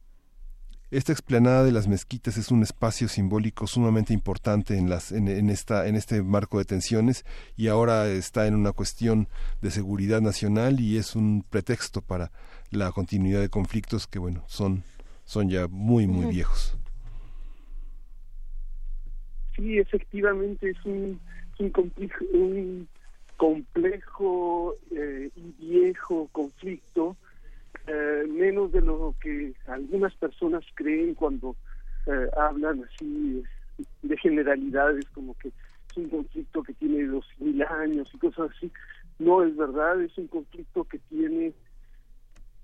[0.91, 5.51] esta explanada de las mezquitas es un espacio simbólico sumamente importante en las en, en
[5.51, 7.25] esta en este marco de tensiones
[7.57, 9.27] y ahora está en una cuestión
[9.61, 12.31] de seguridad nacional y es un pretexto para
[12.71, 14.85] la continuidad de conflictos que bueno son
[15.25, 16.79] son ya muy muy viejos
[19.57, 21.19] sí efectivamente es un
[21.59, 22.89] un complejo, un
[23.37, 27.17] complejo eh, y viejo conflicto
[27.87, 31.57] eh, menos de lo que algunas personas creen cuando
[32.07, 33.43] eh, hablan así
[34.03, 38.71] de generalidades como que es un conflicto que tiene dos mil años y cosas así.
[39.19, 41.53] No es verdad es un conflicto que tiene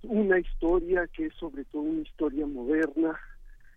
[0.02, 3.18] una historia que es sobre todo una historia moderna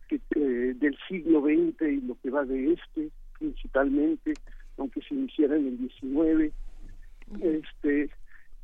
[0.07, 4.33] que eh, del siglo XX y lo que va de este principalmente
[4.77, 6.51] aunque se iniciara en el 19
[7.41, 8.09] este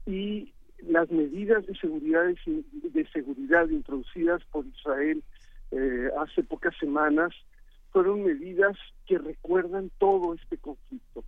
[0.06, 0.54] y
[0.88, 5.24] las medidas de seguridad de seguridad introducidas por Israel
[5.72, 7.32] eh, hace pocas semanas
[7.92, 11.24] fueron medidas que recuerdan todo este conflicto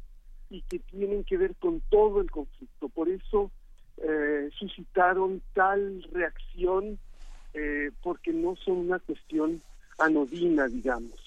[0.49, 2.89] y que tienen que ver con todo el conflicto.
[2.89, 3.51] Por eso
[3.97, 6.97] eh, suscitaron tal reacción
[7.53, 9.61] eh, porque no son una cuestión
[9.99, 11.19] anodina, digamos.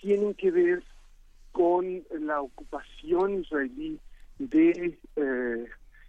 [0.00, 0.82] tienen que ver
[1.52, 3.98] con la ocupación israelí
[4.38, 4.96] de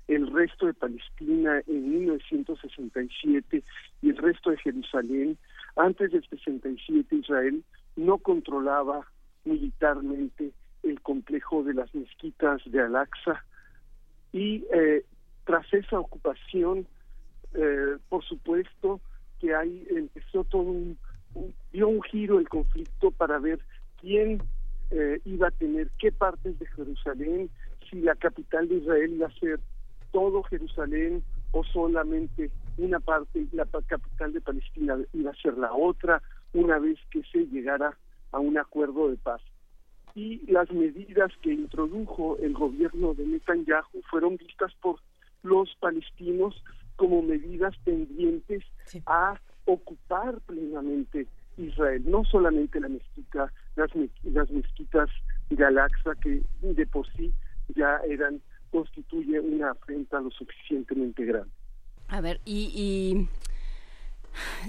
[0.07, 3.63] el resto de Palestina en 1967
[4.01, 5.37] y el resto de Jerusalén.
[5.75, 7.63] Antes del 67 Israel
[7.95, 9.07] no controlaba
[9.45, 10.51] militarmente
[10.83, 13.43] el complejo de las mezquitas de Al-Aqsa
[14.31, 15.05] y eh,
[15.45, 16.87] tras esa ocupación,
[17.53, 18.99] eh, por supuesto
[19.39, 20.97] que ahí empezó todo un,
[21.71, 23.59] dio un giro el conflicto para ver
[23.99, 24.41] quién
[24.91, 27.49] eh, iba a tener qué partes de Jerusalén,
[27.89, 29.59] si la capital de Israel iba a ser
[30.13, 36.21] todo Jerusalén o solamente una parte, la capital de Palestina iba a ser la otra,
[36.53, 37.97] una vez que se llegara
[38.31, 39.41] a un acuerdo de paz.
[40.15, 44.99] Y las medidas que introdujo el gobierno de Netanyahu fueron vistas por
[45.41, 46.63] los palestinos
[46.95, 48.63] como medidas tendientes
[49.07, 51.27] a ocupar plenamente
[51.57, 53.89] Israel, no solamente la mezquita, las,
[54.23, 55.09] las mezquitas
[55.49, 57.33] de Al-Aqsa que de por sí
[57.75, 58.41] ya eran
[58.73, 61.51] constituye una afrenta lo suficientemente grande.
[62.07, 63.27] A ver, y,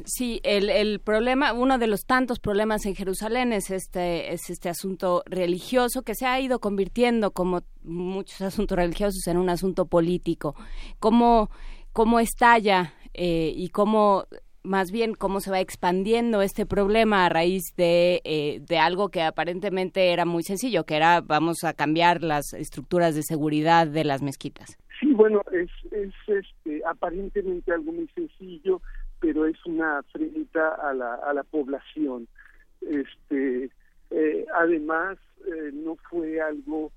[0.04, 4.68] sí, el, el problema, uno de los tantos problemas en Jerusalén es este, es este
[4.68, 10.54] asunto religioso que se ha ido convirtiendo, como muchos asuntos religiosos, en un asunto político.
[11.00, 11.50] ¿Cómo,
[11.92, 14.26] cómo estalla eh, y cómo
[14.64, 19.22] más bien cómo se va expandiendo este problema a raíz de, eh, de algo que
[19.22, 24.22] aparentemente era muy sencillo, que era vamos a cambiar las estructuras de seguridad de las
[24.22, 24.78] mezquitas.
[24.98, 28.80] Sí, bueno, es, es este, aparentemente algo muy sencillo,
[29.20, 32.26] pero es una afrenta a la, a la población.
[32.80, 33.70] Este,
[34.10, 36.90] eh, además, eh, no fue algo,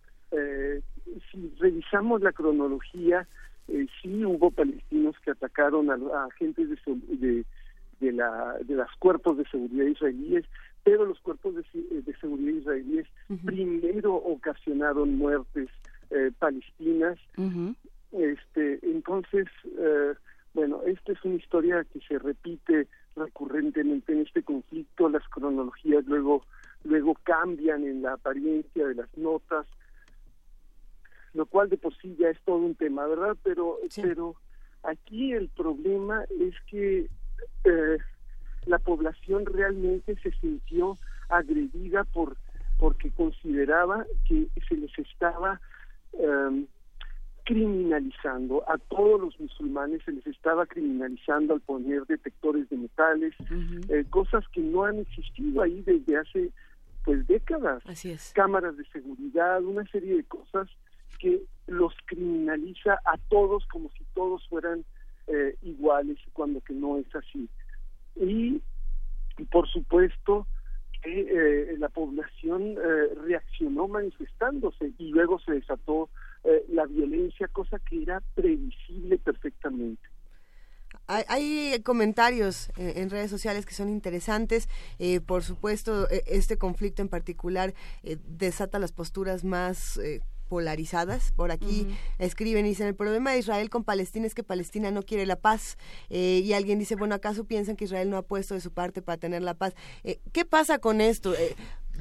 [1.32, 3.28] si revisamos la cronología,
[4.02, 6.78] sí hubo palestinos que atacaron a, agentes de,
[7.18, 7.46] de,
[8.00, 10.46] de, la, de los cuerpos de seguridad israelíes,
[10.84, 13.08] pero los cuerpos de, de seguridad israelíes
[13.46, 15.70] primero ocasionaron muertes
[16.12, 17.18] eh, palestinas.
[18.14, 20.14] este Entonces, eh,
[20.54, 26.44] bueno, esta es una historia que se repite recurrentemente en este conflicto, las cronologías luego
[26.84, 29.66] luego cambian en la apariencia de las notas,
[31.38, 33.38] lo cual de por sí ya es todo un tema, ¿verdad?
[33.44, 34.36] Pero pero
[34.84, 37.08] aquí el problema es que
[37.64, 37.98] eh,
[38.66, 40.98] la población realmente se sintió
[41.30, 42.36] agredida por
[42.80, 45.60] porque consideraba que se les estaba
[46.14, 46.68] em,
[47.46, 53.34] criminalizando a todos los musulmanes se les estaba criminalizando al poner detectores de metales
[53.90, 56.52] eh, cosas que no han existido ahí desde hace
[57.06, 58.34] pues décadas Así es.
[58.36, 60.68] cámaras de seguridad una serie de cosas
[61.20, 64.86] que los criminaliza a todos como si todos fueran
[65.28, 67.50] eh, iguales cuando que no es así
[68.16, 68.62] y
[69.52, 70.48] por supuesto
[71.02, 76.10] que eh, la población eh, reaccionó manifestándose y luego se desató
[76.44, 80.02] eh, la violencia, cosa que era previsible perfectamente.
[81.06, 84.68] Hay, comentarios en, redes sociales que son interesantes.
[85.26, 87.74] por supuesto, e, este conflicto en particular
[88.26, 90.00] desata las posturas más
[90.48, 91.32] polarizadas.
[91.34, 91.88] Por aquí
[92.18, 95.36] escriben y dicen, el problema de Israel con Palestina es que Palestina no quiere la
[95.36, 95.78] paz.
[96.10, 99.02] Eh, y alguien dice, bueno, ¿acaso piensan que Israel no ha puesto de su parte
[99.02, 99.74] para tener la paz?
[100.04, 101.34] Eh, ¿Qué pasa con esto?
[101.36, 101.56] Eh,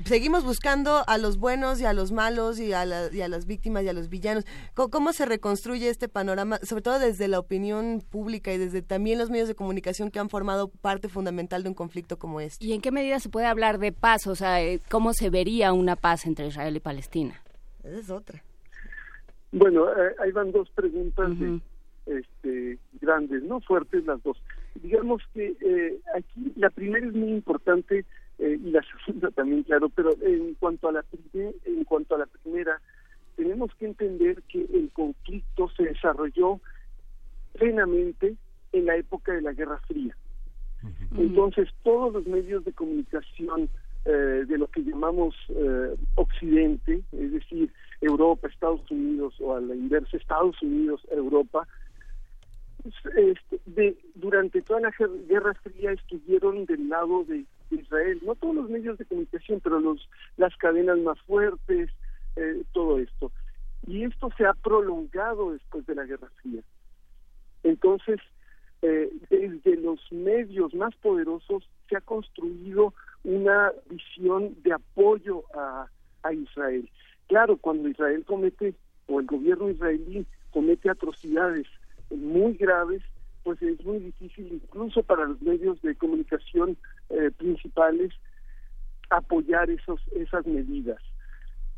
[0.04, 3.84] seguimos buscando a los buenos y a los malos y a, y a las víctimas
[3.84, 4.44] y a los villanos.
[4.74, 9.30] ¿Cómo, se reconstruye este panorama, sobre todo desde la opinión pública y desde también los
[9.30, 12.64] medios de comunicación que han formado parte fundamental de un conflicto como este?
[12.64, 14.26] ¿Y en qué medida se puede hablar de paz?
[14.26, 14.58] O sea,
[14.90, 17.42] ¿cómo se vería una paz entre Israel y Palestina?
[17.86, 18.42] Esa es otra.
[19.52, 21.30] Bueno, eh, ahí van dos preguntas
[22.04, 23.60] este, grandes, ¿no?
[23.60, 24.42] Fuertes las dos.
[24.74, 28.04] Digamos que eh, aquí la primera es muy importante
[28.38, 32.26] eh, y la segunda también, claro, pero en cuanto a la en cuanto a la
[32.26, 32.80] primera,
[33.36, 36.60] tenemos que entender que el conflicto se desarrolló
[37.52, 38.36] plenamente
[38.72, 40.16] en la época de la Guerra Fría.
[41.16, 43.68] Entonces, todos los medios de comunicación
[44.06, 49.74] eh, de lo que llamamos eh, Occidente, es decir, Europa, Estados Unidos, o a la
[49.74, 51.66] inversa, Estados Unidos, Europa,
[52.82, 54.94] pues, este, durante toda la
[55.28, 60.08] Guerra Fría estuvieron del lado de Israel, no todos los medios de comunicación, pero los
[60.36, 61.90] las cadenas más fuertes,
[62.36, 63.32] eh, todo esto.
[63.88, 66.62] Y esto se ha prolongado después de la Guerra Fría.
[67.64, 68.20] Entonces,
[68.82, 72.94] eh, desde los medios más poderosos se ha construido
[73.26, 75.88] una visión de apoyo a,
[76.22, 76.88] a Israel.
[77.26, 78.74] Claro, cuando Israel comete,
[79.08, 81.66] o el gobierno israelí comete atrocidades
[82.10, 83.02] muy graves,
[83.42, 86.76] pues es muy difícil incluso para los medios de comunicación
[87.10, 88.12] eh, principales
[89.10, 91.02] apoyar esos esas medidas.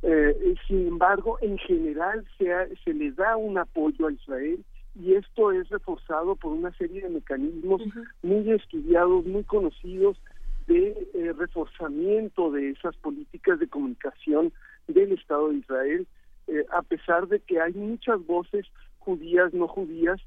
[0.03, 2.47] Eh, sin embargo, en general se,
[2.85, 4.62] se le da un apoyo a Israel
[4.95, 7.83] y esto es reforzado por una serie de mecanismos
[8.23, 10.20] muy estudiados, muy conocidos
[10.69, 14.53] de eh, reforzamiento de esas políticas de comunicación
[14.86, 16.07] del Estado de Israel,
[16.70, 18.65] a pesar de que hay muchas voces
[19.01, 20.19] judías, no judías,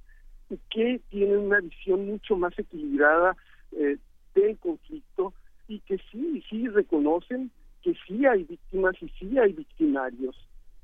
[0.69, 3.35] que tienen una visión mucho más equilibrada
[3.72, 3.97] eh,
[4.35, 5.34] del conflicto
[5.68, 7.51] y que sí, sí reconocen
[7.81, 10.35] que sí hay víctimas y sí hay victimarios,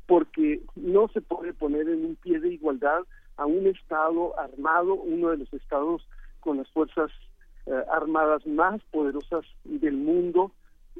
[0.05, 3.03] porque no se puede poner en un pie de igualdad
[3.35, 6.07] a un Estado armado, uno de los estados
[6.39, 7.11] con las fuerzas
[7.67, 10.51] eh, armadas más poderosas del mundo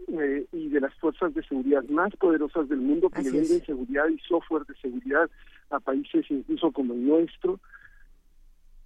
[0.07, 4.07] eh, y de las fuerzas de seguridad más poderosas del mundo que le venden seguridad
[4.07, 5.29] y software de seguridad
[5.69, 7.59] a países incluso como el nuestro,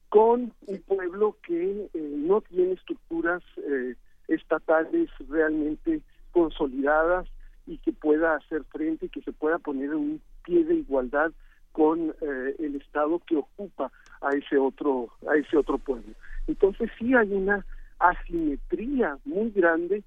[0.10, 3.96] con un pueblo que eh, no tiene estructuras eh,
[4.28, 6.02] estatales realmente
[6.32, 7.28] consolidadas
[7.66, 11.32] y que pueda hacer frente y que se pueda poner en un pie de igualdad
[11.72, 13.92] con eh, el estado que ocupa
[14.22, 16.14] a ese otro a ese otro pueblo
[16.48, 17.66] entonces sí hay una
[18.00, 20.04] asimetría muy grande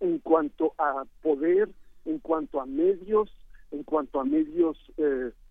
[0.00, 1.68] en cuanto a poder
[2.04, 3.30] en cuanto a medios
[3.70, 4.78] en cuanto a medios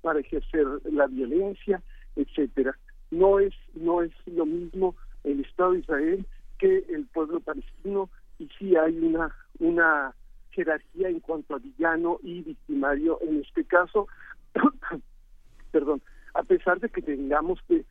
[0.01, 1.81] para ejercer la violencia
[2.15, 2.77] etcétera.
[3.11, 6.25] No es no es lo mismo el Estado de Israel
[6.57, 8.09] que el pueblo palestino
[8.39, 10.13] y sí hay una una
[10.51, 13.19] jerarquía en cuanto a villano y victimario.
[13.21, 14.07] En este caso
[15.71, 16.01] perdón
[16.33, 17.83] a pesar de que tengamos que,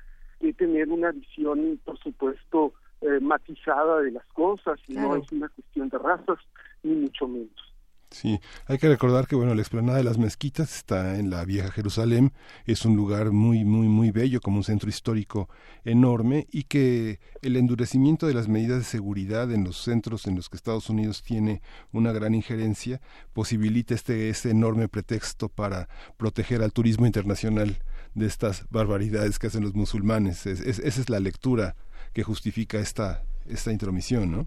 [0.56, 5.88] tener una visión por supuesto eh, matizada de las cosas y no es una cuestión
[5.88, 6.38] de razas
[6.82, 7.66] ni mucho menos.
[8.10, 11.72] Sí, hay que recordar que bueno, la explanada de las mezquitas está en la vieja
[11.72, 12.32] Jerusalén,
[12.64, 15.48] es un lugar muy muy muy bello como un centro histórico
[15.84, 20.48] enorme y que el endurecimiento de las medidas de seguridad en los centros en los
[20.48, 23.00] que Estados Unidos tiene una gran injerencia
[23.32, 27.76] posibilita este este enorme pretexto para proteger al turismo internacional
[28.16, 30.47] de estas barbaridades que hacen los musulmanes.
[30.47, 31.76] esa es la lectura
[32.12, 34.47] que justifica esta esta intromisión, ¿no?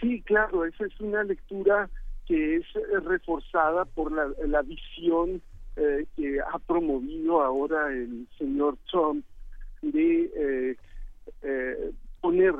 [0.00, 1.90] Sí, claro, esa es una lectura
[2.26, 5.42] que es eh, reforzada por la, la visión
[5.76, 9.24] eh, que ha promovido ahora el señor Trump
[9.82, 10.76] de
[11.42, 12.54] eh, poner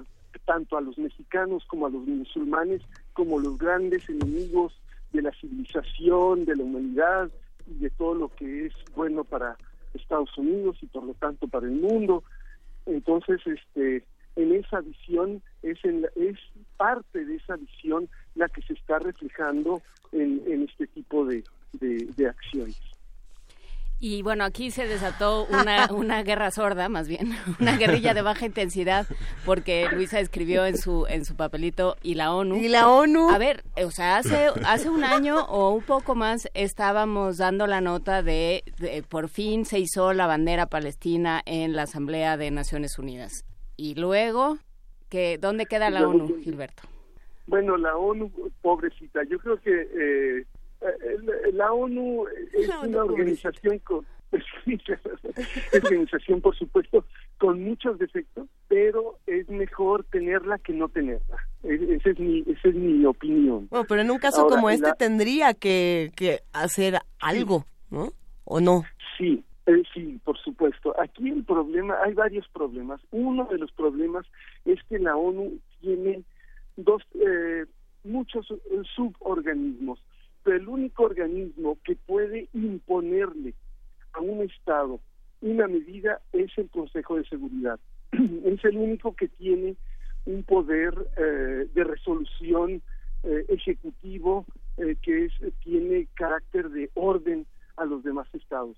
[0.45, 2.82] tanto a los mexicanos como a los musulmanes
[3.12, 4.81] como los grandes enemigos
[5.12, 7.31] de la civilización, de la humanidad
[7.71, 9.57] y de todo lo que es bueno para
[9.95, 12.25] Estados Unidos y por lo tanto para el mundo.
[12.87, 14.05] Entonces, este,
[14.37, 16.39] en esa visión es, en es
[16.77, 19.83] parte de esa visión la que se está reflejando
[20.13, 22.81] en, este tipo de, de, acciones.
[24.02, 28.47] Y bueno, aquí se desató una, una guerra sorda, más bien, una guerrilla de baja
[28.47, 29.06] intensidad,
[29.44, 32.56] porque Luisa escribió en su en su papelito y la ONU.
[32.56, 33.28] Y la ONU.
[33.31, 37.82] A ver, o sea, hace hace un año o un poco más estábamos dando la
[37.82, 42.98] nota de, de por fin se hizo la bandera palestina en la Asamblea de Naciones
[42.98, 43.44] Unidas.
[43.77, 44.56] Y luego,
[45.10, 46.85] que ¿dónde queda la ONU, Gilberto?
[47.47, 48.31] Bueno, la ONU,
[48.62, 50.44] pobrecita, yo creo que eh, eh
[51.52, 54.07] la ONU es una organización con
[55.73, 57.05] organización por supuesto
[57.39, 61.36] con muchos defectos pero es mejor tenerla que no tenerla.
[61.65, 63.66] Esa es mi, esa es mi opinión.
[63.69, 68.12] Bueno, pero en un caso Ahora, como este la- tendría que, que hacer algo, ¿no?
[68.44, 68.85] ¿O no?
[69.19, 70.94] Sí, eh, sí, por supuesto.
[71.01, 73.01] Aquí el problema, hay varios problemas.
[73.11, 74.24] Uno de los problemas
[74.65, 76.23] es que la ONU tiene
[76.77, 77.66] dos, eh,
[78.05, 80.01] muchos eh, suborganismos,
[80.47, 83.55] el único organismo que puede imponerle
[84.12, 85.01] a un Estado
[85.41, 87.79] una medida es el Consejo de Seguridad.
[88.12, 89.77] es el único que tiene
[90.27, 92.83] un poder eh, de resolución
[93.23, 94.45] eh, ejecutivo
[94.77, 97.47] eh, que es, tiene carácter de orden
[97.77, 98.77] a los demás estados.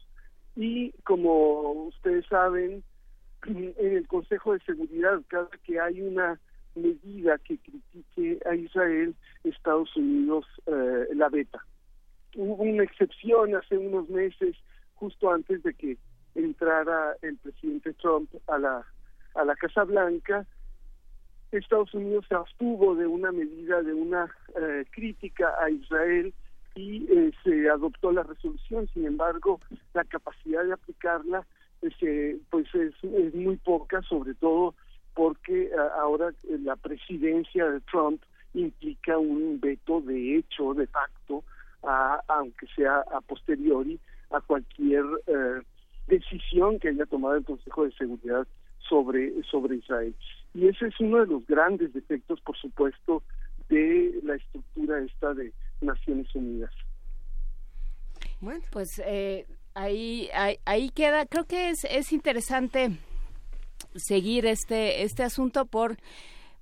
[0.54, 2.84] Y como ustedes saben,
[3.46, 6.40] en el Consejo de Seguridad, cada que hay una
[6.74, 11.64] medida que critique a Israel, Estados Unidos eh, la veta.
[12.34, 14.56] Hubo una excepción hace unos meses,
[14.94, 15.98] justo antes de que
[16.34, 18.86] entrara el presidente Trump a la,
[19.34, 20.46] a la Casa Blanca,
[21.52, 26.32] Estados Unidos se abstuvo de una medida, de una eh, crítica a Israel
[26.74, 28.88] y eh, se adoptó la resolución.
[28.94, 29.60] Sin embargo,
[29.92, 31.46] la capacidad de aplicarla
[31.80, 34.74] pues, eh, pues es, es muy poca, sobre todo
[35.14, 38.22] porque a- ahora eh, la presidencia de Trump
[38.54, 41.44] implica un veto de hecho, de facto,
[41.82, 43.98] a- aunque sea a posteriori,
[44.30, 45.62] a cualquier eh,
[46.06, 48.46] decisión que haya tomado el Consejo de Seguridad
[48.88, 50.14] sobre, sobre Israel.
[50.54, 53.22] Y ese es uno de los grandes defectos, por supuesto,
[53.68, 56.72] de la estructura esta de Naciones Unidas.
[58.40, 61.26] Bueno, pues eh, ahí, ahí ahí queda.
[61.26, 62.90] Creo que es es interesante
[63.94, 65.96] seguir este este asunto por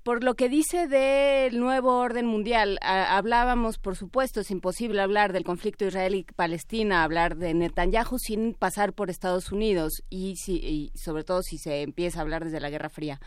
[0.03, 2.79] por lo que dice del nuevo orden mundial.
[2.81, 8.95] A- hablábamos, por supuesto, es imposible hablar del conflicto israelí-palestina, hablar de Netanyahu sin pasar
[8.95, 12.71] por Estados Unidos y, si, y sobre todo si se empieza a hablar desde la
[12.71, 13.21] Guerra Fría.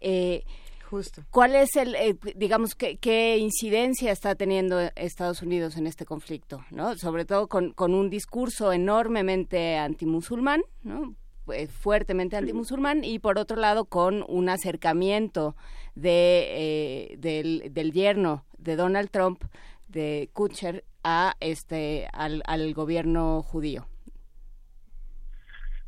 [0.00, 0.44] Eh,
[0.88, 1.22] Justo.
[1.30, 6.64] ¿Cuál es el, eh, digamos, qué, qué incidencia está teniendo Estados Unidos en este conflicto?
[6.70, 6.96] ¿no?
[6.96, 11.14] Sobre todo con, con un discurso enormemente antimusulmán, ¿no?
[11.52, 15.56] Eh, fuertemente antimusulmán, y por otro lado con un acercamiento
[15.94, 19.42] de, eh, del, del yerno de Donald Trump,
[19.88, 23.86] de Kutcher, a este, al, al gobierno judío.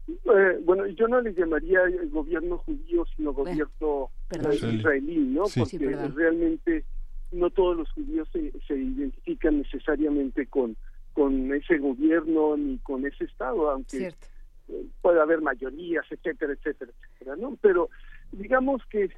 [0.08, 5.46] Eh, bueno, yo no le llamaría el gobierno judío, sino gobierno eh, israelí, ¿no?
[5.46, 5.60] Sí.
[5.60, 6.84] Porque realmente
[7.30, 10.76] no todos los judíos se, se identifican necesariamente con,
[11.12, 14.26] con ese gobierno ni con ese Estado, aunque Cierto.
[15.00, 17.56] Puede haber mayorías, etcétera, etcétera, etcétera, ¿no?
[17.60, 17.88] Pero
[18.32, 19.10] digamos que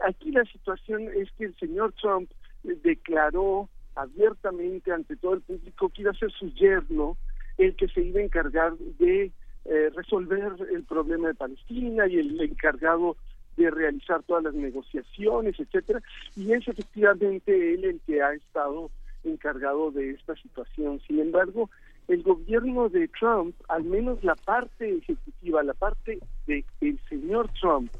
[0.00, 2.30] aquí la situación es que el señor Trump
[2.62, 7.16] declaró abiertamente ante todo el público que iba a ser su yerno
[7.56, 9.32] el que se iba a encargar de
[9.64, 13.16] eh, resolver el problema de Palestina y el encargado
[13.56, 16.00] de realizar todas las negociaciones, etcétera,
[16.36, 18.90] y es efectivamente él el que ha estado
[19.24, 21.00] encargado de esta situación.
[21.06, 21.68] Sin embargo,
[22.08, 27.90] el gobierno de Trump, al menos la parte ejecutiva, la parte de el señor Trump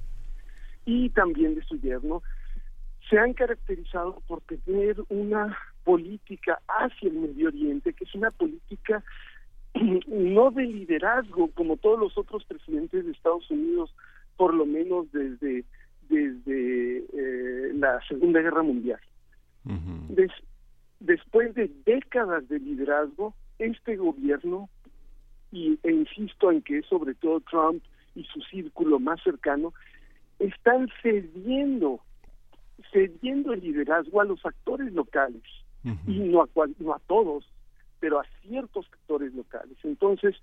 [0.87, 2.23] y también de su yerno,
[3.09, 9.03] se han caracterizado por tener una política hacia el Medio Oriente, que es una política
[10.07, 13.95] no de liderazgo como todos los otros presidentes de Estados Unidos,
[14.37, 15.65] por lo menos desde
[16.09, 19.01] desde eh, la Segunda Guerra Mundial.
[20.15, 20.33] Des-
[21.01, 24.69] después de décadas de liderazgo, este gobierno,
[25.51, 27.83] y, e insisto en que es sobre todo Trump
[28.15, 29.73] y su círculo más cercano,
[30.39, 32.01] están cediendo,
[32.93, 35.43] cediendo el liderazgo a los actores locales,
[36.07, 37.45] y no a, cual- no a todos,
[38.01, 39.77] pero a ciertos actores locales.
[39.85, 40.37] Entonces,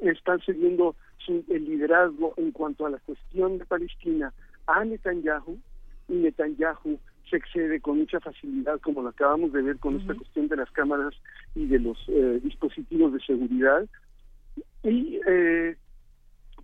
[0.00, 4.32] están cediendo su- el liderazgo en cuanto a la cuestión de Palestina
[4.66, 5.58] a Netanyahu,
[6.08, 6.98] y Netanyahu
[7.28, 10.70] se excede con mucha facilidad, como lo acabamos de ver con esta cuestión de las
[10.70, 11.14] cámaras
[11.54, 13.86] y de los eh, dispositivos de seguridad.
[14.82, 15.76] Y, eh,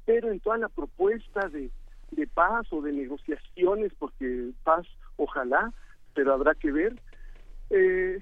[0.04, 1.70] pero en toda la propuesta de,
[2.10, 4.86] de paz o de negociaciones, porque paz,
[5.16, 5.72] ojalá,
[6.14, 7.00] pero habrá que ver,
[7.70, 8.18] eh,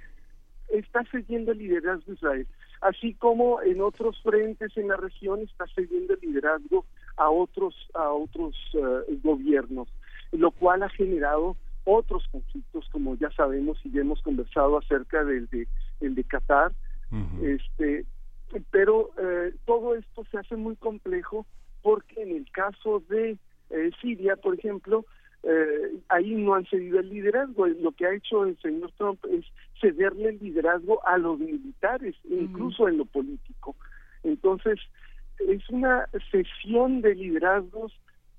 [0.69, 2.47] está cediendo el liderazgo de Israel,
[2.81, 6.85] así como en otros frentes en la región está cediendo el liderazgo
[7.16, 9.89] a otros a otros eh, gobiernos,
[10.32, 15.46] lo cual ha generado otros conflictos, como ya sabemos y ya hemos conversado acerca del
[15.48, 15.66] de,
[16.00, 16.72] el de Qatar,
[17.42, 18.06] este,
[18.70, 21.46] pero eh, todo esto se hace muy complejo
[21.82, 23.36] porque en el caso de
[23.70, 25.04] eh, Siria, por ejemplo,
[25.42, 27.66] eh, ahí no han cedido el liderazgo.
[27.66, 29.44] Lo que ha hecho el señor Trump es
[29.80, 33.74] cederle el liderazgo a los militares, incluso en lo político.
[34.22, 34.78] Entonces,
[35.38, 37.92] es una cesión de liderazgos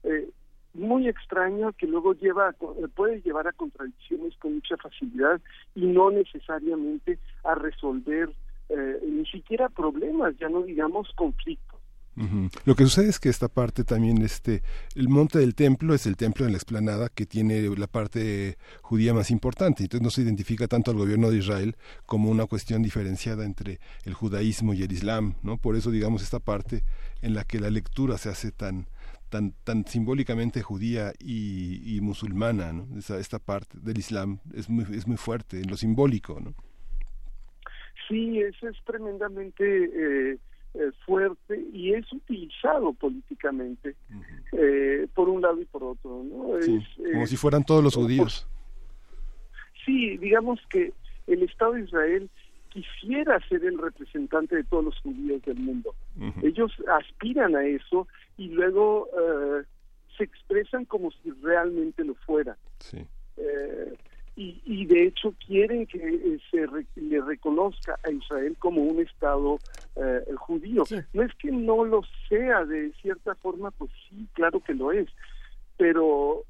[0.03, 0.29] eh,
[0.73, 5.39] muy extraño que luego lleva a- puede llevar a contradicciones con mucha facilidad
[5.75, 8.29] y no necesariamente a resolver
[8.69, 11.79] eh, ni siquiera problemas, ya no digamos conflictos.
[12.65, 14.61] Lo que sucede es que esta parte también, este,
[14.95, 19.15] el monte del templo es el templo en la explanada que tiene la parte judía
[19.15, 19.81] más importante.
[19.81, 21.75] Entonces no se identifica tanto al gobierno de Israel
[22.05, 25.57] como una cuestión diferenciada entre el judaísmo y el islam, ¿no?
[25.57, 26.83] Por eso, digamos, esta parte
[27.23, 28.85] en la que la lectura se hace tan
[29.34, 32.99] tan tan simbólicamente judía y, y musulmana, ¿no?
[32.99, 36.53] Esa, esta parte del islam es muy es muy fuerte en lo simbólico, ¿no?
[38.07, 40.38] Sí, eso es tremendamente eh,
[40.76, 43.95] eh, fuerte y es utilizado políticamente
[44.51, 46.23] eh, por un lado y por otro.
[46.23, 46.61] ¿no?
[46.61, 48.47] Sí, Es, como eh, si fueran todos los judíos.
[49.84, 50.93] Sí, digamos que
[51.26, 52.30] el Estado de Israel
[52.73, 55.93] quisiera ser el representante de todos los judíos del mundo.
[56.41, 59.63] Ellos aspiran a eso y luego eh,
[60.17, 62.57] se expresan como si realmente lo fuera.
[62.79, 63.05] Sí.
[63.37, 63.93] Eh,
[64.35, 68.99] y, y de hecho quieren que eh, se re- le reconozca a Israel como un
[68.99, 69.59] Estado
[69.95, 70.83] eh, judío.
[71.13, 75.07] No es que no lo sea de cierta forma, pues sí, claro que lo es,
[75.77, 76.43] pero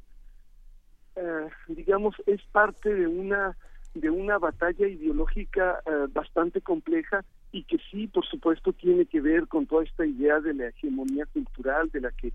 [1.18, 3.58] eh, digamos es parte de una
[3.94, 9.48] de una batalla ideológica eh, bastante compleja y que sí, por supuesto, tiene que ver
[9.48, 12.34] con toda esta idea de la hegemonía cultural de la que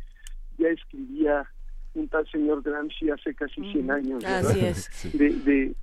[0.58, 1.48] ya escribía
[1.94, 4.22] un tal señor Gramsci hace casi 100 años.
[4.22, 4.50] ¿verdad?
[4.50, 4.90] Así es.
[5.12, 5.74] De, de-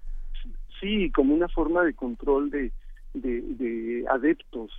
[0.79, 2.71] sí, como una forma de control de,
[3.13, 4.71] de, de adeptos.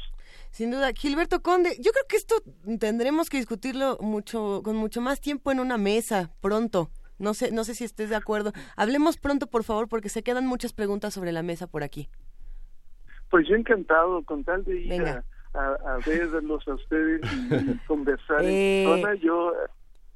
[0.51, 2.37] Sin duda, Gilberto Conde, yo creo que esto
[2.79, 6.91] tendremos que discutirlo mucho, con mucho más tiempo en una mesa pronto.
[7.19, 8.53] No sé, no sé si estés de acuerdo.
[8.77, 12.09] Hablemos pronto, por favor, porque se quedan muchas preguntas sobre la mesa por aquí.
[13.31, 15.25] Pues yo encantado, con tal de ir a,
[15.55, 18.85] a, a verlos a ustedes y, y conversar Eh.
[18.85, 19.69] en persona, yo eh,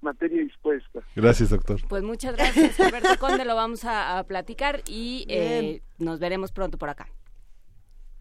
[0.03, 1.01] materia dispuesta.
[1.17, 1.81] Gracias, doctor.
[1.89, 6.79] Pues muchas gracias, Gilberto Conde, lo vamos a, a platicar y eh, nos veremos pronto
[6.79, 7.09] por acá.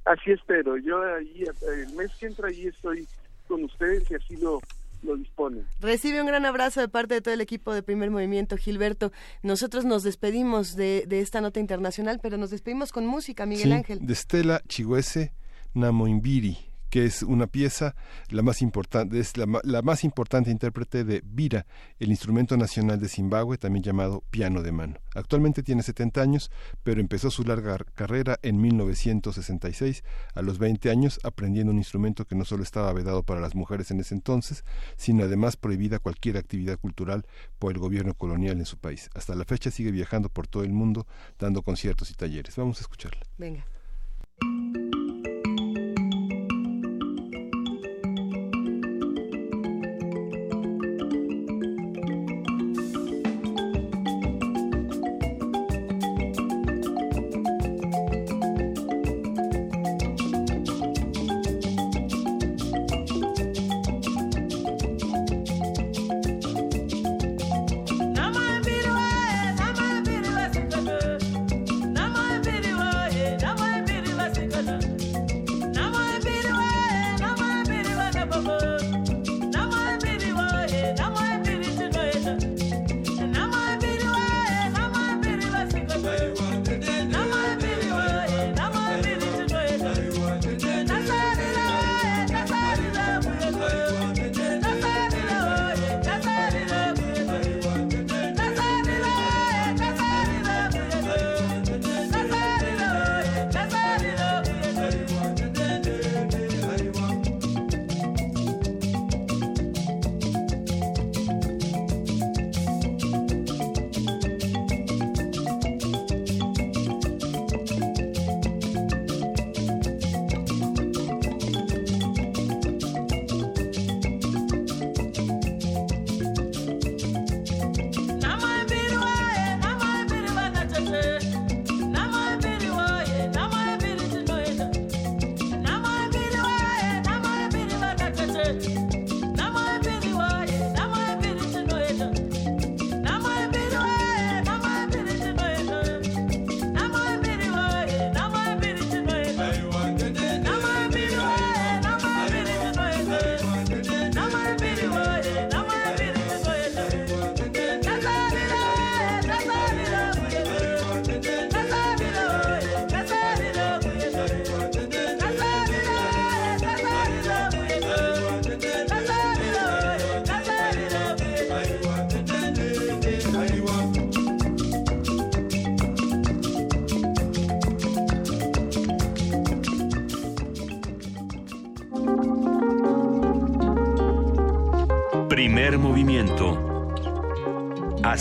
[0.06, 0.78] Así espero.
[0.78, 3.08] Yo ahí, eh, el mes que entra ahí estoy
[3.48, 4.60] con ustedes y así lo,
[5.02, 5.66] lo disponen.
[5.80, 9.12] Recibe un gran abrazo de parte de todo el equipo de Primer Movimiento, Gilberto.
[9.44, 13.72] Nosotros nos despedimos de, de esta nota internacional, pero nos despedimos con música, Miguel Sí,
[13.74, 14.00] Ángel.
[14.06, 15.34] de Stella Chihuese
[15.74, 16.58] Namoimbiri,
[16.90, 17.96] que es una pieza
[18.30, 21.66] la más importante es la, la más importante intérprete de vira,
[22.00, 25.00] el instrumento nacional de Zimbabue, también llamado piano de mano.
[25.16, 26.52] Actualmente tiene 70 años,
[26.84, 30.04] pero empezó su larga carrera en 1966,
[30.36, 33.92] a los 20 años, aprendiendo un instrumento que no solo estaba vedado para las mujeres
[33.92, 34.64] en ese entonces,
[34.98, 37.26] sino además prohibida cualquier actividad cultural
[37.58, 39.10] por el gobierno colonial en su país.
[39.16, 41.08] Hasta la fecha sigue viajando por todo el mundo
[41.38, 42.56] dando conciertos y talleres.
[42.56, 43.22] Vamos a escucharla.
[43.38, 43.66] Venga.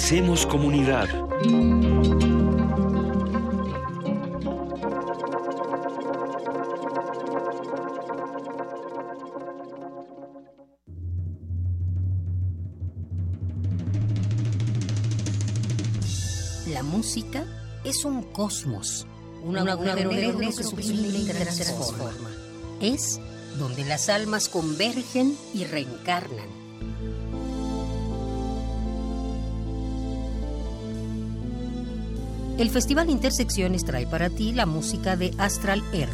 [0.09, 1.07] Hacemos comunidad.
[16.73, 17.45] La música
[17.85, 19.07] es un cosmos,
[19.45, 22.31] un agujero negro que sublime y transforma.
[22.81, 23.21] Es
[23.59, 26.58] donde las almas convergen y reencarnan.
[32.59, 36.13] El Festival Intersecciones trae para ti la música de Astral Earth.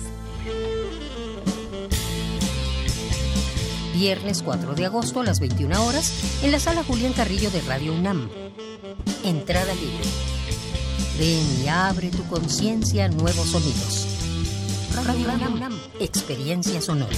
[3.95, 7.95] Viernes 4 de agosto a las 21 horas en la sala Julián Carrillo de Radio
[7.95, 8.29] UNAM.
[9.25, 10.05] Entrada libre.
[11.19, 14.07] Ven y abre tu conciencia a nuevos sonidos.
[15.07, 17.16] Radio UNAM, experiencia sonora.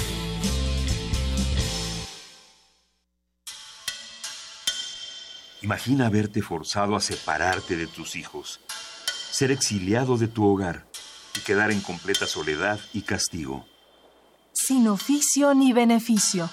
[5.62, 8.60] Imagina verte forzado a separarte de tus hijos,
[9.36, 10.86] ser exiliado de tu hogar
[11.36, 13.66] y quedar en completa soledad y castigo.
[14.54, 16.48] Sin oficio ni beneficio.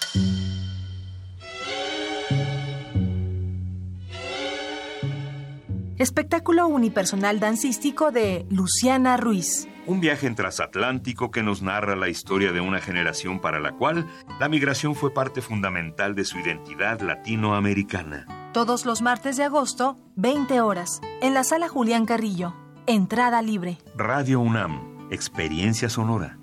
[5.98, 9.70] Espectáculo unipersonal dancístico de Luciana Ruiz.
[9.86, 14.06] Un viaje en transatlántico que nos narra la historia de una generación para la cual
[14.42, 18.52] la migración fue parte fundamental de su identidad latinoamericana.
[18.52, 22.54] Todos los martes de agosto, 20 horas, en la sala Julián Carrillo.
[22.86, 23.78] Entrada libre.
[23.96, 26.38] Radio UNAM, experiencia sonora.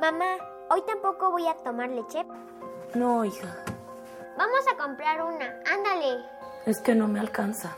[0.00, 0.24] Mamá,
[0.70, 2.24] ¿hoy tampoco voy a tomar leche?
[2.94, 3.54] No, hija.
[4.38, 5.44] Vamos a comprar una.
[5.70, 6.24] Ándale.
[6.64, 7.76] Es que no me alcanza.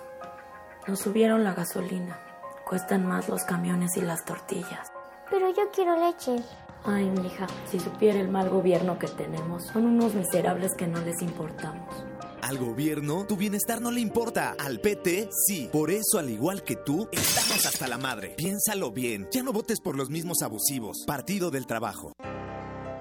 [0.86, 2.16] Nos subieron la gasolina.
[2.64, 4.92] Cuestan más los camiones y las tortillas.
[5.30, 6.36] Pero yo quiero leche.
[6.84, 11.22] Ay, mija, si supiera el mal gobierno que tenemos, son unos miserables que no les
[11.22, 12.04] importamos.
[12.42, 14.56] Al gobierno, tu bienestar no le importa.
[14.58, 15.68] Al PT, sí.
[15.70, 18.34] Por eso, al igual que tú, estamos hasta la madre.
[18.36, 19.28] Piénsalo bien.
[19.30, 21.04] Ya no votes por los mismos abusivos.
[21.06, 22.12] Partido del Trabajo.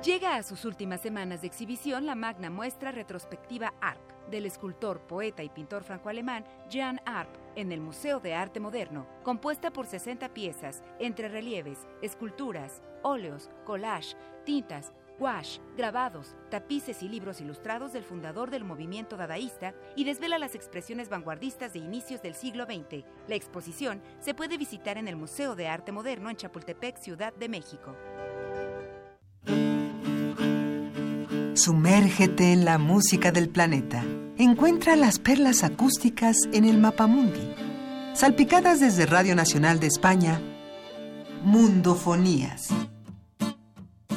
[0.03, 5.43] Llega a sus últimas semanas de exhibición la magna muestra retrospectiva ARP del escultor, poeta
[5.43, 10.81] y pintor franco-alemán Jean Arp en el Museo de Arte Moderno, compuesta por 60 piezas
[10.99, 14.15] entre relieves, esculturas, óleos, collage,
[14.45, 20.55] tintas, gouache, grabados, tapices y libros ilustrados del fundador del movimiento dadaísta y desvela las
[20.55, 23.05] expresiones vanguardistas de inicios del siglo XX.
[23.27, 27.49] La exposición se puede visitar en el Museo de Arte Moderno en Chapultepec, Ciudad de
[27.49, 27.95] México.
[31.53, 34.03] Sumérgete en la música del planeta.
[34.39, 37.53] Encuentra las perlas acústicas en el Mapamundi.
[38.15, 40.41] Salpicadas desde Radio Nacional de España,
[41.43, 42.69] Mundofonías.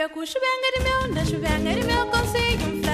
[0.00, 2.89] Meu cu, chuvenga de meu, anda chuvenga meu, consigo um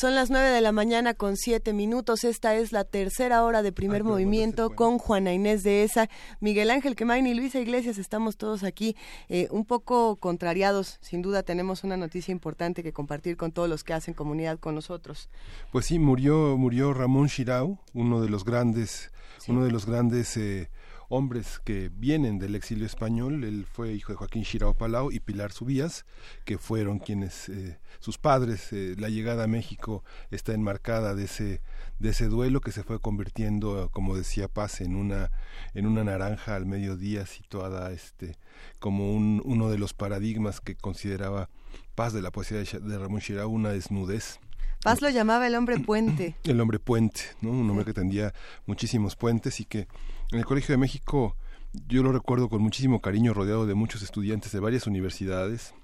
[0.00, 2.24] Son las 9 de la mañana con 7 minutos.
[2.24, 6.08] Esta es la tercera hora de primer movimiento con Juana Inés de Esa,
[6.40, 7.98] Miguel Ángel Quemain y Luisa Iglesias.
[7.98, 8.96] Estamos todos aquí
[9.28, 10.96] eh, un poco contrariados.
[11.02, 14.74] Sin duda tenemos una noticia importante que compartir con todos los que hacen comunidad con
[14.74, 15.28] nosotros.
[15.70, 19.12] Pues sí, murió, murió Ramón Shirau, uno de los grandes,
[19.48, 20.70] uno de los grandes eh,
[21.10, 23.44] hombres que vienen del exilio español.
[23.44, 26.06] Él fue hijo de Joaquín Shirao Palau y Pilar Subías,
[26.44, 31.62] que fueron quienes, eh, sus padres, eh, la llegada a México está enmarcada de ese,
[31.98, 35.32] de ese duelo que se fue convirtiendo, como decía Paz, en una,
[35.74, 38.36] en una naranja al mediodía situada este,
[38.78, 41.50] como un, uno de los paradigmas que consideraba
[41.96, 44.38] Paz de la poesía de, Ramón Shirao, una desnudez
[44.82, 46.36] Paz lo llamaba el hombre puente.
[46.44, 47.50] el hombre puente, ¿no?
[47.50, 48.32] Un hombre que tendía
[48.64, 49.88] muchísimos puentes y que
[50.32, 51.36] en el Colegio de México
[51.72, 55.74] yo lo recuerdo con muchísimo cariño rodeado de muchos estudiantes de varias universidades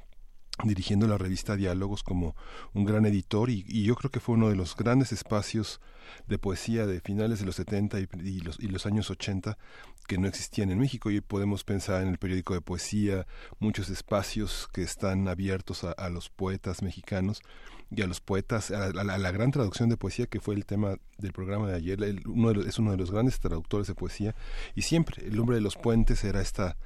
[0.65, 2.35] dirigiendo la revista Diálogos como
[2.73, 5.81] un gran editor y, y yo creo que fue uno de los grandes espacios
[6.27, 9.59] de poesía de finales de los 70 y, y los, y los años 80
[10.09, 11.11] que no existían en México.
[11.11, 13.27] Y podemos pensar en el periódico de poesía,
[13.59, 17.43] muchos espacios que están abiertos a los poetas mexicanos
[17.95, 20.65] y a los poetas, a la, a la gran traducción de poesía que fue el
[20.67, 23.87] tema del programa de ayer, él uno de los- es uno de los grandes traductores
[23.87, 24.35] de poesía
[24.75, 26.77] y siempre el hombre de los puentes era esta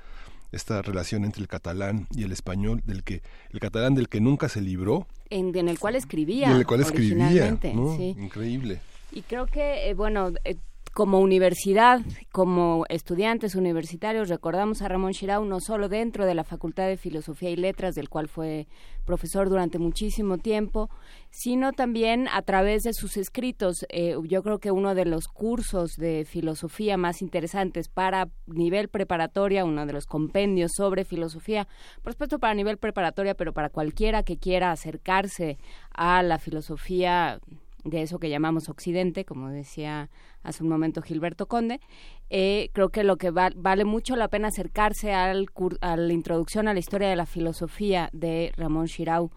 [0.53, 4.49] esta relación entre el catalán y el español del que el catalán del que nunca
[4.49, 6.49] se libró En, en el cual escribía.
[6.49, 7.97] y en el cual escribía ¿no?
[7.97, 8.17] sí.
[8.19, 8.81] increíble
[9.13, 10.57] Y creo que, eh, bueno, eh,
[10.93, 12.01] como universidad,
[12.33, 17.51] como estudiantes universitarios, recordamos a Ramón Shirau no solo dentro de la Facultad de Filosofía
[17.51, 18.67] y Letras, del cual fue
[19.05, 20.91] profesor durante muchísimo tiempo,
[21.31, 23.87] sino también a través de sus escritos.
[23.89, 29.65] Eh, yo creo que uno de los cursos de filosofía más interesantes para nivel preparatoria,
[29.65, 31.69] uno de los compendios sobre filosofía,
[32.03, 35.59] por supuesto para nivel preparatoria, pero para cualquiera que quiera acercarse
[35.93, 37.41] a la filosofía
[37.85, 40.11] de eso que llamamos Occidente, como decía
[40.43, 41.81] hace un momento Gilberto Conde,
[42.29, 46.13] eh, creo que lo que va- vale mucho la pena acercarse al cur- a la
[46.13, 49.31] introducción a la historia de la filosofía de Ramón Shirau.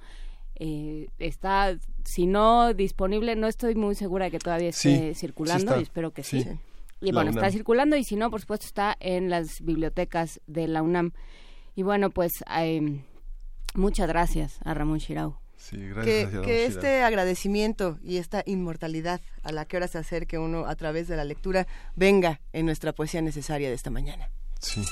[0.56, 1.76] Eh, está,
[2.06, 5.80] si no disponible, no estoy muy segura de que todavía esté Sí, circulando sí está.
[5.80, 6.42] y espero que sí.
[6.44, 6.50] Sí.
[7.02, 10.68] Y La bueno, está circulando y si no, por supuesto, está en las bibliotecas de
[10.68, 11.12] la UNAM.
[11.76, 13.02] Y bueno, pues eh,
[13.74, 15.36] muchas gracias a Ramón Shirau.
[15.64, 19.88] Sí que, gracias a Ramón que este agradecimiento y esta inmortalidad a la que ahora
[19.88, 23.90] se acerque uno a través de la lectura venga en nuestra poesía necesaria de esta
[23.90, 24.30] mañana.
[24.60, 24.84] Sí.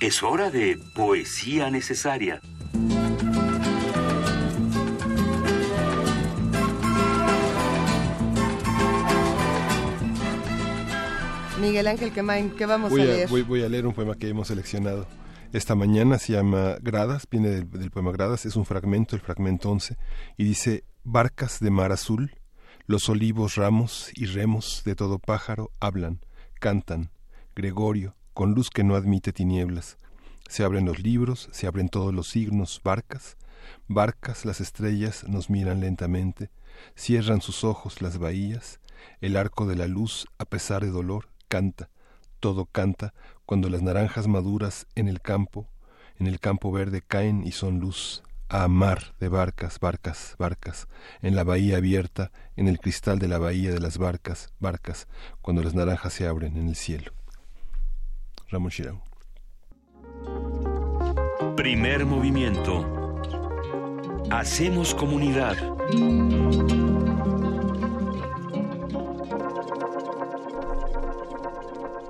[0.00, 2.40] Es hora de poesía necesaria.
[11.60, 13.28] Miguel Ángel Quemain, ¿qué vamos voy a a, leer?
[13.28, 15.06] voy, voy a leer un poema que hemos seleccionado
[15.52, 19.70] esta mañana, se llama Gradas, viene del, del poema Gradas, es un fragmento, el fragmento
[19.70, 19.96] 11,
[20.36, 22.34] y dice, barcas de mar azul,
[22.86, 26.20] los olivos ramos y remos de todo pájaro hablan,
[26.58, 27.10] cantan,
[27.54, 29.98] Gregorio, con luz que no admite tinieblas.
[30.48, 33.36] Se abren los libros, se abren todos los signos, barcas,
[33.88, 36.50] barcas, las estrellas nos miran lentamente,
[36.96, 38.80] cierran sus ojos las bahías,
[39.20, 41.90] el arco de la luz, a pesar de dolor, canta,
[42.40, 43.14] todo canta,
[43.52, 45.68] cuando las naranjas maduras en el campo,
[46.18, 50.88] en el campo verde caen y son luz, a mar de barcas, barcas, barcas,
[51.20, 55.06] en la bahía abierta, en el cristal de la bahía de las barcas, barcas,
[55.42, 57.12] cuando las naranjas se abren en el cielo.
[58.48, 59.02] Ramón Shirao.
[61.54, 63.20] Primer movimiento.
[64.30, 65.58] Hacemos comunidad.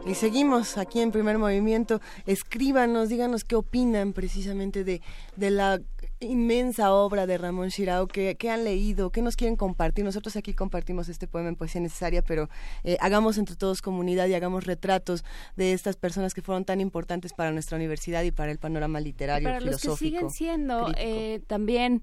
[0.05, 2.01] Y seguimos aquí en primer movimiento.
[2.27, 5.01] Escríbanos, díganos qué opinan precisamente de,
[5.37, 5.81] de la
[6.19, 10.05] inmensa obra de Ramón Shirao, que, que han leído, qué nos quieren compartir.
[10.05, 12.49] Nosotros aquí compartimos este poema en Poesía Necesaria, pero
[12.83, 15.25] eh, hagamos entre todos comunidad y hagamos retratos
[15.57, 19.49] de estas personas que fueron tan importantes para nuestra universidad y para el panorama literario,
[19.49, 20.17] para los que filosófico.
[20.17, 22.03] siguen siendo eh, también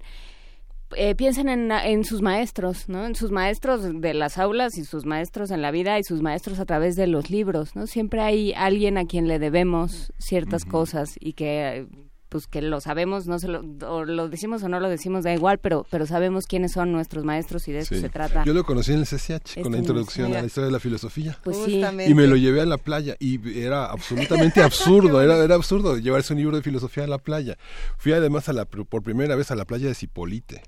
[0.96, 3.06] eh, piensen en, en sus maestros, ¿no?
[3.06, 6.58] En sus maestros de las aulas y sus maestros en la vida y sus maestros
[6.58, 7.86] a través de los libros, ¿no?
[7.86, 11.86] Siempre hay alguien a quien le debemos ciertas cosas y que
[12.28, 15.34] pues que lo sabemos, no se lo, o lo decimos o no lo decimos, da
[15.34, 18.00] igual, pero pero sabemos quiénes son nuestros maestros y de eso Sí.
[18.00, 18.44] se trata.
[18.44, 20.38] Yo lo conocí en el CCH con la introducción mira.
[20.38, 21.36] a la historia de la filosofía.
[21.42, 21.82] Pues sí.
[22.06, 26.32] Y me lo llevé a la playa y era absolutamente absurdo, era, era absurdo llevarse
[26.32, 27.58] un libro de filosofía a la playa.
[27.98, 30.62] Fui además a la, por primera vez a la playa de Cipolite.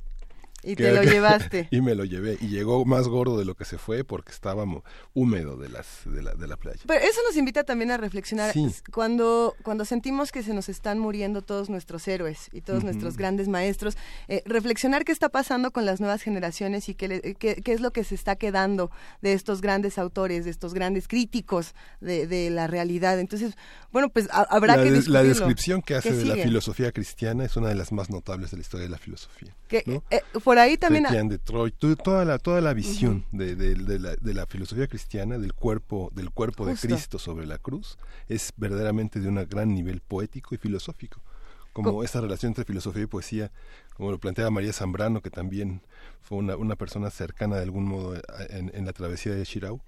[0.62, 1.68] Y te lo llevaste.
[1.72, 2.38] y me lo llevé.
[2.40, 4.84] Y llegó más gordo de lo que se fue porque estaba mo-
[5.14, 6.80] húmedo de, las, de, la, de la playa.
[6.86, 8.52] Pero eso nos invita también a reflexionar.
[8.52, 8.68] Sí.
[8.92, 13.48] Cuando, cuando sentimos que se nos están muriendo todos nuestros héroes y todos nuestros grandes
[13.48, 13.96] maestros,
[14.28, 17.80] eh, reflexionar qué está pasando con las nuevas generaciones y qué, eh, qué, qué es
[17.80, 18.90] lo que se está quedando
[19.20, 23.18] de estos grandes autores, de estos grandes críticos de, de la realidad.
[23.18, 23.54] Entonces,
[23.90, 26.92] bueno, pues ha- habrá la, que des- la descripción que hace ¿Qué de la filosofía
[26.92, 29.54] cristiana es una de las más notables de la historia de la filosofía.
[29.68, 30.04] Que, ¿no?
[30.10, 30.20] eh,
[30.52, 31.04] por ahí también...
[31.28, 35.52] De toda la toda la visión de, de- de la, de la filosofía cristiana del
[35.54, 36.86] cuerpo del cuerpo Justo.
[36.88, 37.98] de Cristo sobre la cruz
[38.28, 41.20] es verdaderamente de un gran nivel poético y filosófico
[41.72, 43.50] como Co- esta relación entre filosofía y poesía
[43.96, 45.80] como lo planteaba María Zambrano que también
[46.20, 49.80] fue una, una persona cercana de algún modo a- en, en la travesía de Shirau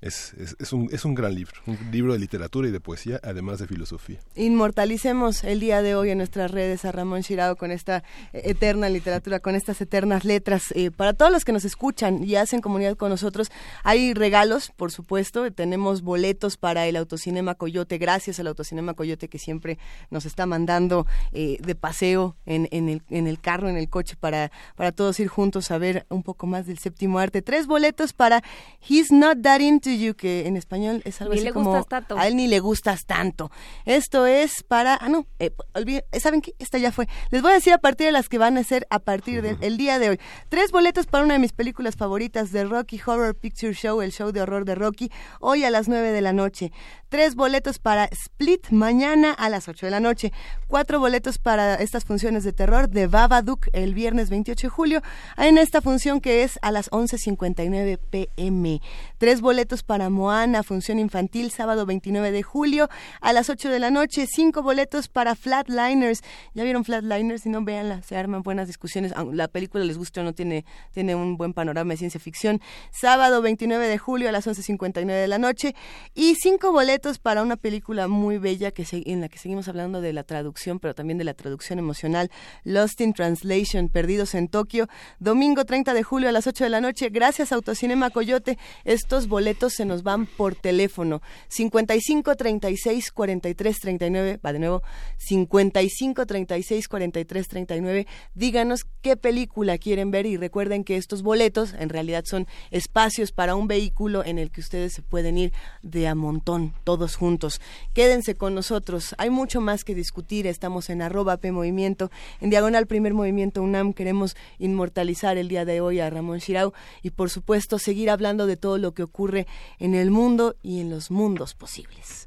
[0.00, 3.58] es, es, un, es un gran libro un libro de literatura y de poesía además
[3.58, 8.02] de filosofía Inmortalicemos el día de hoy en nuestras redes a Ramón Shirao con esta
[8.32, 10.72] eh, eterna literatura, con estas eternas letras.
[10.74, 13.50] Eh, para todos los que nos escuchan y hacen comunidad con nosotros,
[13.82, 15.50] hay regalos, por supuesto.
[15.52, 19.78] Tenemos boletos para el Autocinema Coyote, gracias al Autocinema Coyote que siempre
[20.10, 24.16] nos está mandando eh, de paseo en, en, el, en el carro, en el coche,
[24.18, 27.42] para, para todos ir juntos a ver un poco más del séptimo arte.
[27.42, 28.42] Tres boletos para
[28.88, 31.86] He's Not That Into You, que en español es algo Ni así le como gustas
[31.88, 32.18] tanto.
[32.18, 33.50] a él ni le gustas tanto.
[33.86, 36.52] Esto es para, ah no, eh, olvide- ¿saben qué?
[36.58, 37.08] Esta ya fue.
[37.30, 39.76] Les voy a decir a partir de las que van a ser a partir del
[39.78, 40.20] día de hoy.
[40.50, 44.32] Tres boletos para una de mis películas favoritas de Rocky Horror Picture Show, el show
[44.32, 46.72] de horror de Rocky, hoy a las 9 de la noche.
[47.10, 50.32] Tres boletos para Split mañana a las 8 de la noche.
[50.68, 55.02] Cuatro boletos para estas funciones de terror de Babadook el viernes 28 de julio
[55.36, 58.80] en esta función que es a las 11.59 pm.
[59.18, 62.88] Tres boletos para Moana, función infantil, sábado 29 de julio
[63.20, 64.28] a las 8 de la noche.
[64.32, 66.20] Cinco boletos para Flatliners.
[66.54, 67.42] ¿Ya vieron Flatliners?
[67.42, 69.12] Si no, véanla, se arman buenas discusiones.
[69.32, 72.60] La película les guste o no, tiene, tiene un buen panorama de ciencia ficción.
[72.92, 75.74] Sábado 29 de julio a las 11.59 de la noche.
[76.14, 80.12] Y cinco boletos para una película muy bella que en la que seguimos hablando de
[80.12, 82.30] la traducción, pero también de la traducción emocional.
[82.64, 84.86] Lost in Translation, Perdidos en Tokio.
[85.18, 87.08] Domingo 30 de julio a las 8 de la noche.
[87.08, 88.58] Gracias, Autocinema Coyote.
[88.84, 91.22] Estos boletos se nos van por teléfono.
[91.48, 94.40] 55 36 43 39.
[94.44, 94.82] Va de nuevo.
[95.16, 98.06] 55 36 43 39.
[98.34, 103.54] Díganos qué película quieren ver y recuerden que estos boletos en realidad son espacios para
[103.54, 105.52] un vehículo en el que ustedes se pueden ir
[105.82, 107.60] de a montón, todos juntos.
[107.94, 109.14] Quédense con nosotros.
[109.16, 110.48] Hay mucho más que discutir.
[110.48, 112.10] Estamos en arroba P Movimiento.
[112.40, 116.72] En Diagonal Primer Movimiento UNAM queremos inmortalizar el día de hoy a Ramón Shirau
[117.04, 119.46] y por supuesto seguir hablando de todo lo que ocurre
[119.78, 122.26] en el mundo y en los mundos posibles.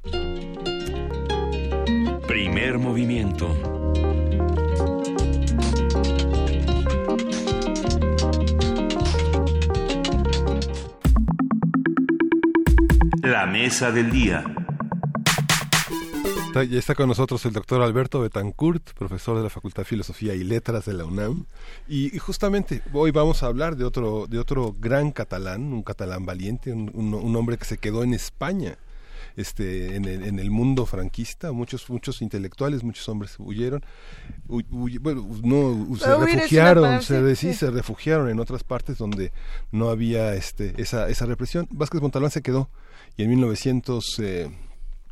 [2.26, 3.82] Primer movimiento.
[13.24, 14.44] La mesa del día.
[16.48, 20.36] Está- ya está con nosotros el doctor Alberto Betancourt, profesor de la Facultad de Filosofía
[20.36, 21.45] y Letras de la UNAM.
[21.88, 26.74] Y, justamente hoy vamos a hablar de otro, de otro gran catalán, un catalán valiente,
[26.74, 28.78] un hombre que se quedó en España.
[29.35, 33.84] Este, en, el, en el mundo franquista, muchos muchos intelectuales, muchos hombres huyeron,
[34.47, 37.60] Hu- huy- bueno, no, se huir refugiaron, se, sí, de- sí, sí.
[37.60, 39.31] se refugiaron en otras partes donde
[39.72, 41.68] no había este, esa, esa represión.
[41.72, 42.69] Vázquez Montalbán se quedó
[43.18, 44.51] y en 1900 eh,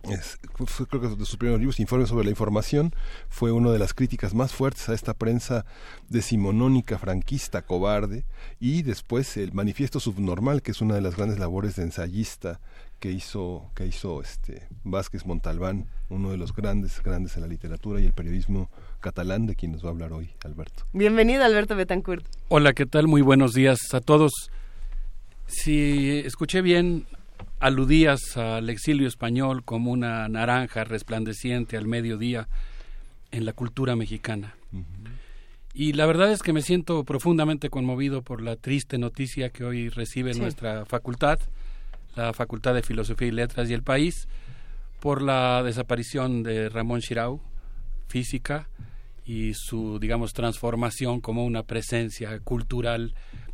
[0.04, 2.94] es- fue, creo que de sus primeros libros, Informe sobre la Información,
[3.30, 5.66] fue una de las críticas más fuertes a esta prensa
[6.10, 8.24] decimonónica, franquista, cobarde,
[8.60, 12.60] y después el Manifiesto Subnormal, que es una de las grandes labores de ensayista
[13.02, 18.00] que hizo, que hizo este Vázquez Montalbán, uno de los grandes, grandes en la literatura
[18.00, 18.70] y el periodismo
[19.00, 20.86] catalán, de quien nos va a hablar hoy, Alberto.
[20.94, 22.24] Bienvenido Alberto Betancourt.
[22.50, 23.08] Hola, ¿qué tal?
[23.08, 24.32] Muy buenos días a todos.
[25.48, 27.08] Si escuché bien,
[27.60, 32.48] aludías al exilio español como una naranja resplandeciente al mediodía
[33.32, 34.56] en la cultura mexicana.
[35.74, 39.90] Y la verdad es que me siento profundamente conmovido por la triste noticia que hoy
[39.90, 40.40] recibe Sí.
[40.40, 41.40] nuestra facultad,
[42.16, 44.28] la Facultad de Filosofía y Letras y el país,
[45.00, 47.42] por la desaparición de Ramón Shirau,
[48.08, 48.68] física,
[49.26, 53.14] y su, digamos, transformación como una presencia cultural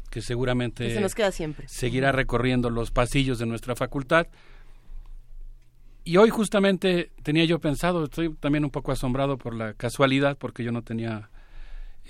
[0.10, 1.68] que seguramente se nos queda siempre.
[1.68, 4.28] seguirá recorriendo los pasillos de nuestra facultad.
[6.04, 10.64] Y hoy justamente tenía yo pensado, estoy también un poco asombrado por la casualidad, porque
[10.64, 11.30] yo no tenía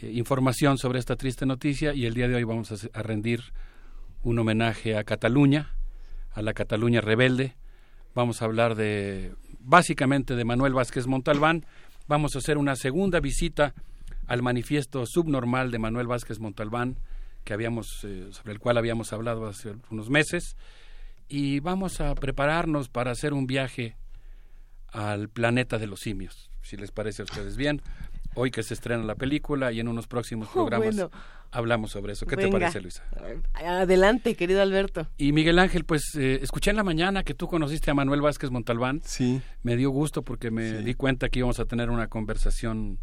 [0.02, 3.42] eh, información sobre esta triste noticia y el día de hoy vamos a rendir
[4.22, 5.74] un homenaje a Cataluña,
[6.38, 7.56] a la Cataluña rebelde.
[8.14, 11.66] Vamos a hablar de, básicamente, de Manuel Vázquez Montalbán.
[12.08, 13.74] Vamos a hacer una segunda visita
[14.28, 17.00] al manifiesto subnormal de Manuel Vázquez Montalbán,
[17.44, 20.56] que habíamos, eh, sobre el cual habíamos hablado hace unos meses,
[21.28, 23.96] y vamos a prepararnos para hacer un viaje
[24.90, 27.82] al planeta de los simios, si les parece a ustedes bien.
[28.38, 31.12] Hoy que se estrena la película y en unos próximos Oh, programas bueno.
[31.52, 32.26] hablamos sobre eso.
[32.28, 33.04] ¿Qué te parece, Luisa?
[33.54, 35.08] Adelante, querido Alberto.
[35.18, 38.52] Y Miguel Ángel, pues eh, escuché en la mañana que tú conociste a Manuel Vázquez
[38.52, 39.02] Montalbán.
[39.04, 39.42] Sí.
[39.64, 43.00] Me dio gusto porque me di cuenta que íbamos a tener una conversación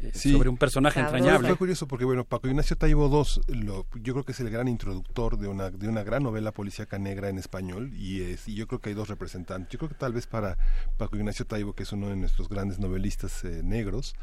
[0.00, 0.32] eh, Sí.
[0.32, 1.48] sobre un personaje entrañable.
[1.48, 4.68] Fue curioso porque, bueno, Paco Ignacio Taibo II, lo, yo creo que es el gran
[4.68, 8.66] introductor de una, de una gran novela policíaca negra en español y, es, y yo
[8.66, 9.70] creo que hay dos representantes.
[9.70, 10.58] Yo creo que tal vez para
[10.98, 14.14] Paco Ignacio Taibo, que es uno de nuestros grandes novelistas eh, negros,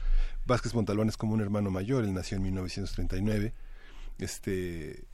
[0.45, 3.53] Vázquez Montalbán es como un hermano mayor, él nació en 1939.
[4.19, 5.05] Este,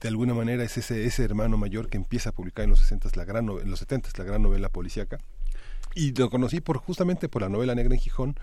[0.00, 3.10] de alguna manera es ese, ese hermano mayor que empieza a publicar en los 60
[3.14, 5.18] la gran en los 70 la gran novela policíaca
[5.94, 8.36] y lo conocí por justamente por la novela negra en Gijón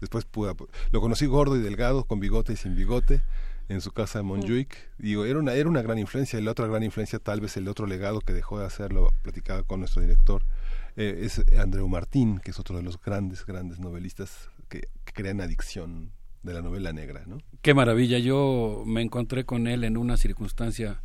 [0.00, 0.54] después pude-
[0.92, 3.20] lo conocí gordo y delgado con bigote y sin bigote
[3.68, 6.66] en su casa de Montjuic digo era una era una gran influencia y la otra
[6.66, 10.42] gran influencia tal vez el otro legado que dejó de hacerlo platicaba con nuestro director
[10.96, 15.40] eh, es Andreu Martín que es otro de los grandes grandes novelistas que, que crean
[15.40, 16.10] adicción
[16.42, 18.18] de la novela negra no Qué maravilla.
[18.18, 21.02] Yo me encontré con él en una circunstancia,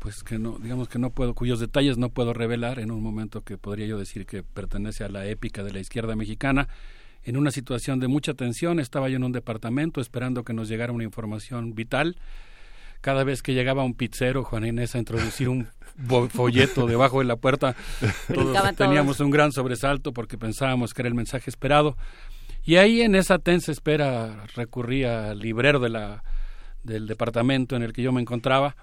[0.00, 3.42] pues que no, digamos que no puedo, cuyos detalles no puedo revelar en un momento
[3.42, 6.66] que podría yo decir que pertenece a la épica de la izquierda mexicana.
[7.24, 10.92] En una situación de mucha tensión, estaba yo en un departamento esperando que nos llegara
[10.92, 12.16] una información vital.
[13.02, 17.24] Cada vez que llegaba un pizzero, Juan Inés, a introducir un bo- folleto debajo de
[17.26, 17.74] la puerta,
[18.34, 19.26] todos teníamos todos.
[19.26, 21.96] un gran sobresalto porque pensábamos que era el mensaje esperado.
[22.64, 26.22] Y ahí en esa tensa espera recurrí al librero de la,
[26.82, 28.76] del departamento en el que yo me encontraba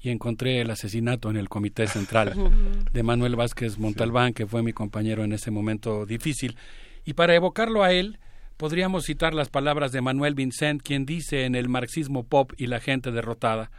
[0.00, 2.34] y encontré el asesinato en el comité central
[2.92, 6.56] de Manuel Vázquez Montalbán, que fue mi compañero en ese momento difícil.
[7.04, 8.18] Y para evocarlo a él,
[8.56, 12.80] podríamos citar las palabras de Manuel Vincent, quien dice en el marxismo pop y la
[12.80, 13.70] gente derrotada,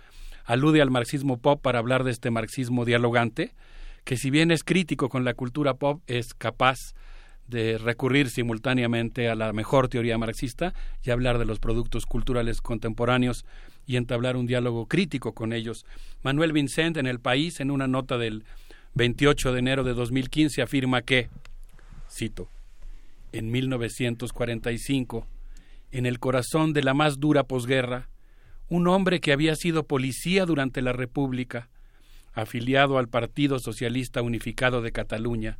[0.45, 3.53] alude al marxismo pop para hablar de este marxismo dialogante,
[4.03, 6.77] que si bien es crítico con la cultura pop, es capaz
[7.47, 10.73] de recurrir simultáneamente a la mejor teoría marxista
[11.03, 13.45] y hablar de los productos culturales contemporáneos
[13.85, 15.85] y entablar un diálogo crítico con ellos.
[16.23, 18.43] Manuel Vincent en El País, en una nota del
[18.95, 21.29] 28 de enero de 2015, afirma que,
[22.09, 22.49] cito,
[23.35, 25.27] en 1945,
[25.91, 28.07] en el corazón de la más dura posguerra,
[28.69, 31.69] un hombre que había sido policía durante la República,
[32.33, 35.59] afiliado al Partido Socialista Unificado de Cataluña,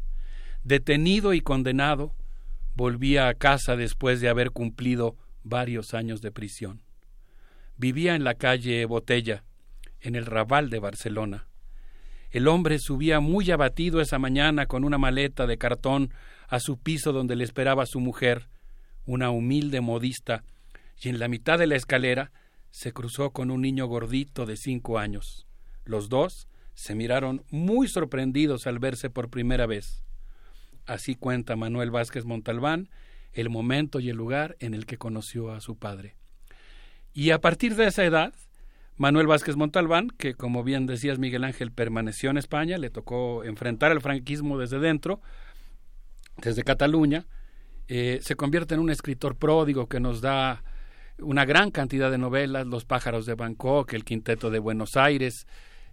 [0.63, 2.15] detenido y condenado,
[2.75, 6.81] volvía a casa después de haber cumplido varios años de prisión.
[7.75, 9.43] Vivía en la calle Botella,
[9.99, 11.47] en el Raval de Barcelona.
[12.31, 16.13] El hombre subía muy abatido esa mañana con una maleta de cartón
[16.47, 18.49] a su piso donde le esperaba su mujer,
[19.05, 20.43] una humilde modista,
[21.01, 22.31] y en la mitad de la escalera
[22.71, 25.45] se cruzó con un niño gordito de cinco años.
[25.83, 30.03] Los dos se miraron muy sorprendidos al verse por primera vez.
[30.85, 32.89] Así cuenta Manuel Vázquez Montalbán
[33.35, 36.15] el momento y el lugar en el que conoció a su padre.
[37.13, 38.33] Y a partir de esa edad,
[38.97, 43.91] Manuel Vázquez Montalbán, que como bien decías Miguel Ángel, permaneció en España, le tocó enfrentar
[43.91, 45.21] el franquismo desde dentro,
[46.37, 47.25] desde Cataluña,
[47.87, 50.63] eh, se convierte en un escritor pródigo que nos da
[51.19, 55.47] una gran cantidad de novelas, Los pájaros de Bangkok, El Quinteto de Buenos Aires,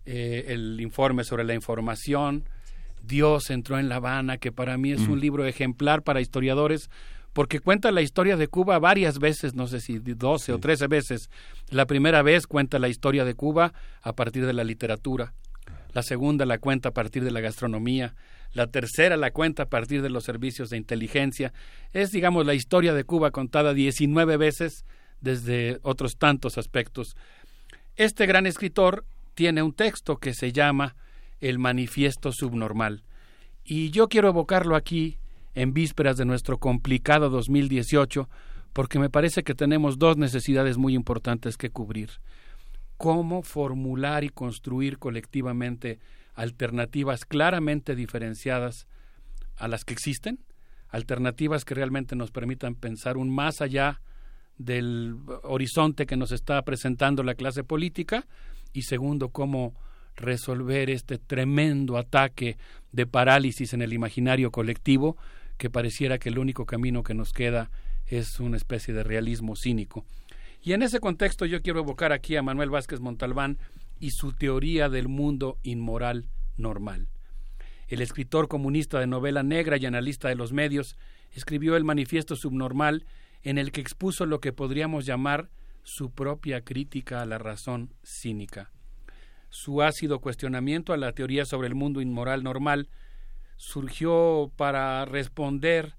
[0.04, 2.44] eh, el informe sobre la información,
[3.02, 6.88] Dios entró en La Habana, que para mí es un libro ejemplar para historiadores,
[7.32, 11.30] porque cuenta la historia de Cuba varias veces, no sé si 12 o 13 veces.
[11.70, 13.72] La primera vez cuenta la historia de Cuba
[14.02, 15.34] a partir de la literatura,
[15.92, 18.14] la segunda la cuenta a partir de la gastronomía,
[18.52, 21.52] la tercera la cuenta a partir de los servicios de inteligencia.
[21.92, 24.84] Es, digamos, la historia de Cuba contada 19 veces
[25.20, 27.16] desde otros tantos aspectos.
[27.96, 30.96] Este gran escritor tiene un texto que se llama
[31.40, 33.02] El Manifiesto Subnormal.
[33.64, 35.18] Y yo quiero evocarlo aquí
[35.54, 38.28] en vísperas de nuestro complicado 2018
[38.72, 42.10] porque me parece que tenemos dos necesidades muy importantes que cubrir.
[42.96, 45.98] Cómo formular y construir colectivamente
[46.34, 48.86] alternativas claramente diferenciadas
[49.56, 50.38] a las que existen,
[50.88, 54.00] alternativas que realmente nos permitan pensar un más allá
[54.58, 58.26] del horizonte que nos está presentando la clase política
[58.72, 59.74] y segundo, cómo
[60.16, 62.58] resolver este tremendo ataque
[62.92, 65.16] de parálisis en el imaginario colectivo
[65.56, 67.70] que pareciera que el único camino que nos queda
[68.06, 70.04] es una especie de realismo cínico.
[70.62, 73.58] Y en ese contexto yo quiero evocar aquí a Manuel Vázquez Montalbán
[74.02, 77.06] y su teoría del mundo inmoral normal.
[77.86, 80.96] El escritor comunista de novela negra y analista de los medios
[81.30, 83.06] escribió el Manifiesto Subnormal
[83.44, 85.50] en el que expuso lo que podríamos llamar
[85.84, 88.72] su propia crítica a la razón cínica.
[89.50, 92.88] Su ácido cuestionamiento a la teoría sobre el mundo inmoral normal
[93.56, 95.94] surgió para responder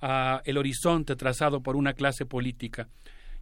[0.00, 2.88] a el horizonte trazado por una clase política.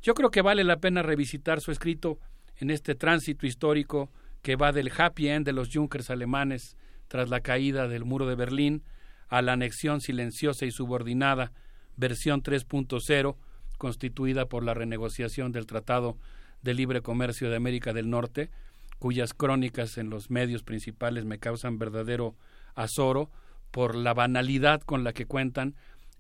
[0.00, 2.18] Yo creo que vale la pena revisitar su escrito
[2.59, 4.10] en este tránsito histórico
[4.43, 6.76] que va del happy end de los Junkers alemanes
[7.09, 8.83] tras la caída del muro de Berlín
[9.28, 11.52] a la anexión silenciosa y subordinada
[11.97, 13.36] versión 3.0
[13.78, 16.17] constituida por la renegociación del Tratado
[16.62, 18.51] de Libre Comercio de América del Norte,
[18.99, 22.35] cuyas crónicas en los medios principales me causan verdadero
[22.75, 23.31] azoro
[23.70, 25.75] por la banalidad con la que cuentan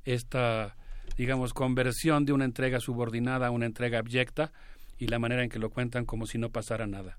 [0.04, 0.76] esta,
[1.16, 4.52] digamos, conversión de una entrega subordinada a una entrega abyecta
[4.98, 7.18] y la manera en que lo cuentan como si no pasara nada.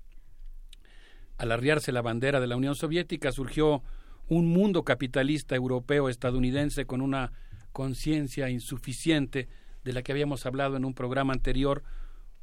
[1.36, 3.82] Al arriarse la bandera de la Unión Soviética surgió
[4.28, 7.32] un mundo capitalista europeo estadounidense con una
[7.72, 9.48] conciencia insuficiente
[9.84, 11.84] de la que habíamos hablado en un programa anterior,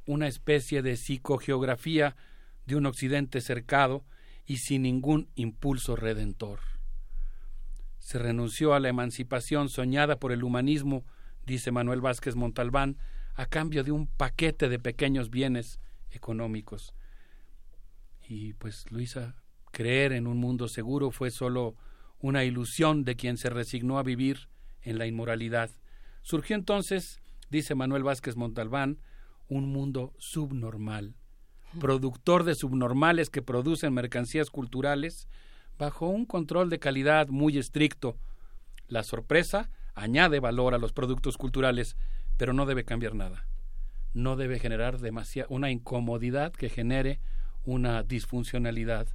[0.08, 2.16] una especie de psicogeografía
[2.66, 4.06] de un occidente cercado
[4.46, 6.60] y sin ningún impulso redentor.
[8.00, 11.06] Se renunció a la emancipación soñada por el humanismo,
[11.46, 12.98] dice Manuel Vázquez Montalbán,
[13.36, 15.80] a cambio de un paquete de pequeños bienes
[16.12, 16.94] económicos.
[18.28, 19.36] Y pues Luisa,
[19.72, 21.76] creer en un mundo seguro fue solo
[22.20, 24.50] una ilusión de quien se resignó a vivir
[24.82, 25.70] en la inmoralidad.
[26.22, 29.00] Surgió entonces, dice Manuel Vázquez Montalbán,
[29.48, 31.16] un mundo subnormal,
[31.80, 35.28] productor de subnormales que producen mercancías culturales
[35.78, 38.18] bajo un control de calidad muy estricto.
[38.88, 41.96] La sorpresa añade valor a los productos culturales,
[42.38, 43.48] pero no debe cambiar nada.
[44.14, 44.98] No debe generar
[45.50, 47.20] una incomodidad que genere
[47.64, 49.08] una disfuncionalidad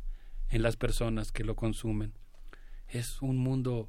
[0.49, 2.13] en las personas que lo consumen.
[2.89, 3.89] Es un mundo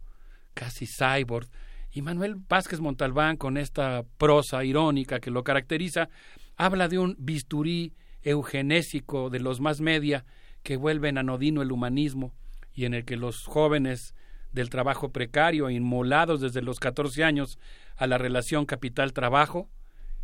[0.53, 1.47] casi cyborg.
[1.91, 6.09] Y Manuel Vázquez Montalbán, con esta prosa irónica que lo caracteriza,
[6.55, 7.93] habla de un bisturí
[8.23, 10.25] eugenésico de los más media
[10.63, 12.33] que vuelven anodino el humanismo
[12.73, 14.15] y en el que los jóvenes
[14.51, 17.57] del trabajo precario, inmolados desde los 14 años
[17.95, 19.69] a la relación capital-trabajo,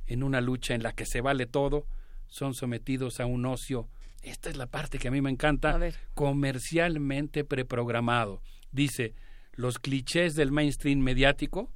[0.05, 1.85] en una lucha en la que se vale todo,
[2.27, 3.87] son sometidos a un ocio,
[4.23, 5.79] esta es la parte que a mí me encanta,
[6.13, 8.41] comercialmente preprogramado.
[8.71, 9.13] Dice,
[9.53, 11.71] los clichés del mainstream mediático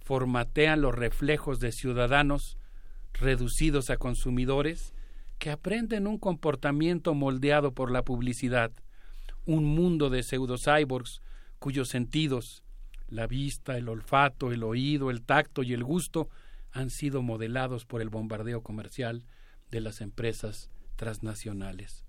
[0.00, 2.56] formatean los reflejos de ciudadanos
[3.12, 4.94] reducidos a consumidores
[5.38, 8.72] que aprenden un comportamiento moldeado por la publicidad,
[9.44, 11.20] un mundo de pseudo-cyborgs
[11.58, 12.62] cuyos sentidos,
[13.08, 16.28] la vista, el olfato, el oído, el tacto y el gusto,
[16.72, 19.24] han sido modelados por el bombardeo comercial
[19.70, 22.04] de las empresas transnacionales.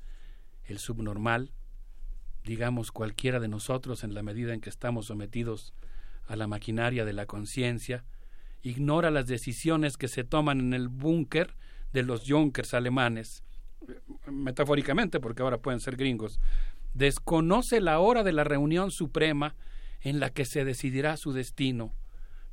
[0.65, 1.51] El subnormal,
[2.43, 5.73] digamos cualquiera de nosotros en la medida en que estamos sometidos
[6.27, 8.03] a la maquinaria de la conciencia,
[8.61, 11.55] ignora las decisiones que se toman en el búnker
[11.93, 13.43] de los Junkers alemanes,
[14.27, 16.39] metafóricamente porque ahora pueden ser gringos,
[16.93, 19.55] desconoce la hora de la reunión suprema
[20.01, 21.93] en la que se decidirá su destino,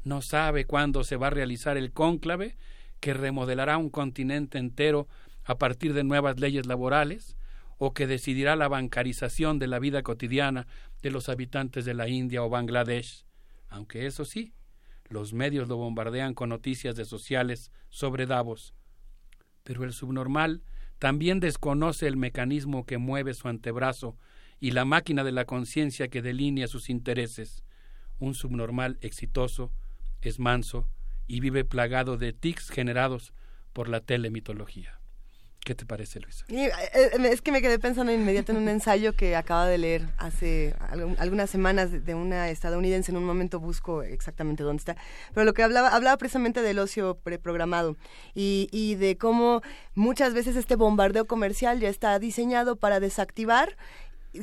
[0.06, 2.56] no sabe cuándo se va a realizar el cónclave
[3.00, 5.08] que remodelará un continente entero
[5.44, 7.36] a partir de nuevas leyes laborales,
[7.78, 10.66] o que decidirá la bancarización de la vida cotidiana
[11.02, 13.26] de los habitantes de la India o Bangladesh,
[13.68, 14.55] aunque eso sí,
[15.08, 18.74] los medios lo bombardean con noticias de sociales sobre Davos.
[19.62, 20.62] Pero el subnormal
[20.99, 24.16] también desconoce el mecanismo que mueve su antebrazo
[24.60, 27.62] y la máquina de la conciencia que delinea sus intereses.
[28.18, 29.73] Un subnormal exitoso
[30.23, 30.89] es manso
[31.26, 33.34] y vive plagado de tics generados
[33.73, 34.95] por la telemitología.
[35.67, 36.45] ¿Qué te parece, Luisa?
[36.49, 40.07] Eh, eh, es que me quedé pensando inmediato en un ensayo que acaba de leer
[40.17, 40.77] hace
[41.19, 43.11] algunas semanas de una estadounidense.
[43.11, 44.97] En un momento busco exactamente dónde está.
[45.35, 47.97] Pero lo que hablaba, hablaba precisamente del ocio preprogramado
[48.33, 49.61] y, de cómo
[49.97, 53.77] muchas veces este bombardeo comercial ya está diseñado para desactivar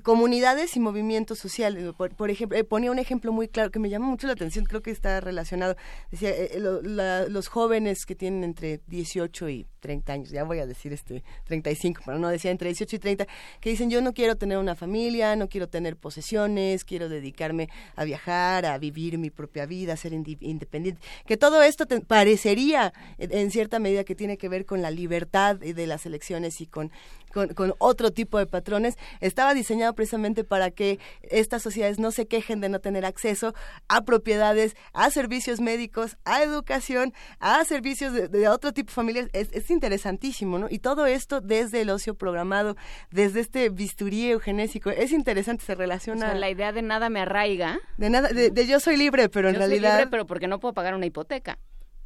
[0.03, 1.93] comunidades y movimientos sociales.
[1.95, 4.81] Por, ejemplo, eh, ponía un ejemplo muy claro que me llama mucho la atención, creo
[4.81, 5.77] que está relacionado.
[6.11, 11.23] Decía, los jóvenes que tienen entre 18 y 30 años, ya voy a decir este
[11.43, 13.27] 35, pero no decía entre 18 y 30,
[13.59, 18.05] que dicen yo no quiero tener una familia, no quiero tener posesiones, quiero dedicarme a
[18.05, 21.01] viajar, a vivir mi propia vida, a ser independiente.
[21.25, 25.85] Que todo esto parecería en cierta medida que tiene que ver con la libertad de
[25.85, 26.89] las elecciones y con
[27.33, 32.61] con, otro tipo de patrones, estaba diseñado precisamente para que estas sociedades no se quejen
[32.61, 33.53] de no tener acceso
[33.87, 39.29] a propiedades, a servicios médicos, a educación, a servicios de, otro tipo de familias.
[39.33, 40.67] Es, interesantísimo, ¿no?
[40.69, 42.75] Y todo esto desde el ocio programado,
[43.11, 44.89] desde este bisturí eugenésico.
[44.89, 46.33] Es interesante, se relaciona.
[46.33, 47.79] la idea de nada me arraiga.
[47.97, 49.91] De nada, de, yo soy libre, pero en yo realidad.
[49.91, 51.59] Soy libre, pero porque no puedo pagar una hipoteca.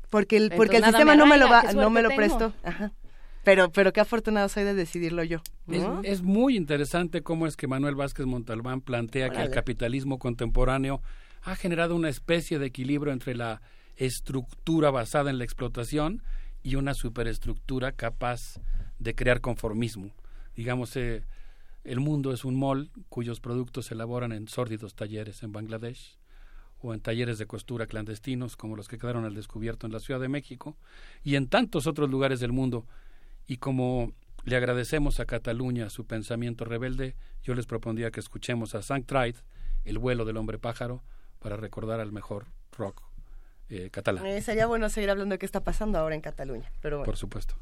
[0.09, 2.17] Porque el, Entonces, porque el sistema me no me lo va, no me lo tengo.
[2.17, 2.53] prestó.
[2.63, 2.91] Ajá.
[3.43, 5.39] Pero, pero qué afortunado soy de decidirlo yo.
[5.69, 6.01] Es, ¿no?
[6.03, 11.01] es muy interesante cómo es que Manuel Vázquez Montalbán plantea que el capitalismo contemporáneo
[11.43, 13.61] ha generado una especie de equilibrio entre la
[13.95, 16.21] estructura basada en la explotación
[16.63, 18.59] y una superestructura capaz
[18.99, 20.11] de crear conformismo.
[20.55, 21.23] Digamos, eh,
[21.83, 26.17] el mundo es un mall cuyos productos se elaboran en sórdidos talleres en Bangladesh
[26.81, 30.19] o en talleres de costura clandestinos como los que quedaron al descubierto en la Ciudad
[30.19, 30.75] de México
[31.23, 32.85] y en tantos otros lugares del mundo.
[33.47, 34.11] Y como
[34.43, 39.35] le agradecemos a Cataluña su pensamiento rebelde, yo les propondría que escuchemos a Sankt Traid,
[39.85, 41.03] El vuelo del hombre pájaro,
[41.39, 43.06] para recordar al mejor rock
[43.69, 44.25] eh, catalán.
[44.25, 46.71] Eh, sería bueno seguir hablando de qué está pasando ahora en Cataluña.
[46.81, 47.05] Pero bueno.
[47.05, 47.55] Por supuesto.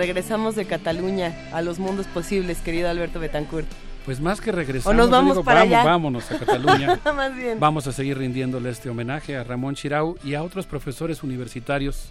[0.00, 3.66] Regresamos de Cataluña a los mundos posibles, querido Alberto Betancourt.
[4.06, 5.84] Pues más que regresar, O nos vamos para allá.
[5.84, 6.98] vámonos a Cataluña.
[7.14, 7.60] Más bien.
[7.60, 12.08] Vamos a seguir rindiéndole este homenaje a Ramón Chirau y a otros profesores universitarios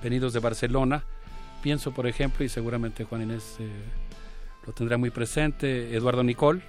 [0.00, 1.02] venidos de Barcelona.
[1.60, 3.68] Pienso, por ejemplo, y seguramente Juan Inés eh,
[4.64, 6.62] lo tendrá muy presente, Eduardo Nicol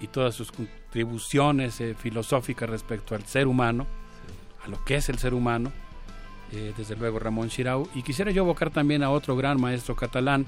[0.00, 3.84] y todas sus contribuciones eh, filosóficas respecto al ser humano,
[4.64, 5.72] a lo que es el ser humano,
[6.52, 7.88] eh, desde luego Ramón Chirau.
[7.94, 10.46] Y quisiera yo evocar también a otro gran maestro catalán,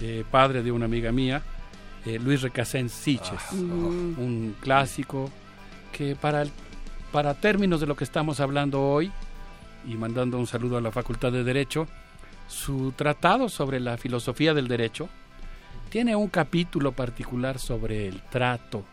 [0.00, 1.42] eh, padre de una amiga mía,
[2.04, 5.30] eh, Luis Recasens Siches, Ah, un clásico
[5.92, 6.50] que para, el-
[7.12, 9.10] para términos de lo que estamos hablando hoy,
[9.88, 11.86] y mandando un saludo a la Facultad de Derecho,
[12.48, 15.08] su tratado sobre la filosofía del derecho
[15.90, 18.84] tiene un capítulo particular sobre el trato,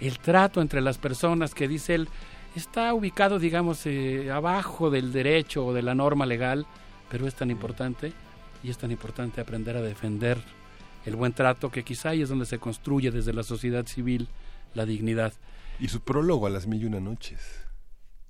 [0.00, 2.08] el trato entre las personas que dice él
[2.56, 6.66] está ubicado, digamos, eh, abajo del derecho o de la norma legal,
[7.10, 8.12] pero es tan importante
[8.62, 10.38] y es tan importante aprender a defender
[11.06, 14.28] el buen trato que quizá ahí es donde se construye desde la sociedad civil
[14.74, 15.32] la dignidad.
[15.78, 17.40] Y su prólogo a las mil y una noches.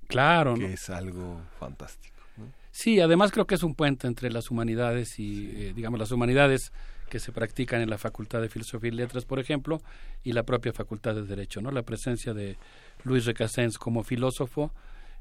[0.07, 0.67] Claro, Que ¿no?
[0.67, 2.15] es algo fantástico.
[2.37, 2.45] ¿no?
[2.71, 6.71] Sí, además creo que es un puente entre las humanidades y, eh, digamos, las humanidades
[7.09, 9.81] que se practican en la Facultad de Filosofía y Letras, por ejemplo,
[10.23, 11.69] y la propia Facultad de Derecho, ¿no?
[11.71, 12.57] La presencia de
[13.03, 14.71] Luis Recasens como filósofo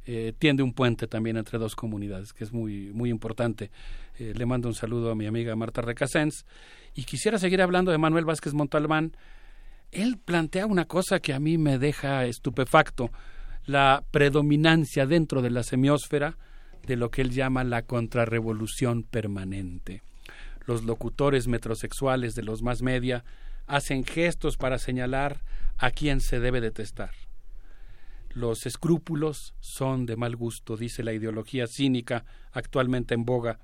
[0.06, 3.70] eh, tiende un puente también entre dos comunidades, que es muy, muy importante.
[4.18, 6.46] Eh, le mando un saludo a mi amiga Marta Recasens
[6.94, 9.16] y quisiera seguir hablando de Manuel Vázquez Montalbán.
[9.92, 13.10] Él plantea una cosa que a mí me deja estupefacto,
[13.66, 16.38] la predominancia dentro de la semiósfera
[16.86, 20.02] de lo que él llama la contrarrevolución permanente.
[20.66, 23.24] Los locutores metrosexuales de los más media
[23.66, 25.42] hacen gestos para señalar
[25.76, 27.10] a quién se debe detestar.
[28.32, 33.58] Los escrúpulos son de mal gusto, dice la ideología cínica actualmente en boga.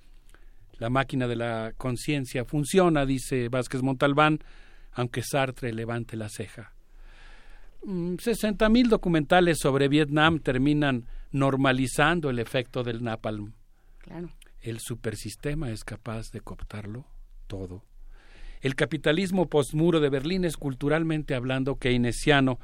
[0.79, 4.41] La máquina de la conciencia funciona, dice Vázquez Montalbán,
[4.93, 6.73] aunque Sartre levante la ceja.
[7.85, 13.53] Mm, Sesenta mil documentales sobre Vietnam terminan normalizando el efecto del napalm.
[13.99, 14.31] Claro.
[14.61, 17.07] El supersistema es capaz de cooptarlo
[17.47, 17.85] todo.
[18.61, 22.59] El capitalismo postmuro de Berlín es culturalmente hablando keynesiano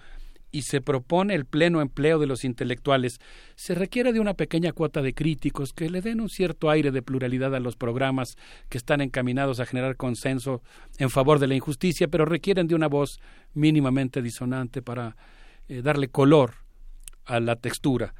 [0.52, 3.18] y se propone el pleno empleo de los intelectuales,
[3.56, 7.02] se requiere de una pequeña cuota de críticos que le den un cierto aire de
[7.02, 8.36] pluralidad a los programas
[8.68, 10.62] que están encaminados a generar consenso
[10.98, 13.18] en favor de la injusticia, pero requieren de una voz
[13.54, 15.16] mínimamente disonante para
[15.68, 16.54] eh, darle color
[17.24, 18.14] a la textura.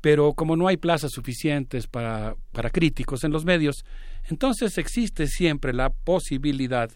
[0.00, 3.84] Pero como no hay plazas suficientes para, para críticos en los medios,
[4.28, 6.90] entonces existe siempre la posibilidad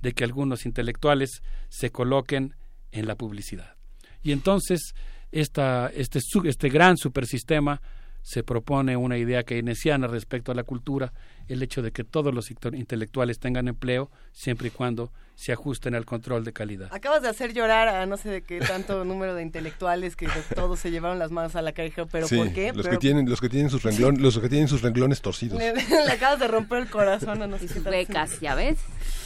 [0.00, 2.54] de que algunos intelectuales se coloquen
[2.92, 3.79] en la publicidad.
[4.22, 4.94] Y entonces
[5.32, 7.80] esta, este, este gran supersistema
[8.22, 11.12] se propone una idea keynesiana respecto a la cultura,
[11.52, 16.04] el hecho de que todos los intelectuales tengan empleo siempre y cuando se ajusten al
[16.04, 16.88] control de calidad.
[16.92, 20.78] Acabas de hacer llorar a no sé de qué tanto número de intelectuales que todos
[20.78, 22.74] se llevaron las manos a la cabeza, pero Sí, ¿por qué?
[22.74, 25.58] Los Pero- que tienen, los que tienen sus renglones, los que tienen sus renglones torcidos.
[25.58, 25.72] Le,
[26.06, 28.78] le acabas de romper el corazón a no sé qué becas, ¿ya ves?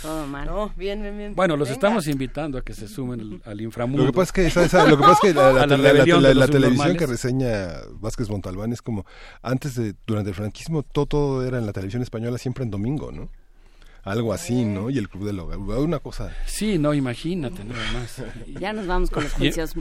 [0.02, 0.46] Todo mal.
[0.46, 1.34] No, bien, bien, bien.
[1.34, 1.74] Bueno, los Venga.
[1.74, 4.04] estamos invitando a que se sumen al, al inframundo.
[4.04, 6.34] Lo que pasa es que, esa- esa- lo que, pasa es que la, la- la
[6.34, 9.04] la- televisión que reseña Vázquez Montalbán es como
[9.42, 13.12] antes de, durante el franquismo, todo, todo era en la televisión española siempre en domingo,
[13.12, 13.28] ¿no?
[14.02, 14.90] Algo así, ¿no?
[14.90, 16.30] Y el Club del Hogar, una cosa.
[16.44, 18.22] Sí, no, imagínate nada más.
[18.60, 19.72] Ya nos vamos con los juicios.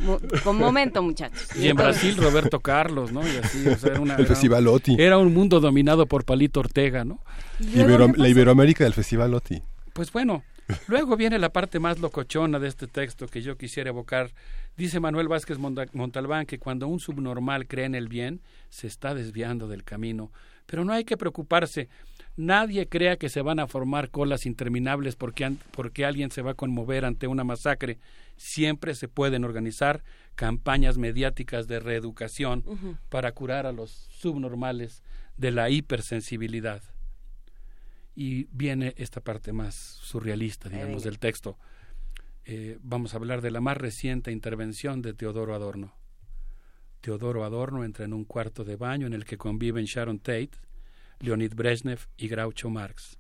[0.45, 1.53] Con momento, muchachos.
[1.57, 3.21] Y en Brasil, Roberto Carlos, ¿no?
[3.27, 4.95] Y así, o sea, era una, El era- Festival Oti.
[4.97, 7.21] Era un mundo dominado por Palito Ortega, ¿no?
[7.59, 9.61] Ibero- la Iberoamérica del Festival Oti.
[9.91, 10.41] Pues bueno,
[10.87, 14.31] luego viene la parte más locochona de este texto que yo quisiera evocar.
[14.77, 18.39] Dice Manuel Vázquez Monta- Montalbán que cuando un subnormal cree en el bien,
[18.69, 20.31] se está desviando del camino.
[20.65, 21.89] Pero no hay que preocuparse.
[22.35, 26.55] Nadie crea que se van a formar colas interminables porque, porque alguien se va a
[26.55, 27.99] conmover ante una masacre.
[28.37, 30.03] Siempre se pueden organizar
[30.35, 32.63] campañas mediáticas de reeducación
[33.09, 35.03] para curar a los subnormales
[35.37, 36.81] de la hipersensibilidad.
[38.15, 41.57] Y viene esta parte más surrealista, digamos, del texto.
[42.45, 45.93] Eh, vamos a hablar de la más reciente intervención de Teodoro Adorno.
[47.01, 50.51] Teodoro Adorno entra en un cuarto de baño en el que conviven Sharon Tate,
[51.23, 53.17] Leonid Brezhnev y Groucho Marx.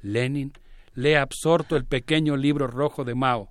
[0.00, 0.54] Lenin
[0.94, 3.50] lee absorto el pequeño libro rojo de Mao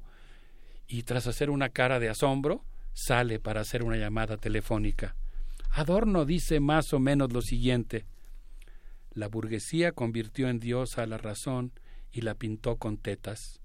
[0.88, 5.16] y tras hacer una cara de asombro sale para hacer una llamada telefónica.
[5.70, 8.06] Adorno dice más o menos lo siguiente
[9.14, 11.72] La burguesía convirtió en diosa a la razón
[12.12, 13.62] y la pintó con tetas.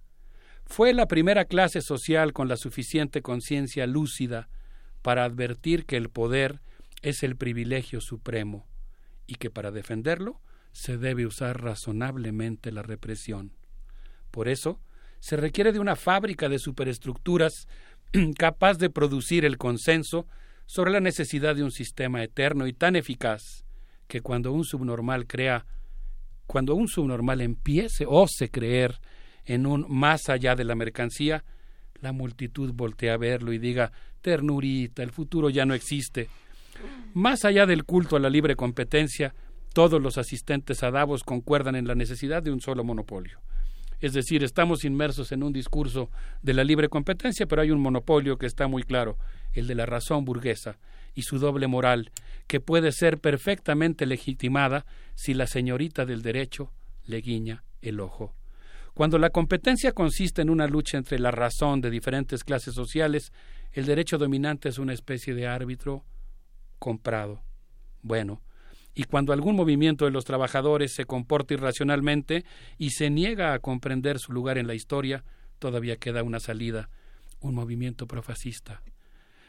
[0.67, 4.51] Fue la primera clase social con la suficiente conciencia lúcida
[5.01, 6.61] para advertir que el poder
[7.01, 8.67] es el privilegio supremo
[9.27, 10.41] y que para defenderlo
[10.73, 13.53] se debe usar razonablemente la represión.
[14.31, 14.81] Por eso,
[15.21, 17.67] se requiere de una fábrica de superestructuras
[18.39, 20.27] capaz de producir el consenso
[20.67, 23.65] sobre la necesidad de un sistema eterno y tan eficaz
[24.09, 25.67] que cuando un subnormal crea,
[26.47, 29.01] cuando un subnormal empiece o ose creer
[29.45, 31.45] en un más allá de la mercancía,
[32.01, 36.29] la multitud voltea a verlo y diga, ternurita, el futuro ya no existe.
[37.15, 39.35] Más allá del culto a la libre competencia,
[39.73, 43.41] todos los asistentes a Davos concuerdan en la necesidad de un solo monopolio.
[44.01, 46.11] Es decir, estamos inmersos en un discurso
[46.43, 49.17] de la libre competencia, pero hay un monopolio que está muy claro,
[49.55, 50.79] el de la razón burguesa
[51.15, 52.11] y su doble moral,
[52.47, 56.73] que puede ser perfectamente legitimada si la señorita del derecho
[57.07, 58.35] le guiña el ojo.
[58.93, 63.33] Cuando la competencia consiste en una lucha entre la razón de diferentes clases sociales,
[63.73, 66.05] el derecho dominante es una especie de árbitro
[66.79, 67.43] comprado.
[68.03, 68.43] Bueno,
[68.95, 72.45] y cuando algún movimiento de los trabajadores se comporta irracionalmente
[72.79, 75.23] y se niega a comprender su lugar en la historia,
[75.59, 76.89] todavía queda una salida,
[77.41, 78.83] un movimiento profascista.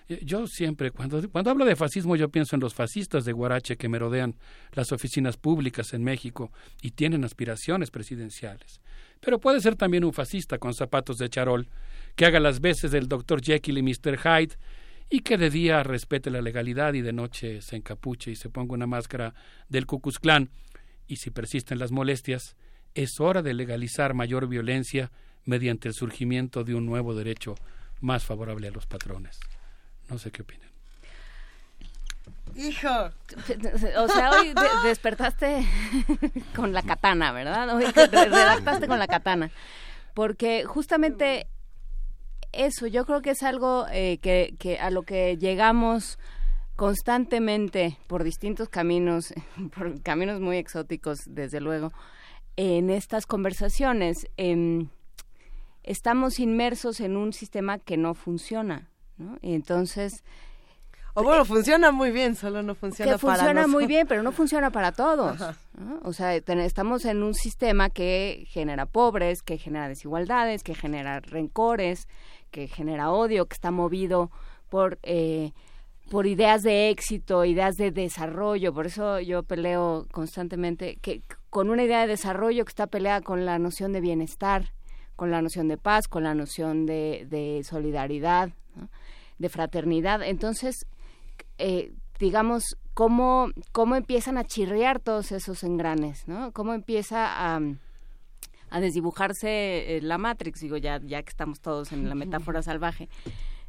[0.10, 3.78] Eh, Yo siempre, cuando, cuando hablo de fascismo, yo pienso en los fascistas de Guarache
[3.78, 4.36] que merodean
[4.74, 8.82] las oficinas públicas en México y tienen aspiraciones presidenciales.
[9.22, 11.70] Pero puede ser también un fascista con zapatos de charol,
[12.16, 13.42] que haga las veces del Dr.
[13.42, 14.18] Jekyll y Mr.
[14.18, 14.56] Hyde,
[15.10, 18.74] y que de día respete la legalidad y de noche se encapuche y se ponga
[18.74, 19.34] una máscara
[19.70, 20.50] del Ku Klux Klan.
[21.08, 22.56] Y si persisten las molestias,
[22.94, 25.12] es hora de legalizar mayor violencia
[25.46, 27.56] mediante el surgimiento de un nuevo derecho
[28.02, 29.40] más favorable a los patrones.
[30.10, 30.68] No sé qué opinan.
[32.56, 32.90] Hijo.
[33.98, 35.66] O sea, hoy de- despertaste
[36.56, 37.76] con la katana, ¿verdad?
[37.76, 39.52] Hoy re- redactaste con la katana.
[40.14, 41.48] Porque justamente
[42.52, 46.18] eso, yo creo que es algo eh, que, que a lo que llegamos
[46.76, 49.34] constantemente por distintos caminos,
[49.76, 51.92] por caminos muy exóticos, desde luego,
[52.56, 54.28] en estas conversaciones.
[54.38, 54.90] Em,
[55.84, 59.38] estamos inmersos en un sistema que no funciona, ¿no?
[59.42, 60.24] Y entonces...
[61.20, 63.88] O bueno, funciona muy bien, solo no funciona que funciona para muy nosotros.
[63.88, 65.42] bien, pero no funciona para todos.
[66.04, 71.20] O sea, ten- estamos en un sistema que genera pobres, que genera desigualdades, que genera
[71.22, 72.08] rencores,
[72.58, 74.32] que genera odio, que está movido
[74.68, 75.52] por eh,
[76.10, 78.74] por ideas de éxito, ideas de desarrollo.
[78.74, 83.46] Por eso yo peleo constantemente que con una idea de desarrollo que está peleada con
[83.46, 84.72] la noción de bienestar,
[85.16, 88.50] con la noción de paz, con la noción de, solidaridad,
[89.38, 90.24] de fraternidad.
[90.24, 90.88] Entonces,
[91.58, 92.64] eh, digamos,
[92.94, 96.52] cómo, cómo empiezan a chirriar todos esos engranes, ¿no?
[96.54, 97.60] Cómo empieza a,
[98.70, 103.10] a desdibujarse eh, la Matrix, digo, ya, ya que estamos todos en la metáfora salvaje,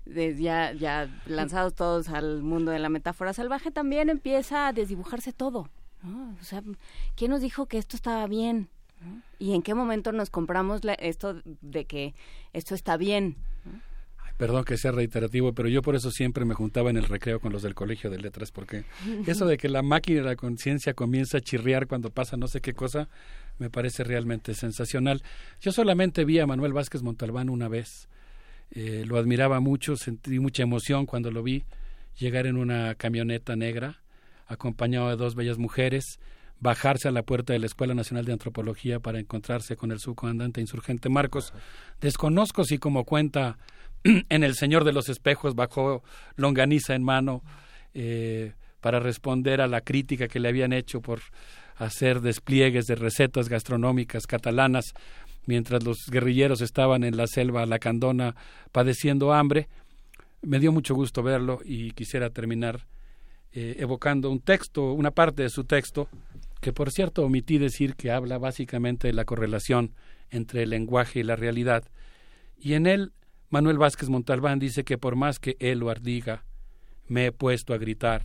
[0.05, 5.33] de- ya, ya lanzados todos al mundo de la metáfora salvaje, también empieza a desdibujarse
[5.33, 5.69] todo,
[6.03, 6.37] ¿no?
[6.41, 6.63] O sea,
[7.15, 8.69] ¿quién nos dijo que esto estaba bien?
[9.01, 9.23] ¿no?
[9.39, 12.15] ¿Y en qué momento nos compramos la- esto de que
[12.53, 13.37] esto está bien?
[14.37, 17.53] Perdón que sea reiterativo, pero yo por eso siempre me juntaba en el recreo con
[17.53, 18.85] los del Colegio de Letras, porque
[19.27, 22.61] eso de que la máquina de la conciencia comienza a chirriar cuando pasa no sé
[22.61, 23.09] qué cosa,
[23.59, 25.23] me parece realmente sensacional.
[25.61, 28.09] Yo solamente vi a Manuel Vázquez Montalbán una vez.
[28.71, 31.65] Eh, lo admiraba mucho, sentí mucha emoción cuando lo vi
[32.19, 34.03] llegar en una camioneta negra,
[34.47, 36.19] acompañado de dos bellas mujeres,
[36.61, 40.61] bajarse a la puerta de la Escuela Nacional de Antropología para encontrarse con el subcomandante
[40.61, 41.53] insurgente Marcos.
[42.01, 43.59] Desconozco si como cuenta
[44.05, 46.03] en El Señor de los Espejos bajó
[46.37, 47.43] longaniza en mano
[47.95, 51.21] eh, para responder a la crítica que le habían hecho por
[51.79, 54.93] hacer despliegues de recetas gastronómicas catalanas
[55.47, 58.37] mientras los guerrilleros estaban en la selva lacandona
[58.71, 59.69] padeciendo hambre.
[60.43, 62.87] Me dio mucho gusto verlo y quisiera terminar
[63.53, 66.09] eh, evocando un texto, una parte de su texto,
[66.61, 69.95] que por cierto omití decir que habla básicamente de la correlación
[70.31, 71.85] entre el lenguaje y la realidad.
[72.59, 73.13] Y en él,
[73.49, 76.45] Manuel Vázquez Montalbán dice que por más que Eluard diga,
[77.07, 78.23] me he puesto a gritar,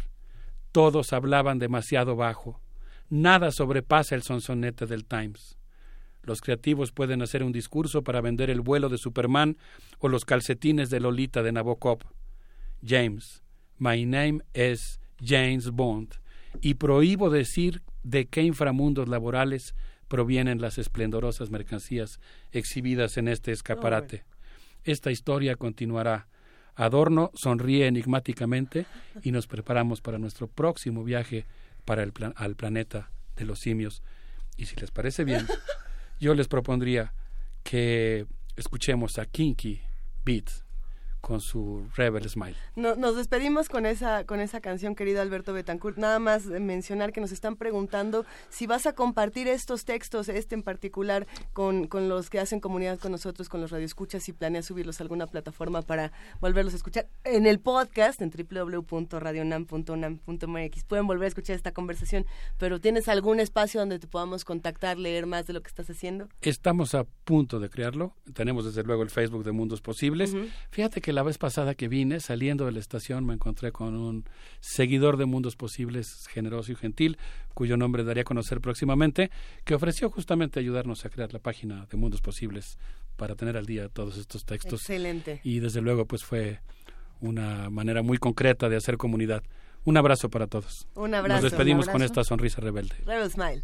[0.73, 2.59] todos hablaban demasiado bajo,
[3.13, 5.59] nada sobrepasa el sonsonete del Times.
[6.23, 9.55] Los creativos pueden hacer un discurso para vender el vuelo de Superman
[9.99, 11.99] o los calcetines de Lolita de Nabokov.
[12.83, 13.43] James,
[13.77, 16.15] my name is James Bond,
[16.59, 19.75] y prohíbo decir de qué inframundos laborales
[20.07, 22.19] provienen las esplendorosas mercancías
[22.51, 24.25] exhibidas en este escaparate.
[24.85, 26.27] Esta historia continuará.
[26.73, 28.87] Adorno sonríe enigmáticamente
[29.21, 31.45] y nos preparamos para nuestro próximo viaje
[31.85, 34.01] para el plan- al planeta de los simios.
[34.57, 35.47] Y si les parece bien,
[36.19, 37.13] yo les propondría
[37.63, 39.81] que escuchemos a Kinky
[40.25, 40.63] Beats
[41.23, 42.57] con su Rebel Smile.
[42.75, 45.97] No- nos despedimos con esa con esa canción, querido Alberto Betancourt.
[45.97, 50.63] Nada más mencionar que nos están preguntando si vas a compartir estos textos, este en
[50.63, 54.99] particular, con, con los que hacen comunidad con nosotros, con los radioescuchas, si planeas subirlos
[54.99, 56.11] a alguna plataforma para
[56.41, 60.83] volverlos a escuchar en el podcast en www.radionam.unam.mx.
[60.83, 62.25] Pueden volver a escuchar esta conversación,
[62.57, 66.27] pero ¿tienes algún espacio donde te podamos contactar, leer más de lo que estás haciendo?
[66.41, 68.13] Estamos a punto de crearlo.
[68.33, 70.35] Tenemos desde luego el Facebook de Mundos Posibles.
[70.69, 74.25] Fíjate que la vez pasada que vine, saliendo de la estación, me encontré con un
[74.59, 77.17] seguidor de Mundos Posibles, generoso y gentil,
[77.53, 79.31] cuyo nombre daría a conocer próximamente,
[79.63, 82.77] que ofreció justamente ayudarnos a crear la página de Mundos Posibles
[83.15, 84.81] para tener al día todos estos textos.
[84.81, 85.39] Excelente.
[85.43, 86.59] Y desde luego, pues fue
[87.21, 89.43] una manera muy concreta de hacer comunidad.
[89.85, 90.87] Un abrazo para todos.
[90.95, 91.41] Un abrazo.
[91.41, 92.95] Nos despedimos con esta sonrisa rebelde.
[93.05, 93.63] Rebel Smile.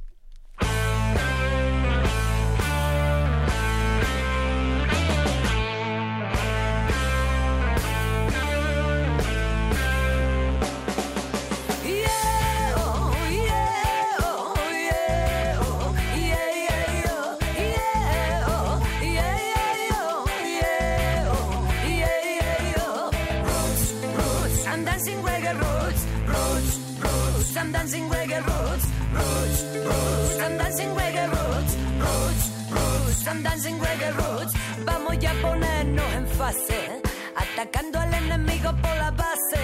[27.80, 28.85] Dancing reggae roots,
[29.17, 30.40] roots, roots.
[30.43, 33.27] I'm dancing reggae roots, roots, roots.
[33.27, 34.53] I'm dancing reggae roots.
[34.85, 37.01] Vamos ya a ponernos en fase,
[37.43, 39.61] atacando al enemigo por la base.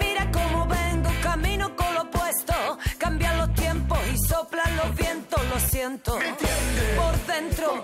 [0.00, 2.54] Mira cómo vengo, camino con lo opuesto.
[2.98, 6.12] Cambian los tiempos y soplan los vientos, lo siento.
[7.00, 7.82] Por dentro,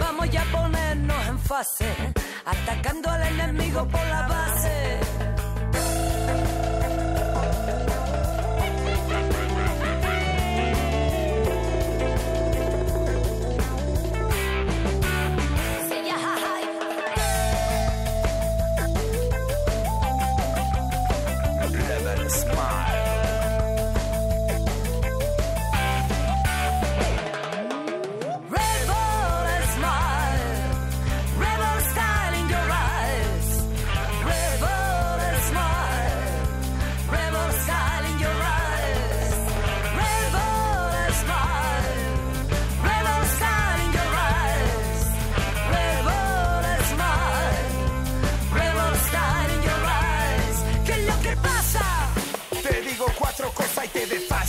[0.00, 1.88] vamos ya a ponernos en fase,
[2.44, 5.11] atacando al enemigo por la base.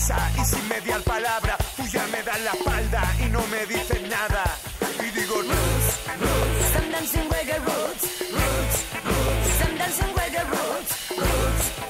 [0.04, 3.66] Y si me di al palabra, tú ya me das la espalda y no me
[3.66, 4.44] dices nada.
[5.00, 6.92] Y digo, roots, roots.
[6.92, 9.62] Dancing reggae roots, roots, roots.
[9.64, 11.83] I'm dancing reggae roots, roots.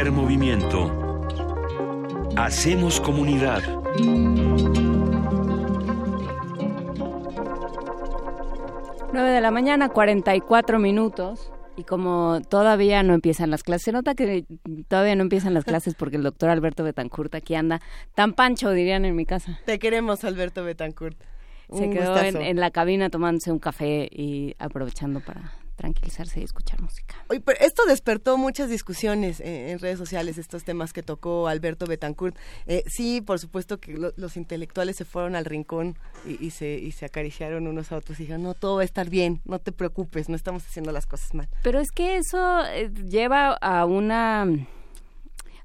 [0.00, 1.28] Primer movimiento.
[2.34, 3.62] Hacemos comunidad.
[9.12, 11.52] Nueve de la mañana, 44 minutos.
[11.76, 14.46] Y como todavía no empiezan las clases, se nota que
[14.88, 17.82] todavía no empiezan las clases porque el doctor Alberto Betancourt aquí anda
[18.14, 19.60] tan pancho, dirían en mi casa.
[19.66, 21.18] Te queremos, Alberto Betancourt.
[21.74, 26.44] Se Un quedó en, en la cabina tomándose un café y aprovechando para tranquilizarse y
[26.44, 27.14] escuchar música.
[27.30, 31.86] Oye, pero esto despertó muchas discusiones eh, en redes sociales, estos temas que tocó Alberto
[31.86, 32.36] Betancourt.
[32.66, 36.74] Eh, sí, por supuesto que lo- los intelectuales se fueron al rincón y, y se,
[36.78, 39.58] y se acariciaron unos a otros y dijeron, no, todo va a estar bien, no
[39.58, 41.48] te preocupes, no estamos haciendo las cosas mal.
[41.62, 44.46] Pero es que eso eh, lleva a una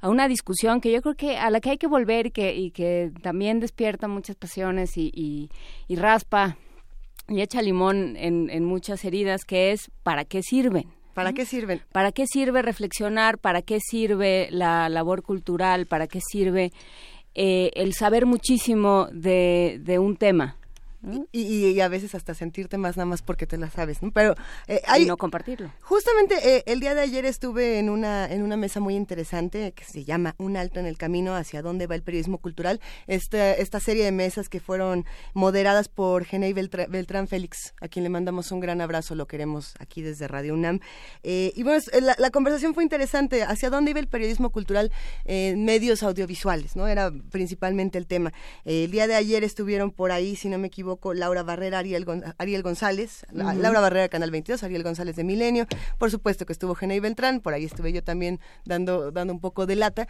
[0.02, 2.53] a una discusión que yo creo que a la que hay que volver y que,
[2.56, 5.50] y que también despierta muchas pasiones y, y-
[5.88, 6.58] y raspa
[7.28, 10.88] y echa limón en, en muchas heridas, que es ¿para qué sirven?
[11.14, 11.82] ¿Para qué sirven?
[11.94, 13.38] ¿Para qué sirve reflexionar?
[13.38, 15.86] ¿Para qué sirve la labor cultural?
[15.86, 16.74] ¿Para qué sirve
[17.34, 20.58] eh, el saber muchísimo de, de un tema?
[21.32, 24.11] Y, y- y a veces hasta sentirte más nada más porque te la sabes, ¿no?
[24.11, 24.35] Pero
[24.67, 25.72] eh, hay, Y no compartirlo.
[25.82, 29.84] Justamente eh, el día de ayer estuve en una en una mesa muy interesante que
[29.84, 32.80] se llama Un alto en el camino hacia dónde va el periodismo cultural.
[33.08, 38.03] Esta esta serie de mesas que fueron moderadas por Genei Beltra- Beltrán Félix, a quien
[38.03, 40.80] le mandamos un gran abrazo, lo queremos aquí desde Radio UNAM.
[41.24, 43.43] Eh, y bueno, la, la conversación fue interesante.
[43.43, 44.92] ¿Hacia dónde iba el periodismo cultural
[45.25, 46.75] en medios audiovisuales?
[46.75, 48.32] no Era principalmente el tema.
[48.64, 52.24] El día de ayer estuvieron por ahí, si no me equivoco, Laura Barrera, Ariel, Gon-
[52.38, 53.26] Ariel González.
[53.32, 55.68] Laura Barrera, Canal 22, Ariel González de Milenio,
[55.98, 59.66] por supuesto que estuvo Genei Beltrán, por ahí estuve yo también dando, dando un poco
[59.66, 60.08] de lata,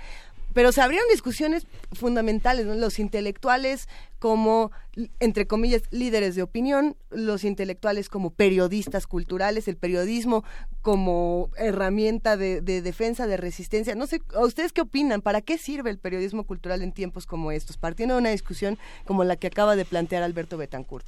[0.56, 2.76] pero se abrieron discusiones fundamentales, ¿no?
[2.76, 4.72] los intelectuales como,
[5.20, 10.46] entre comillas, líderes de opinión, los intelectuales como periodistas culturales, el periodismo
[10.82, 13.96] como herramienta de, de defensa, de resistencia.
[13.96, 15.22] No sé, ¿a ustedes qué opinan?
[15.22, 17.76] ¿Para qué sirve el periodismo cultural en tiempos como estos?
[17.76, 21.06] Partiendo de una discusión como la que acaba de plantear Alberto Betancourt.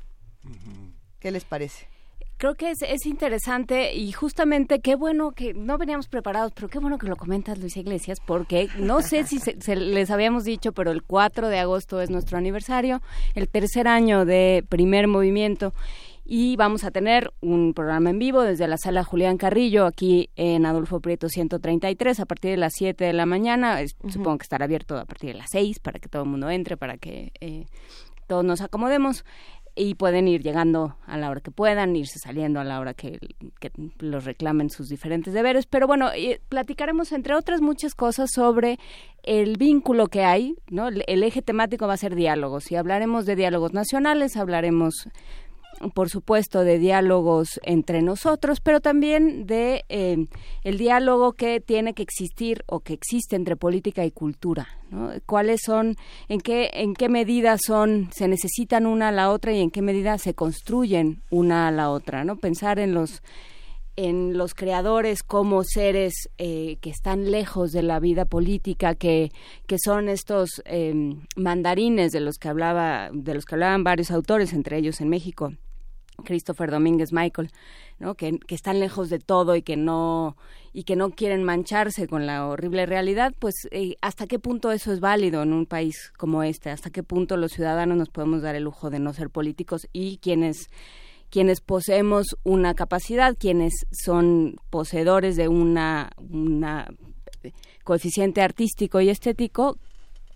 [1.20, 1.88] ¿Qué les parece?
[2.38, 6.80] Creo que es, es interesante y justamente qué bueno que no veníamos preparados, pero qué
[6.80, 10.72] bueno que lo comentas, Luis Iglesias, porque no sé si se, se les habíamos dicho,
[10.72, 13.02] pero el 4 de agosto es nuestro aniversario,
[13.34, 15.74] el tercer año de primer movimiento
[16.30, 20.66] y vamos a tener un programa en vivo desde la sala Julián Carrillo aquí en
[20.66, 23.80] Adolfo Prieto 133 a partir de las 7 de la mañana.
[24.10, 26.76] Supongo que estará abierto a partir de las 6 para que todo el mundo entre,
[26.76, 27.66] para que eh,
[28.28, 29.24] todos nos acomodemos
[29.78, 33.20] y pueden ir llegando a la hora que puedan, irse saliendo a la hora que,
[34.00, 35.68] los reclamen sus diferentes deberes.
[35.68, 36.10] Pero bueno,
[36.50, 38.80] platicaremos entre otras muchas cosas sobre
[39.24, 40.88] el vínculo que hay, ¿no?
[40.88, 45.08] El, el eje temático va a ser diálogos y hablaremos de diálogos nacionales, hablaremos
[45.94, 50.26] por supuesto, de diálogos entre nosotros, pero también de eh,
[50.64, 54.68] el diálogo que tiene que existir o que existe entre política y cultura.
[54.90, 55.12] ¿no?
[55.26, 55.96] ¿Cuáles son,
[56.30, 59.82] en qué, en qué medida son, se necesitan una a la otra y en qué
[59.82, 62.24] medida se construyen una a la otra?
[62.24, 62.38] ¿no?
[62.38, 63.22] Pensar en los
[63.98, 69.32] en los creadores como seres eh, que están lejos de la vida política, que,
[69.66, 74.54] que son estos eh, mandarines de los que hablaba, de los que hablaban varios autores,
[74.54, 75.52] entre ellos en México,
[76.24, 77.52] Christopher Domínguez Michael,
[78.00, 78.16] ¿no?
[78.16, 80.36] que, que están lejos de todo y que no
[80.74, 84.94] y que no quieren mancharse con la horrible realidad, pues eh, hasta qué punto eso
[84.94, 88.56] es válido en un país como este, hasta qué punto los ciudadanos nos podemos dar
[88.56, 90.70] el lujo de no ser políticos y quienes
[91.30, 96.88] quienes poseemos una capacidad, quienes son poseedores de una, una
[97.84, 99.78] coeficiente artístico y estético,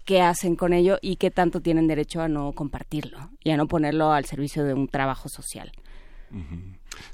[0.05, 3.67] qué hacen con ello y qué tanto tienen derecho a no compartirlo y a no
[3.67, 5.71] ponerlo al servicio de un trabajo social.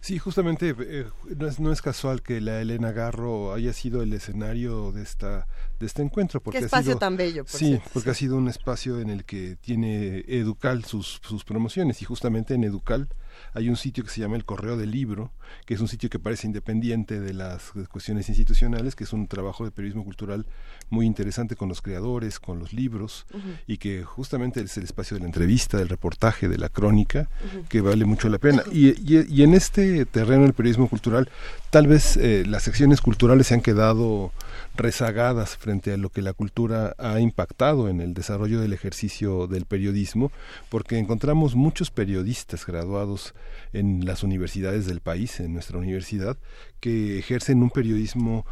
[0.02, 1.06] Sí, justamente eh,
[1.38, 5.48] no, es, no es casual que la Elena Garro haya sido el escenario de esta
[5.80, 6.40] de este encuentro.
[6.42, 9.00] Porque Qué ha espacio sido- tan bello, por Sí, cierto, porque ha sido un espacio
[9.00, 13.08] en el que tiene Educal sus, sus promociones y justamente en Educal
[13.54, 15.32] hay un sitio que se llama el Correo del Libro,
[15.66, 19.64] que es un sitio que parece independiente de las cuestiones institucionales, que es un trabajo
[19.66, 20.46] de periodismo cultural
[20.90, 23.26] muy interesante con los creadores, con los libros
[23.68, 27.30] y que justamente es el espacio de la entrevista, del reportaje, de la crónica,
[27.70, 28.64] que vale mucho la pena.
[28.72, 31.30] Y, y- y en este terreno del periodismo cultural,
[31.70, 34.32] tal vez eh, las secciones culturales se han quedado
[34.76, 39.66] rezagadas frente a lo que la cultura ha impactado en el desarrollo del ejercicio del
[39.66, 40.32] periodismo,
[40.70, 43.34] porque encontramos muchos periodistas graduados
[43.74, 46.38] en las universidades del país, en nuestra universidad,
[46.80, 48.46] que ejercen un periodismo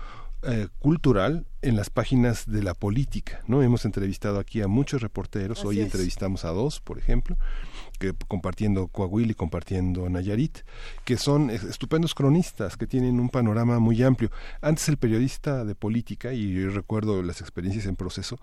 [0.48, 3.64] eh, cultural en las páginas de la política, ¿no?
[3.64, 5.86] Hemos entrevistado aquí a muchos reporteros, Así hoy es.
[5.86, 7.36] entrevistamos a dos, por ejemplo,
[8.28, 10.60] compartiendo Coahuila y compartiendo Nayarit,
[11.04, 14.32] que son es- estupendos cronistas, que tienen un panorama muy amplio.
[14.62, 18.40] Antes el periodista de política, y yo recuerdo las experiencias en proceso,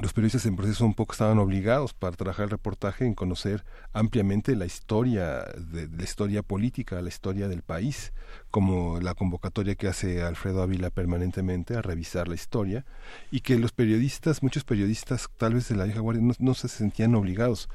[0.00, 4.54] los periodistas en proceso un poco estaban obligados para trabajar el reportaje en conocer ampliamente
[4.54, 8.12] la historia de, la historia política, la historia del país,
[8.52, 12.84] como la convocatoria que hace Alfredo Ávila permanentemente a revisar la historia
[13.32, 17.16] y que los periodistas, muchos periodistas tal vez de la vieja guardia no se sentían
[17.16, 17.68] obligados.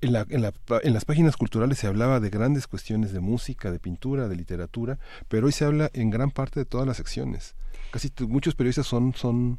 [0.00, 0.52] En, la, en, la,
[0.82, 4.98] en las páginas culturales se hablaba de grandes cuestiones de música, de pintura, de literatura,
[5.28, 7.56] pero hoy se habla en gran parte de todas las secciones.
[7.90, 9.58] Casi muchos periodistas son, son,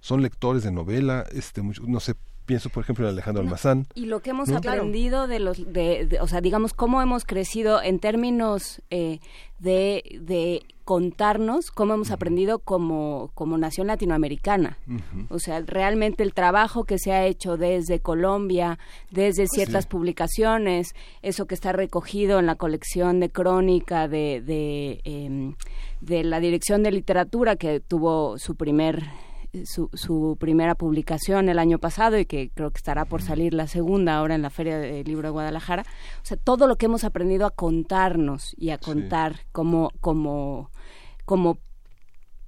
[0.00, 2.14] son lectores de novela, este, no sé,
[2.48, 3.86] pienso por ejemplo en Alejandro Almazán.
[3.94, 4.56] Y lo que hemos ¿no?
[4.56, 9.20] aprendido de los, de, de- o sea, digamos, cómo hemos crecido en términos eh,
[9.58, 14.78] de, de contarnos, cómo hemos aprendido como, como nación latinoamericana.
[15.28, 18.78] O sea, realmente el trabajo que se ha hecho desde Colombia,
[19.10, 19.90] desde ciertas sí.
[19.90, 25.54] publicaciones, eso que está recogido en la colección de crónica de, de, em,
[26.00, 29.04] de la Dirección de Literatura, que tuvo su primer
[29.64, 33.66] su, su primera publicación el año pasado y que creo que estará por salir la
[33.66, 35.82] segunda ahora en la Feria del Libro de Guadalajara.
[36.22, 40.70] O sea, todo lo que hemos aprendido a contarnos y a contar como, como,
[41.24, 41.58] como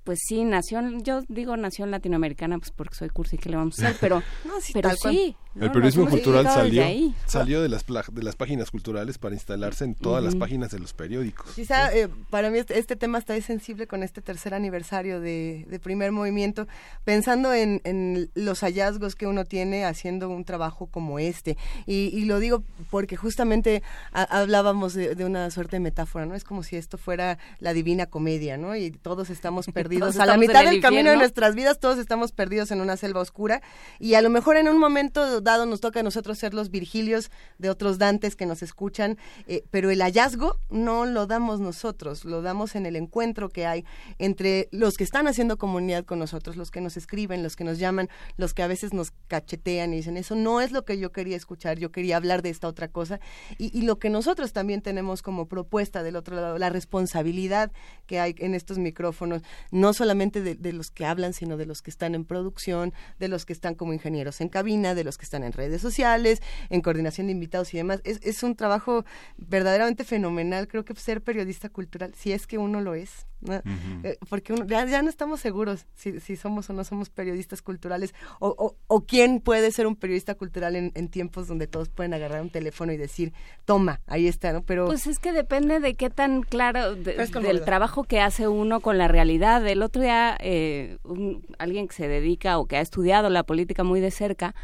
[0.05, 3.89] pues sí, nación, yo digo nación latinoamericana pues porque soy cursi, ¿qué le vamos a
[3.89, 3.97] hacer?
[4.01, 5.61] Pero, No, sí, pero tal sí.
[5.61, 5.73] El ¿no?
[5.73, 7.15] periodismo cultural salió, ahí.
[7.27, 10.41] salió de las, pla- de las páginas culturales para instalarse en todas las Ujú.
[10.41, 11.53] páginas de los periódicos.
[11.55, 15.67] Quizá eh, para mí este, este tema está ahí sensible con este tercer aniversario de,
[15.69, 16.69] de primer movimiento,
[17.05, 21.57] pensando en, en los hallazgos que uno tiene haciendo un trabajo como este.
[21.87, 26.35] Y, y lo digo porque justamente ha- hablábamos de, de una suerte de metáfora, ¿no?
[26.35, 28.77] Es como si esto fuera la divina comedia, ¿no?
[28.77, 30.11] Y todos estamos perdidos.
[30.15, 32.97] Todos a la estamos mitad del camino de nuestras vidas, todos estamos perdidos en una
[32.97, 33.62] selva oscura.
[33.99, 37.31] Y a lo mejor en un momento dado nos toca a nosotros ser los Virgilios
[37.59, 42.43] de otros Dantes que nos escuchan, eh, pero el hallazgo no lo damos nosotros, lo
[42.43, 43.85] damos en el encuentro que hay
[44.19, 47.78] entre los que están haciendo comunidad con nosotros, los que nos escriben, los que nos
[47.78, 51.12] llaman, los que a veces nos cachetean y dicen, eso no es lo que yo
[51.12, 53.20] quería escuchar, yo quería hablar de esta otra cosa,
[53.59, 57.73] y, y lo que nosotros también tenemos como propuesta del otro lado, la responsabilidad
[58.07, 61.83] que hay en estos micrófonos, no solamente de, de los que hablan, sino de los
[61.83, 65.25] que están en producción, de los que están como ingenieros en cabina, de los que
[65.31, 68.00] están en redes sociales, en coordinación de invitados y demás.
[68.02, 69.05] Es, es un trabajo
[69.39, 70.67] verdaderamente fenomenal.
[70.67, 73.55] Creo que ser periodista cultural, si es que uno lo es, ¿no?
[74.02, 77.62] Eh, porque uno- ya, ya no estamos seguros si, si somos o no somos periodistas
[77.62, 81.89] culturales, o, o, o quién puede ser un periodista cultural en, en tiempos donde todos
[81.89, 83.33] pueden agarrar un teléfono y decir,
[83.65, 84.62] toma, ahí está, ¿no?
[84.62, 88.81] Pero Pues es que depende de qué tan claro, de- del trabajo que hace uno
[88.81, 89.65] con la realidad.
[89.67, 93.84] El otro día, eh, un- alguien que se dedica o que ha estudiado la política
[93.84, 94.55] muy de cerca,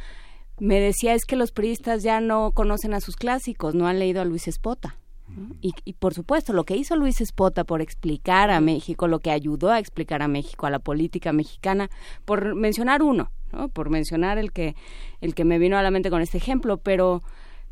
[0.58, 4.20] me decía es que los periodistas ya no conocen a sus clásicos, no han leído
[4.20, 4.96] a Luis Espota.
[5.28, 5.54] ¿no?
[5.60, 9.30] Y, y por supuesto, lo que hizo Luis Espota por explicar a México, lo que
[9.32, 11.90] ayudó a explicar a México, a la política mexicana,
[12.24, 13.68] por mencionar uno, ¿no?
[13.68, 14.76] por mencionar el que,
[15.20, 17.22] el que me vino a la mente con este ejemplo, pero,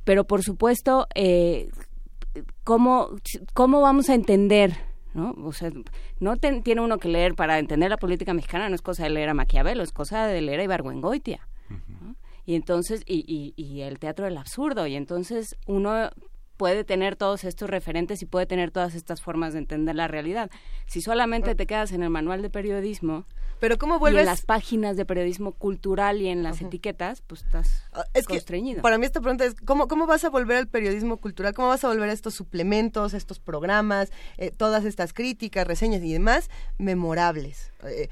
[0.04, 1.70] pero por supuesto, eh,
[2.64, 3.08] ¿cómo,
[3.52, 4.74] cómo vamos a entender?
[5.14, 5.34] ¿no?
[5.44, 5.70] O sea,
[6.20, 9.10] no ten- tiene uno que leer para entender la política mexicana, no es cosa de
[9.10, 11.46] leer a Maquiavelo, es cosa de leer a Ibargüengoitia.
[12.47, 16.10] Y entonces, y, y, y el teatro del absurdo, y entonces uno
[16.56, 20.50] puede tener todos estos referentes y puede tener todas estas formas de entender la realidad.
[20.86, 23.24] Si solamente te quedas en el manual de periodismo,
[23.58, 27.42] pero ¿cómo y vuelves en las páginas de periodismo cultural y en las etiquetas, pues
[27.42, 28.82] estás Ah, es que constreñido.
[28.82, 31.55] para mí esta pregunta es ¿cómo, cómo vas a volver al periodismo cultural?
[31.55, 36.12] ¿Cómo vas a volver a estos suplementos, estos programas, eh, todas estas críticas, reseñas y
[36.12, 37.73] demás memorables?
[37.84, 38.08] Eh,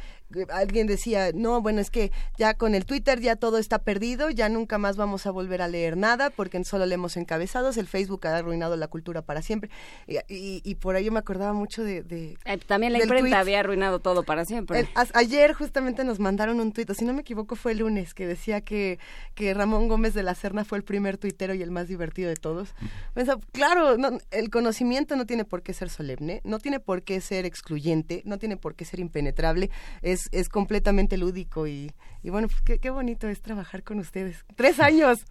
[0.51, 4.49] alguien decía, no, bueno, es que ya con el Twitter ya todo está perdido, ya
[4.49, 8.37] nunca más vamos a volver a leer nada porque solo leemos encabezados, el Facebook ha
[8.37, 9.71] arruinado la cultura para siempre.
[10.07, 12.03] Y, y- y por ahí yo me acordaba mucho de...
[12.03, 14.81] de- Eh, También la imprenta había arruinado todo para siempre.
[14.81, 17.79] El- a- ayer justamente nos mandaron un tuit, o si no me equivoco fue el
[17.79, 18.99] lunes, que decía que,
[19.35, 22.37] que Ramón Gómez de la Serna fue el primer tuitero y el más divertido de
[22.37, 22.75] todos.
[23.15, 27.21] Pensaba, claro, no, el conocimiento no tiene por qué ser solemne, no tiene por qué
[27.21, 29.71] ser excluyente, no tiene por qué ser impenetrable,
[30.03, 31.93] es, es completamente lúdico y,
[32.23, 34.45] y bueno, pues qué, qué bonito es trabajar con ustedes.
[34.57, 35.25] Tres años,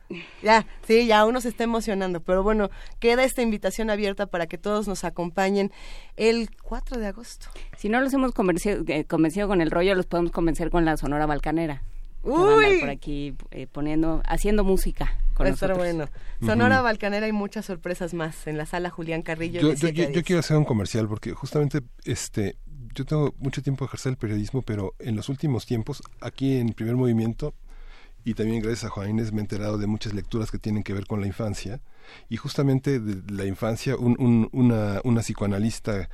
[0.43, 4.57] ya, sí, ya uno se está emocionando, pero bueno, queda esta invitación abierta para que
[4.57, 5.71] todos nos acompañen
[6.17, 7.47] el 4 de agosto.
[7.77, 10.97] Si no los hemos convencido, eh, convencido con el rollo, los podemos convencer con la
[10.97, 11.83] Sonora Balcanera.
[12.23, 12.79] Uy.
[12.81, 15.95] por aquí eh, poniendo, haciendo música con Va a estar nosotros.
[15.95, 16.11] bueno.
[16.45, 19.59] Sonora Balcanera y muchas sorpresas más en la sala Julián Carrillo.
[19.59, 20.25] Yo, yo, 7 a yo- yo 10.
[20.25, 22.57] quiero hacer un comercial porque justamente este
[22.95, 26.73] yo tengo mucho tiempo de ejercer el periodismo, pero en los últimos tiempos, aquí en
[26.73, 27.53] Primer Movimiento,
[28.23, 31.07] y también gracias a Juan me he enterado de muchas lecturas que tienen que ver
[31.07, 31.79] con la infancia,
[32.29, 36.09] y justamente de la infancia, un- un- una, una psicoanalista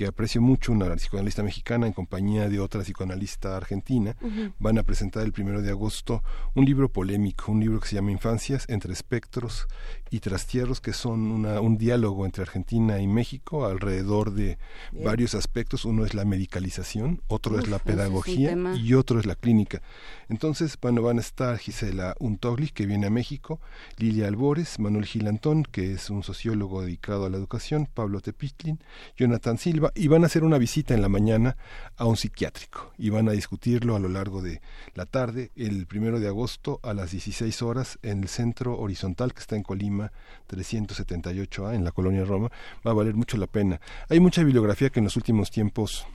[0.00, 4.54] que aprecio mucho, una psicoanalista mexicana en compañía de otra psicoanalista argentina, Ujú.
[4.58, 6.22] van a presentar el primero de agosto
[6.54, 9.66] un libro polémico, un libro que se llama Infancias entre espectros
[10.10, 14.56] y trastierros, que son una- un diálogo entre Argentina y México alrededor de
[14.90, 15.04] Bien.
[15.04, 15.84] varios aspectos.
[15.84, 18.74] Uno es la medicalización, otro Uf, es la es pedagogía tema.
[18.76, 19.82] y otro es la clínica.
[20.30, 23.60] Entonces, bueno, van a estar Gisela Untogli, que viene a México,
[23.98, 28.78] Lilia Albores, Manuel Gilantón, que es un sociólogo dedicado a la educación, Pablo Tepitlin,
[29.18, 31.56] Jonathan Silva, y van a hacer una visita en la mañana
[31.96, 34.60] a un psiquiátrico y van a discutirlo a lo largo de
[34.94, 39.40] la tarde, el primero de agosto a las 16 horas en el centro horizontal que
[39.40, 40.12] está en Colima
[40.48, 42.50] 378A, en la colonia Roma.
[42.86, 43.80] Va a valer mucho la pena.
[44.08, 46.06] Hay mucha bibliografía que en los últimos tiempos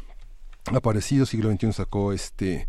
[0.66, 2.68] ha aparecido, siglo XXI sacó este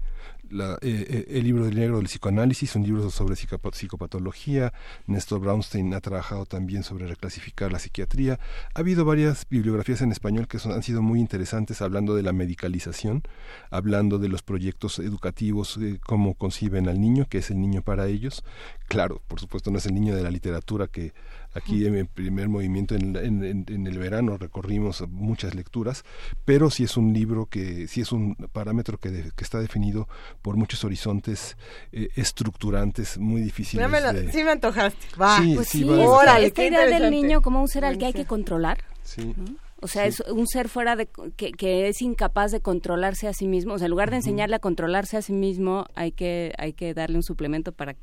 [0.51, 4.73] la, eh, eh, el libro del negro del psicoanálisis, un libro sobre psicopa- psicopatología.
[5.07, 8.39] Néstor Brownstein ha trabajado también sobre reclasificar la psiquiatría.
[8.75, 12.33] Ha habido varias bibliografías en español que son- han sido muy interesantes hablando de la
[12.33, 13.23] medicalización,
[13.71, 18.07] hablando de los proyectos educativos, eh, cómo conciben al niño, que es el niño para
[18.07, 18.45] ellos.
[18.89, 21.13] Claro, por supuesto, no es el niño de la literatura que
[21.57, 26.05] aquí en el primer movimiento en, la- en- en- en el verano recorrimos muchas lecturas,
[26.45, 30.09] pero sí es un libro que sí es un parámetro que, de- que está definido
[30.43, 31.57] por muchos horizontes
[31.93, 33.89] eh, estructurantes muy difíciles.
[33.89, 35.07] Me lo- de- sí me antojaste.
[35.21, 35.39] Va.
[35.41, 36.01] Sí, Pues sí, sí, va.
[36.03, 38.79] es- Órale, esta idea del niño como un ser al que hay que controlar.
[39.03, 39.35] Sí.
[39.81, 40.09] O sea, Sí.
[40.25, 43.75] es un ser fuera de que, que es incapaz de controlarse a sí mismo.
[43.75, 46.95] O sea, en lugar de enseñarle a controlarse a sí mismo, hay que hay que
[46.95, 47.95] darle un suplemento para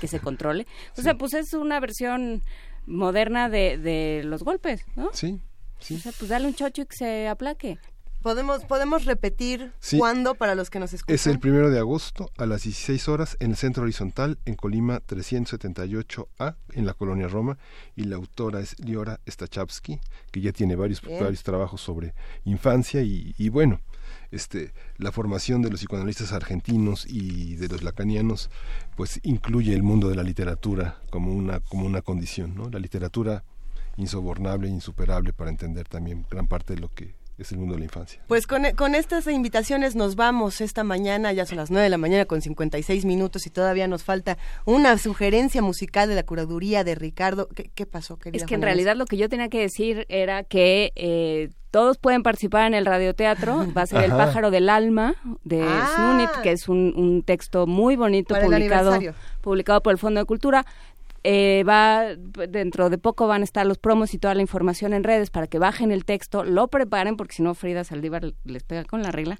[0.00, 0.66] que se controle.
[0.98, 2.42] O sea, pues es una versión
[2.90, 5.10] moderna de, de los golpes, ¿no?
[5.12, 5.40] Sí,
[5.78, 5.94] sí.
[5.96, 7.78] O sea, pues dale un chocho y que se aplaque.
[8.22, 9.96] ¿Podemos, podemos repetir Sí.
[9.96, 11.14] cuándo para los que nos escuchan?
[11.14, 15.00] Es el primero de agosto a las 16 horas en el Centro Horizontal en Colima
[15.06, 17.56] 378A en la colonia Roma
[17.96, 21.18] y la autora es Liora Stachowski que ya tiene varios, Bien.
[21.22, 22.12] varios trabajos sobre
[22.44, 23.80] infancia y, y bueno
[24.30, 28.50] este la formación de los psicoanalistas argentinos y de los lacanianos
[28.96, 32.70] pues incluye el mundo de la literatura como una como una condición ¿no?
[32.70, 33.44] la literatura
[33.96, 37.84] insobornable insuperable para entender también gran parte de lo que es el mundo de la
[37.84, 41.90] infancia Pues con, con estas invitaciones nos vamos esta mañana, ya son las 9 de
[41.90, 46.84] la mañana con 56 minutos y todavía nos falta una sugerencia musical de la curaduría
[46.84, 47.48] de Ricardo.
[47.54, 50.42] ¿Qué, qué pasó, querida Es que en realidad lo que yo tenía que decir era
[50.44, 53.66] que eh, todos pueden participar en el radioteatro.
[53.76, 55.92] Va a ser El pájaro del alma de Ah.
[55.94, 58.98] Snunit, que es un, un texto muy bonito Para publicado,
[59.40, 60.66] publicado por el Fondo de Cultura.
[61.22, 62.16] Eh, va
[62.48, 65.46] dentro de poco van a estar los promos y toda la información en redes para
[65.46, 69.10] que bajen el texto, lo preparen porque si no Frida Saldívar les pega con la
[69.10, 69.38] regla.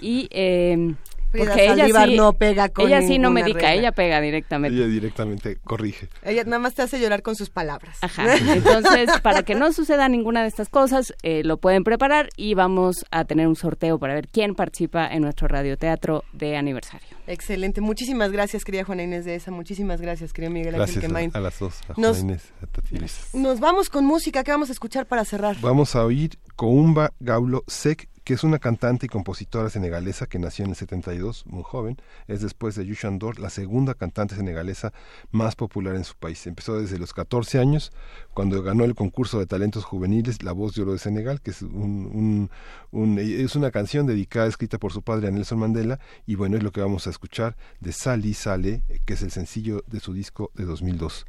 [0.00, 0.94] Y eh,
[1.30, 3.74] Frida porque ella Saldívar sí no pega con ella sí no medica, regla.
[3.74, 4.76] ella pega directamente.
[4.78, 7.98] ella directamente corrige Ella nada más te hace llorar con sus palabras.
[8.00, 8.36] Ajá.
[8.36, 13.04] Entonces, para que no suceda ninguna de estas cosas, eh, lo pueden preparar y vamos
[13.10, 17.06] a tener un sorteo para ver quién participa en nuestro radioteatro de aniversario.
[17.26, 17.80] Excelente.
[17.80, 19.50] Muchísimas gracias, querida Juana Inés de esa.
[19.50, 21.30] Muchísimas gracias, querido Miguel Ángel Quemain.
[21.34, 22.96] a, a las dos a Nos- Juana Inés, a Tati.
[23.34, 24.44] Nos vamos con música.
[24.44, 25.56] ¿Qué vamos a escuchar para cerrar?
[25.60, 30.64] Vamos a oír Coumba Gaulo Sek, que es una cantante y compositora senegalesa que nació
[30.64, 31.96] en el 72, muy joven.
[32.26, 34.92] Es después de Yushan Dor la segunda cantante senegalesa
[35.30, 36.44] más popular en su país.
[36.48, 37.92] Empezó desde los 14 años,
[38.34, 41.62] cuando ganó el concurso de talentos juveniles La Voz de Oro de Senegal, que es,
[41.62, 42.50] un,
[42.90, 46.00] es una canción dedicada, escrita por su padre a Nelson Mandela.
[46.26, 49.84] Y bueno, es lo que vamos a escuchar de Sali Sale, que es el sencillo
[49.86, 51.26] de su disco de 2002,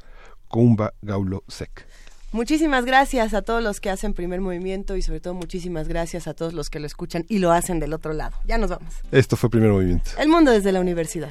[0.48, 1.86] Coumba Gaulo Sek.
[2.30, 6.34] Muchísimas gracias a todos los que hacen primer movimiento y sobre todo muchísimas gracias a
[6.34, 8.36] todos los que lo escuchan y lo hacen del otro lado.
[8.46, 8.94] Ya nos vamos.
[9.10, 10.10] Esto fue primer movimiento.
[10.18, 11.30] El mundo desde la universidad.